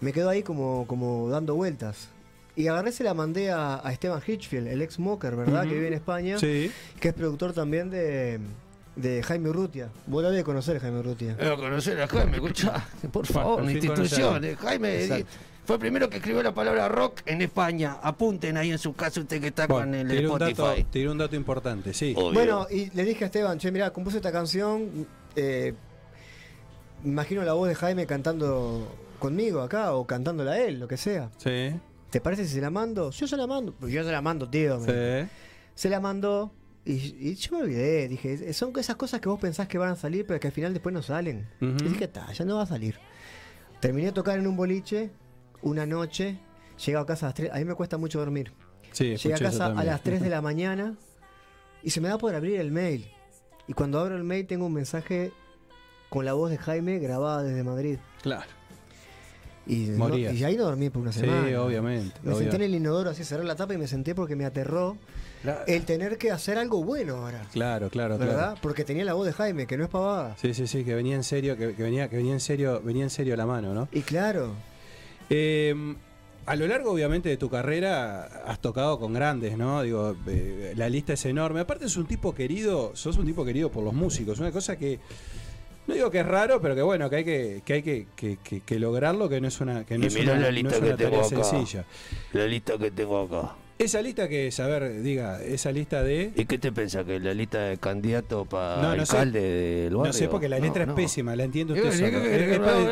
[0.00, 2.08] Me quedó ahí como, como dando vueltas.
[2.56, 5.62] Y agarré, se la mandé a, a Esteban Hitchfield, el ex Mocker, ¿verdad?
[5.62, 6.70] Que vive en España, Sí.
[6.98, 8.40] que es productor también de,
[8.96, 9.88] de Jaime Urrutia.
[10.06, 11.36] Vos lo debes conocer, Jaime Urrutia.
[11.36, 15.26] Debo conocer a Jaime, escuchá, por favor, Por eh, Jaime, Exacto.
[15.64, 17.98] Fue el primero que escribió la palabra rock en España.
[18.02, 20.62] Apunten ahí en su casa usted que está con el tiré un, Spotify.
[20.80, 22.12] dato, tiré un dato importante, sí.
[22.14, 25.06] Bueno, y le dije a Esteban, che, mira, compuse esta canción.
[25.36, 25.72] eh,
[27.04, 28.86] imagino la voz de Jaime cantando
[29.20, 31.30] conmigo acá o cantándola a él, lo que sea.
[31.36, 31.72] Sí.
[32.10, 33.10] ¿Te parece si se la mando?
[33.12, 33.76] Yo se la mando.
[33.86, 34.80] Yo se la mando, tío.
[34.80, 35.28] Sí.
[35.76, 36.52] Se la mandó
[36.84, 38.08] y, y yo me olvidé.
[38.08, 40.72] Dije, son esas cosas que vos pensás que van a salir, pero que al final
[40.72, 41.48] después no salen.
[41.60, 42.96] Y dije, ta, ya no va a salir.
[43.78, 45.10] Terminé de tocar en un boliche
[45.62, 46.38] una noche.
[46.84, 47.50] Llegué a casa a las 3.
[47.52, 48.52] A mí me cuesta mucho dormir.
[48.92, 50.96] Sí, Llegué a casa a las 3 de la mañana
[51.82, 53.08] y se me da por abrir el mail.
[53.68, 55.32] Y cuando abro el mail tengo un mensaje
[56.08, 57.98] con la voz de Jaime grabada desde Madrid.
[58.22, 58.50] Claro.
[59.66, 60.34] Y, no- Morías.
[60.34, 61.62] y ahí no dormí por una Sí, semana.
[61.62, 62.64] obviamente, Me senté en obviamente.
[62.66, 64.96] el inodoro así, cerré la tapa y me senté porque me aterró
[65.66, 67.42] el tener que hacer algo bueno ahora.
[67.52, 68.34] Claro, claro, ¿Verdad?
[68.36, 68.58] claro.
[68.62, 70.36] Porque tenía la voz de Jaime, que no es pavada.
[70.40, 73.04] Sí, sí, sí, que venía en serio, que, que venía, que venía en serio, venía
[73.04, 73.88] en serio la mano, ¿no?
[73.92, 74.52] Y claro.
[75.28, 75.94] Eh,
[76.46, 79.82] a lo largo, obviamente, de tu carrera has tocado con grandes, ¿no?
[79.82, 81.60] Digo, eh, la lista es enorme.
[81.60, 84.40] Aparte, es un tipo querido, sos un tipo querido por los músicos.
[84.40, 84.98] Una cosa que
[85.86, 88.38] no digo que es raro, pero que bueno, que hay que, que hay que, que-
[88.42, 90.74] que- que lograrlo, que no es una, que no Y es una, la no lista
[90.74, 91.44] es que una tengo tarea acá.
[91.44, 91.84] sencilla.
[92.32, 93.54] La lista que tengo acá.
[93.78, 96.32] Esa lista que es, a ver, diga, esa lista de.
[96.36, 97.04] ¿Y qué te pensás?
[97.06, 99.12] ¿Que la lista de candidato para No, no sé.
[99.16, 100.06] alcalde del barrio?
[100.08, 100.94] No sé, porque la letra No, es no.
[100.96, 101.88] pésima, la entiende Y usted.
[101.88, 102.90] Es- es No, para- es que nadie pueda- no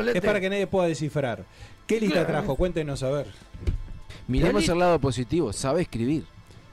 [0.00, 1.44] es que- que Es para que nadie descifrar.
[1.86, 2.28] ¿Qué lista Claro.
[2.30, 2.56] trajo?
[2.56, 3.26] Cuéntenos, a ver.
[4.26, 6.24] Miremos el lado positivo, sabe escribir.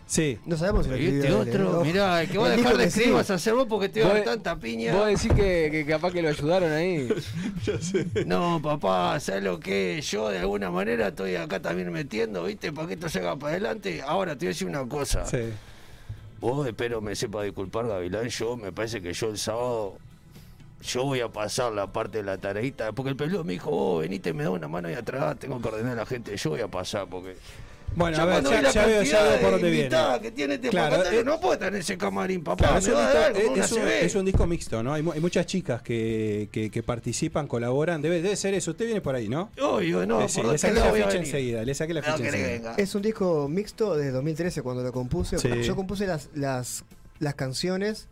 [0.08, 0.40] Sí.
[0.46, 1.82] No sabemos si lo Y este escribió otro, ¿no?
[1.84, 3.90] mirá, el que va a Él dijo dejar de escribir vas a hacer vos porque
[3.90, 4.94] te va a dar Vos- tanta piña.
[4.94, 7.10] Vos decís que, que capaz que lo ayudaron ahí.
[8.26, 9.98] No, papá, ¿sabes lo que?
[10.00, 10.10] es?
[10.10, 12.72] Yo de alguna manera estoy acá también metiendo, ¿viste?
[12.72, 14.02] Para que esto se haga para adelante.
[14.02, 15.26] Ahora te voy a decir una cosa.
[15.26, 15.50] Sí.
[16.40, 18.28] Vos espero me sepa disculpar, Gavilán.
[18.30, 19.98] Yo me parece que yo el sábado.
[20.84, 22.92] Yo voy a pasar la parte de la tareita.
[22.92, 25.38] Porque el peludo me dijo, vos venite, me da una mano ahí atrás.
[25.40, 26.38] Tengo que ordenar a la gente.
[26.38, 27.36] Yo voy a pasar porque.
[27.96, 29.96] Bueno, Ya a ver, ya, vi la ya veo, ya veo por de dónde viene.
[30.22, 32.80] que tiene este Claro, eh, no puedo estar en ese camarín, papá.
[32.80, 34.06] Claro, es, un disco, como es- un- CB.
[34.06, 34.94] es un disco mixto, ¿no?
[34.94, 38.02] Hay, mu- hay muchas chicas que, que- que participan, colaboran.
[38.02, 38.72] Debe, debe ser eso.
[38.72, 39.50] Usted viene por ahí, ¿no?
[39.60, 41.64] Obvio, no, Eh, sí, le saqué la ficha enseguida.
[41.64, 42.70] Le saqué la No ficha querés que enseguida.
[42.72, 42.84] venga.
[42.84, 45.40] Es un disco mixto de 2013 cuando lo compuse.
[45.40, 45.50] Sí.
[45.64, 46.84] Yo compuse las, las,
[47.20, 48.08] las canciones.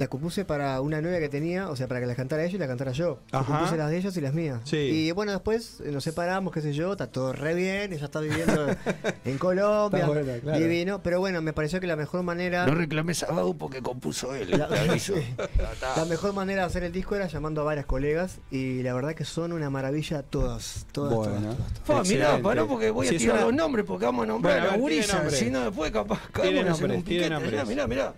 [0.00, 2.58] Las compuse para una novia que tenía, o sea, para que las cantara ella y
[2.58, 3.18] la cantara yo.
[3.32, 3.44] Ajá.
[3.44, 4.60] compuse las de ellos y las mías.
[4.64, 4.78] Sí.
[4.78, 8.66] Y bueno, después nos separamos, qué sé yo, está todo re bien, ella está viviendo
[9.26, 10.58] en Colombia, Está claro.
[10.58, 11.02] divino.
[11.02, 12.66] Pero bueno, me pareció que la mejor manera.
[12.66, 14.50] No reclames a Bau porque compuso él.
[14.58, 14.68] La.
[15.96, 19.14] La mejor manera de hacer el disco era llamando a varias colegas y la verdad
[19.14, 21.56] que son una maravilla todas, todas, Bueno.
[21.86, 24.68] todas, mirá, pará porque voy a tirar una- los nombres porque vamos a nombrar Bueno,
[24.68, 25.28] a la gurisa.
[25.30, 27.30] Si no, después capaz Tiene caemos en un tiene piquete.
[27.30, 27.52] nombres.
[27.52, 28.14] Mirá, mirá, mirá.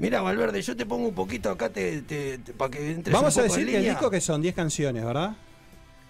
[0.00, 3.36] Mirá, Valverde, yo te pongo un poquito acá te, te- te- para que entres Vamos
[3.36, 5.36] un a poco decir en que el disco que son 10 canciones, ¿verdad?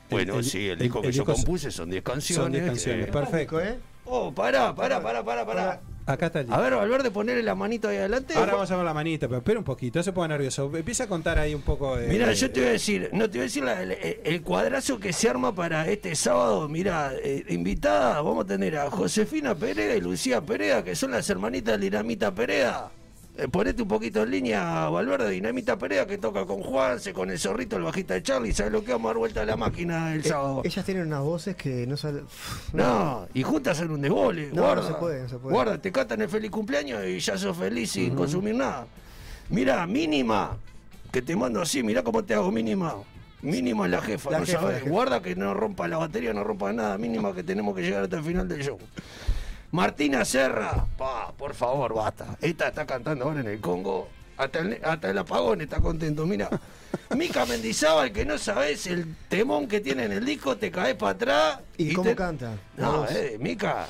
[0.09, 2.43] Bueno, El- sí, el, el- disco que el yo disco- compuse son 10 canciones.
[2.45, 3.61] Son 10 canciones, que- perfecto.
[3.61, 3.79] ¿eh?
[4.05, 5.81] Oh, pará, pará, pará, pará, pará.
[6.07, 8.35] Acá está el A ver, Valverde, ponerle la manito ahí adelante.
[8.35, 10.71] Ahora vamos a ver la manita, pero espera un poquito, no se ponga nervioso.
[10.75, 12.09] Empieza a contar ahí un poco de.
[12.09, 13.93] Mira, yo te voy a decir, no te voy a decir la- el,
[14.25, 16.69] el cuadrazo que se arma para este sábado.
[16.69, 21.29] Mira, eh, invitada, vamos a tener a Josefina Pereda y Lucía Pereda, que son las
[21.31, 22.91] hermanitas de Dinamita Pereda.
[23.41, 27.39] Eh, ponete un poquito en línea, Valverde, Dinamita Pereda, que toca con Juanse, con el
[27.39, 28.53] zorrito, el bajista de Charlie.
[28.53, 30.61] ¿Sabes lo que vamos a dar vuelta a la máquina el Eh, sábado?
[30.65, 32.27] ellas tienen unas voces que no salen.
[32.75, 34.51] No, y juntas hacen un desbole.
[34.53, 35.55] No, guarda, no se puede, no se puede.
[35.55, 38.87] Guarda, te cantan el feliz cumpleaños y ya sos feliz sin consumir nada.
[39.49, 40.59] Mira, mínima,
[41.11, 42.95] que te mando así, mira cómo te hago mínima.
[43.43, 44.75] Mínima es la jefa, La no jefa, sabés.
[44.75, 44.91] la jefa.
[44.91, 46.99] Guarda que no rompa la batería, no rompa nada.
[46.99, 48.79] Mínima que tenemos que llegar hasta el final del show.
[49.73, 52.37] Martina Serra, pa, por favor, basta.
[52.41, 54.09] Esta está cantando ahora en el Congo.
[54.37, 56.27] Hasta el, hasta el apagón está contento.
[56.27, 56.49] Mira,
[57.17, 61.13] Mica Mendizábal, que no sabes el temón que tiene en el disco, te caes para
[61.13, 61.61] atrás.
[61.77, 62.55] ¿Y, cómo te- canta?
[62.77, 63.87] No, eh, Mica,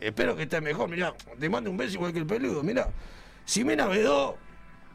[0.00, 0.88] espero que estés mejor.
[0.88, 2.62] Mirá, te mando un beso igual que el peludo.
[2.62, 2.88] Mirá,
[3.46, 4.38] Ximena Bedó,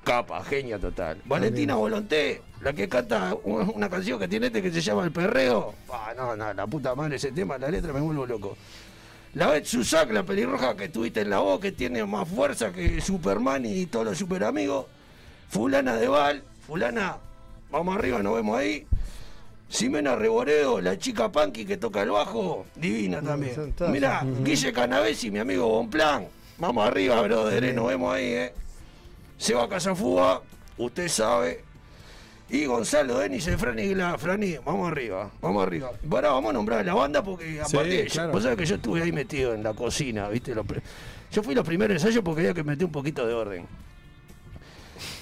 [0.04, 1.22] capa, genia total.
[1.26, 5.12] Valentina Volonté, la que canta una, una canción que tiene este que se llama El
[5.12, 5.76] Perreo.
[5.94, 8.58] Ah, no, no, la puta madre, ese tema, la letra me vuelvo loco.
[9.38, 13.00] La Bet Susak, la pelirroja que tuviste en la voz, que tiene más fuerza que
[13.02, 14.88] Superman y todos los super amigos.
[15.50, 17.18] Fulana de Val, Fulana,
[17.70, 18.88] vamos arriba, nos vemos ahí.
[19.70, 23.54] Ximena Reboredo, la chica punky que toca el bajo, divina también.
[23.54, 23.94] son todas.
[23.94, 24.44] Mirá, Ujú.
[24.44, 26.26] Guille Canavesi, mi amigo Bonplan,
[26.58, 28.54] vamos arriba, brother, eh, nos vemos ahí, eh.
[29.38, 30.42] Seba Casafuga,
[30.80, 31.64] usted sabe.
[32.50, 35.92] Y Gonzalo Denis de Frani Gla, Frani, vamos arriba, vamos arriba.
[36.10, 38.32] Ahora vamos a nombrar a la banda porque Sí, aparte, yo- claro.
[38.32, 40.54] vos sabés que yo estuve ahí metido en la cocina, ¿viste?
[41.32, 43.66] Yo fui los primeros ensayos porque había que meter un poquito de orden.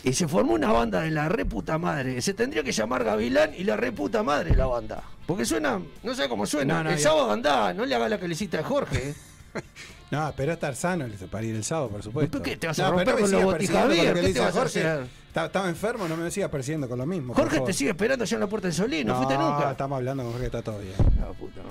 [0.03, 2.21] Y se formó una banda de la reputa madre.
[2.21, 5.01] Se tendría que llamar Gavilán y la reputa madre la banda.
[5.25, 6.75] Porque suena, no sé cómo suena.
[6.75, 9.15] No, no, el ya- sábado andá, no le haga la que le hiciste a Jorge.
[10.11, 10.15] ¿eh?
[10.15, 12.37] No, pero estar sano para ir el sábado, por supuesto.
[12.37, 14.55] ¿Por qué te vas a No, romper con los que ¿Qué le te dice vas
[14.55, 14.99] a Jorge.
[15.35, 17.33] Estaba enfermo, no me sigas persiguiendo con lo mismo.
[17.33, 19.71] Jorge te sigue esperando allá en la puerta del Solín, no, No, fuiste nunca.
[19.71, 20.93] estamos hablando con Jorge, está todo bien.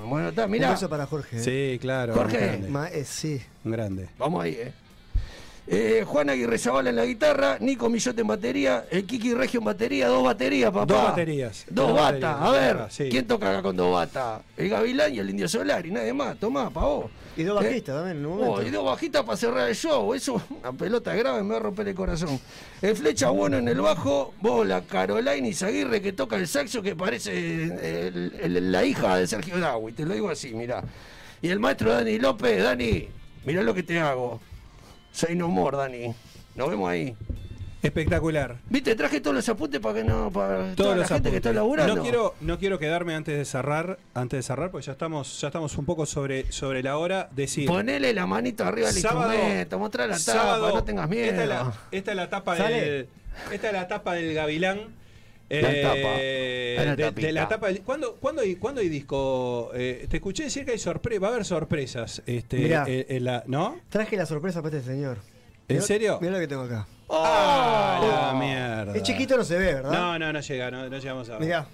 [0.06, 0.68] Bueno, está, mirá.
[0.68, 1.38] Un beso para Jorge.
[1.38, 1.40] ¿eh?
[1.72, 2.12] Sí, claro.
[2.14, 2.60] Jorge.
[2.62, 2.72] un.
[2.72, 3.40] Ma- eh, sí.
[3.64, 4.08] Un grande.
[4.18, 4.72] Vamos ahí, eh.
[5.66, 9.64] Eh, Juan Aguirre Zabala en la guitarra, Nico Millote en batería, el Kiki Regio en
[9.64, 10.84] batería, dos baterías, papá.
[10.84, 11.64] Dos baterías.
[11.70, 13.08] Dos Dos batas, a ver, ah, sí.
[13.10, 14.42] ¿quién toca acá con dos batas?
[14.58, 17.10] El Gavilán y el Indio Solar y nadie más, tomá, pa' vos.
[17.36, 17.66] Y dos ¿Eh?
[17.66, 21.14] bajistas también en un Oh, y dos bajitas para cerrar el show, eso, una pelota
[21.14, 22.38] grave, me va a romper el corazón.
[22.80, 26.94] El Flecha Bueno en el bajo, vos la Carolina Izaguirre que toca el saxo que
[26.94, 27.32] parece
[27.64, 30.84] el- el- la hija de Sergio Dawi, te lo digo así, mirá.
[31.42, 33.08] Y el maestro Dani López, Dani,
[33.44, 34.40] mirá lo que te hago.
[35.12, 36.14] Soy no more, Dani.
[36.54, 37.16] Nos vemos ahí.
[37.84, 38.56] Espectacular.
[38.70, 41.36] Viste, traje todos los apuntes para que no, para Todos toda la los gente que
[41.36, 41.94] está laburando.
[41.96, 45.48] No quiero, no quiero quedarme antes de cerrar, antes de cerrar, porque ya estamos, ya
[45.48, 47.28] estamos un poco sobre, sobre la hora.
[47.34, 47.66] Decir.
[47.68, 51.26] Ponele la manito arriba del Sábado- instrumento, mostrá la tapa, sábado, no tengas miedo.
[51.26, 52.80] Esta es la, esta es la tapa ¿Sale?
[52.80, 53.08] del.
[53.52, 54.78] Esta es la tapa del Gavilán.
[55.50, 56.96] La Eh, tapa.
[56.96, 59.70] de, de la tapa del- ¿cuándo, cuándo hay, cuándo hay disco?
[59.74, 62.22] Eh, te escuché decir que hay sorpresa, va a haber sorpresas.
[62.26, 62.84] Este, Mirá.
[62.88, 63.76] eh, en la- ¿No?
[63.90, 65.18] Traje la sorpresa para este señor.
[65.68, 66.18] ¿En Mirá- serio?
[66.20, 66.86] Mirá lo que tengo acá.
[67.10, 68.96] ¡Ah, la mierda!
[68.96, 69.92] Es chiquito, no se ve, ¿verdad?
[69.92, 71.40] No, no, no llega, no, no llegamos a ver.
[71.42, 71.66] Mirá.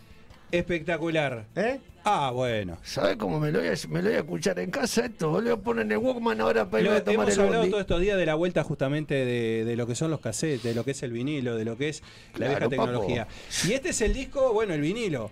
[0.52, 1.44] Espectacular.
[1.54, 1.78] ¿Eh?
[2.04, 2.78] Ah, bueno.
[2.82, 5.26] ¿Sabes cómo me lo, voy a, me lo voy a escuchar en casa esto?
[5.40, 7.58] Lo voy a poner en el Walkman ahora para ir a tomar hemos el hablado
[7.58, 7.70] bondi.
[7.70, 10.74] todos estos días de la vuelta justamente de, de lo que son los cassettes, de
[10.74, 12.02] lo que es el vinilo, de lo que es
[12.32, 12.70] la Claro, vieja papo.
[12.70, 13.28] tecnología.
[13.68, 15.30] Y este es el disco, bueno, el vinilo.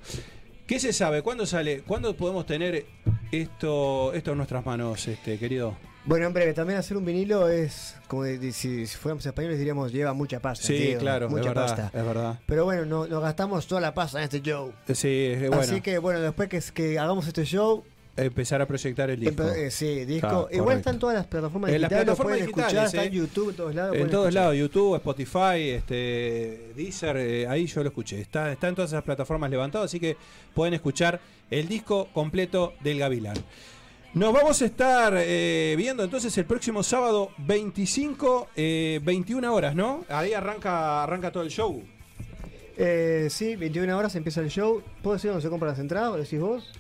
[0.68, 1.22] ¿Qué se sabe?
[1.22, 1.80] ¿Cuándo sale?
[1.80, 2.84] ¿Cuándo podemos tener
[3.32, 5.74] esto, esto en nuestras manos, este querido?
[6.08, 10.14] Bueno, hombre, que también hacer un vinilo es, como si, si fuéramos españoles diríamos, lleva
[10.14, 10.66] mucha pasta.
[10.66, 11.98] Sí, claro, mucha es verdad, pasta.
[11.98, 12.38] es verdad.
[12.46, 14.72] Pero bueno, no- nos gastamos toda la pasta en este show.
[14.94, 15.58] Sí, es bueno.
[15.60, 17.84] Así que bueno, después que, que hagamos este show,
[18.16, 19.42] empezar a proyectar el disco.
[19.50, 20.28] eh, sí, disco.
[20.28, 20.78] Claro, Igual correcto.
[20.78, 23.16] están todas las plataformas En las digitales, lo plataformas pueden escuchar, digitales, está en eh.
[23.16, 23.96] YouTube, en todos lados.
[23.96, 24.32] En todos escuchar.
[24.42, 28.20] lados, YouTube, Spotify, este, Deezer, eh, ahí yo lo escuché.
[28.20, 30.16] Está, está en todas esas plataformas levantado, así que
[30.54, 31.20] pueden escuchar
[31.50, 33.36] el disco completo del Gavilán.
[34.14, 40.04] Nos vamos a estar eh, viendo entonces el próximo sábado 25, eh, 21 horas, ¿no?
[40.08, 41.82] Ahí arranca, arranca todo el show.
[42.76, 44.82] Eh, sí, 21 horas empieza el show.
[45.02, 46.12] ¿Puedo decir dónde se compran las entradas?
[46.12, 46.72] ¿Lo decís vos?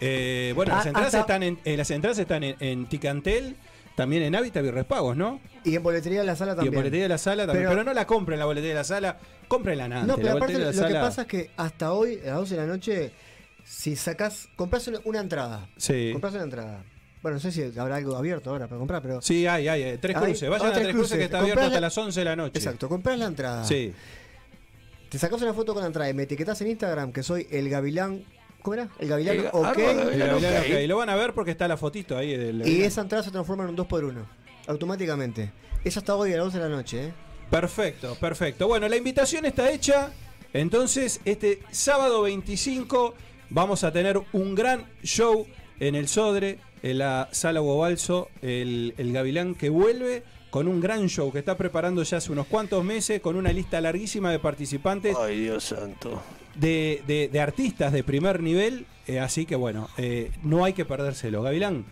[0.00, 3.56] Eh, bueno, las Ah, entradas hasta- están en, eh, las entradas están en, en Ticantel,
[3.94, 5.38] también en Hábitat y Respagos, ¿no?
[5.64, 6.74] Y en boletería de la sala Y también.
[6.74, 7.64] en boletería de la sala también.
[7.68, 10.00] Pero, Pero- no la compren la boletería de la sala, cómprenla antes.
[10.02, 12.60] No, la pero aparte lo que pasa es que hasta hoy, a las 12 de
[12.62, 13.12] la noche,
[13.70, 15.68] si sacás, compras una, una entrada.
[15.76, 16.10] Sí.
[16.12, 16.84] Compras una entrada.
[17.22, 19.22] Bueno, no sé si habrá algo abierto ahora para comprar, pero.
[19.22, 19.98] Sí, hay, hay.
[19.98, 20.50] Tres Hay- cruces.
[20.50, 22.58] Vayan a Tres Cruces que está abierto hasta la- las 11 de la noche.
[22.58, 23.64] Exacto, compras la entrada.
[23.64, 23.92] Sí.
[25.08, 27.68] Te sacás una foto con la entrada y me etiquetás en Instagram que soy el
[27.68, 28.24] Gavilán.
[28.62, 28.88] ¿Cómo era?
[28.98, 29.64] El Gavilán El- OK.
[29.66, 30.68] arroba Gavilán Ok.
[30.82, 32.36] Y lo van a ver porque está la fotito ahí.
[32.36, 34.24] Del, Y esa entrada se transforma en un 2x1.
[34.66, 35.52] Automáticamente.
[35.84, 37.12] Es hasta hoy a las 12 de la noche, ¿eh?
[37.50, 38.66] Perfecto, perfecto.
[38.68, 40.10] Bueno, la invitación está hecha.
[40.52, 43.14] Entonces, este sábado 25
[43.50, 45.46] vamos a tener un gran show
[45.78, 50.80] en el Sodre, en la Sala Hugo Balso, el, el Gavilán que vuelve con un
[50.80, 54.38] gran show que está preparando ya hace unos cuantos meses, con una lista larguísima de
[54.40, 55.16] participantes.
[55.18, 56.20] Ay, Dios santo.
[56.56, 58.86] de, de- de artistas de primer nivel.
[59.06, 61.42] eh, así que bueno, eh, no hay que perdérselo.
[61.42, 61.84] Gavilán,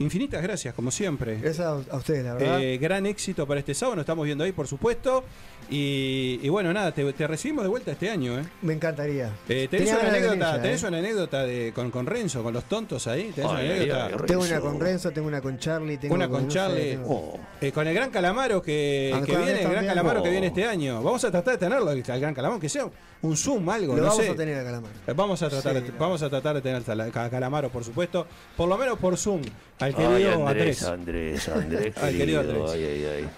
[0.00, 1.36] infinitas gracias, como siempre.
[1.40, 2.60] Gracias a, a ustedes, la verdad.
[2.62, 5.24] Eh, gran éxito para este sábado, nos estamos viendo ahí, por supuesto.
[5.72, 8.36] Y, y bueno, nada, te, te recibimos de vuelta este año.
[8.40, 8.42] ¿eh?
[8.62, 9.30] Me encantaría.
[9.48, 10.86] Eh, ¿tenés, una anécdota, tenés ¿eh?
[10.88, 13.30] una anécdota de, con, con Renzo, con los tontos ahí?
[13.32, 14.06] ¿Tenés una Ay, anécdota?
[14.06, 16.56] ay, ay, Tengo una con Renzo, tengo una con Charlie, tengo Una con no sé,
[16.56, 16.90] Charlie.
[16.96, 19.86] tengo- Eh, con el Gran Calamaro que, que con viene, el Gran también.
[19.86, 20.32] Calamaro que Oh.
[20.32, 21.02] viene este año.
[21.04, 22.90] Vamos a tratar de tenerlo, al Gran Calamaro, que sea
[23.22, 24.30] un Zoom, algo, Lo no vamos sé.
[24.32, 24.90] a tener a Calamar.
[25.06, 26.82] Eh, Vamos a tratar, Sí, de, vamos a tratar de tener
[27.16, 28.26] a Calamaro, por supuesto,
[28.56, 29.42] por lo menos por Zoom,
[29.78, 31.48] al Ay, querido Andrés, Andrés.
[31.48, 32.70] Andrés, Andrés, Al querido querido, Andrés.
[32.74, 33.28] Ay, ay, ay.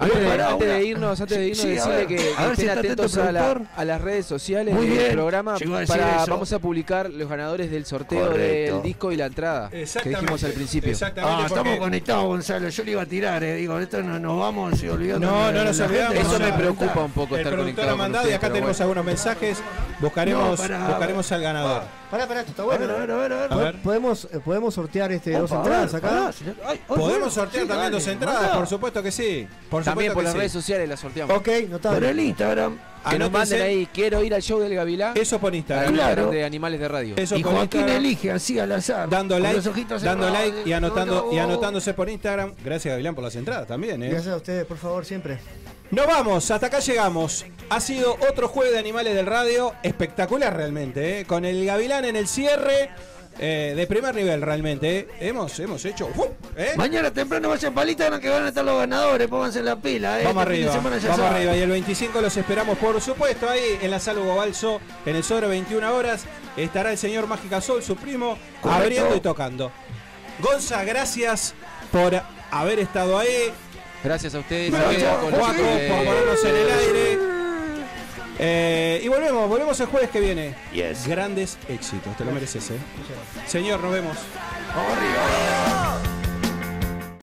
[0.00, 2.34] Antes, de- Pará, antes una- de irnos, antes de irnos, Sí, a decirle ver, que,
[2.36, 3.66] a ver estén atentos a, la- productor.
[3.76, 5.54] a las redes sociales Muy del bien, programa.
[5.54, 8.74] a Para, vamos a publicar los ganadores del sorteo Correcto.
[8.76, 10.90] del disco y la entrada que dijimos al principio.
[10.90, 11.42] exactamente.
[11.42, 12.68] Ah, estamos conectados, Gonzalo.
[12.70, 13.56] Yo le iba a tirar, eh.
[13.56, 15.26] Digo, esto no nos vamos y olvidando.
[15.30, 16.14] No, no nos olvidamos.
[16.16, 18.82] Eso me preocupa un poco El estar conectado ha con mandado y acá tenemos bueno.
[18.84, 19.58] algunos mensajes.
[20.00, 21.99] Buscaremos, No, pará, buscaremos al ganador.
[22.10, 22.84] Pará, pará, esto está bueno.
[22.84, 23.52] a ver, a ver, a ver.
[23.52, 23.82] A ver.
[23.82, 26.08] ¿Podemos, eh, ¿Podemos sortear este, dos Opa, a entradas ver, acá?
[26.18, 26.56] pará, señor.
[26.64, 28.56] Ay, ay, Podemos bueno, sortear sí, también dale, dos entradas, mandá.
[28.58, 29.48] por supuesto que sí.
[29.70, 30.38] Por También supuesto por que las sí.
[30.38, 31.36] redes sociales las sorteamos.
[31.36, 32.10] Ok, Por notable.
[32.10, 32.78] el Instagram.
[33.08, 33.30] Que nos Anótense.
[33.38, 35.16] manden ahí, quiero ir al show del Gavilán.
[35.16, 35.94] Eso por Instagram.
[35.94, 36.30] Claro.
[36.30, 37.14] De Animales de Radio.
[37.16, 38.04] Eso Y por Joaquín Instagram.
[38.04, 39.08] elige así al azar.
[39.08, 40.48] Dando con like, ojitos dando cerrados.
[40.54, 41.42] like y anotando No, y no.
[41.44, 42.52] anotándose por Instagram.
[42.62, 44.10] Gracias Gavilán por las entradas también, ¿eh?
[44.10, 45.38] Gracias a ustedes, por favor, siempre.
[45.90, 47.44] Nos vamos, hasta acá llegamos.
[47.68, 51.24] Ha sido otro jueves de Animales del Radio, espectacular realmente, ¿eh?
[51.24, 52.90] con el Gavilán en el cierre,
[53.40, 54.98] eh, de primer nivel realmente.
[55.00, 55.08] ¿eh?
[55.18, 56.08] Hemos, hemos hecho...
[56.14, 56.26] ¡fu!
[56.56, 56.74] ¿eh?
[56.76, 60.24] Mañana temprano vayan palita que van a estar los ganadores, pónganse la pila, eh.
[60.24, 61.56] Vamos Este arriba, vamos arriba.
[61.56, 65.24] Y el 25 los esperamos, por supuesto, ahí en la sala Hugo Balso, en el
[65.24, 66.22] sobre 21 horas.
[66.56, 68.84] Estará el señor Mágica Sol, su primo, Correcto.
[68.84, 69.72] abriendo y tocando.
[70.40, 71.54] Gonza, gracias
[71.90, 72.12] por
[72.52, 73.52] haber estado ahí.
[74.02, 74.70] Gracias a ustedes.
[74.70, 77.18] Con por ponernos en el aire.
[78.42, 80.54] Eh, y volvemos, volvemos el jueves que viene.
[80.72, 81.06] Yes.
[81.06, 82.78] Grandes éxitos, te lo mereces, ¿eh?
[83.46, 84.16] Señor, nos vemos.
[84.74, 85.79] Vamos arriba.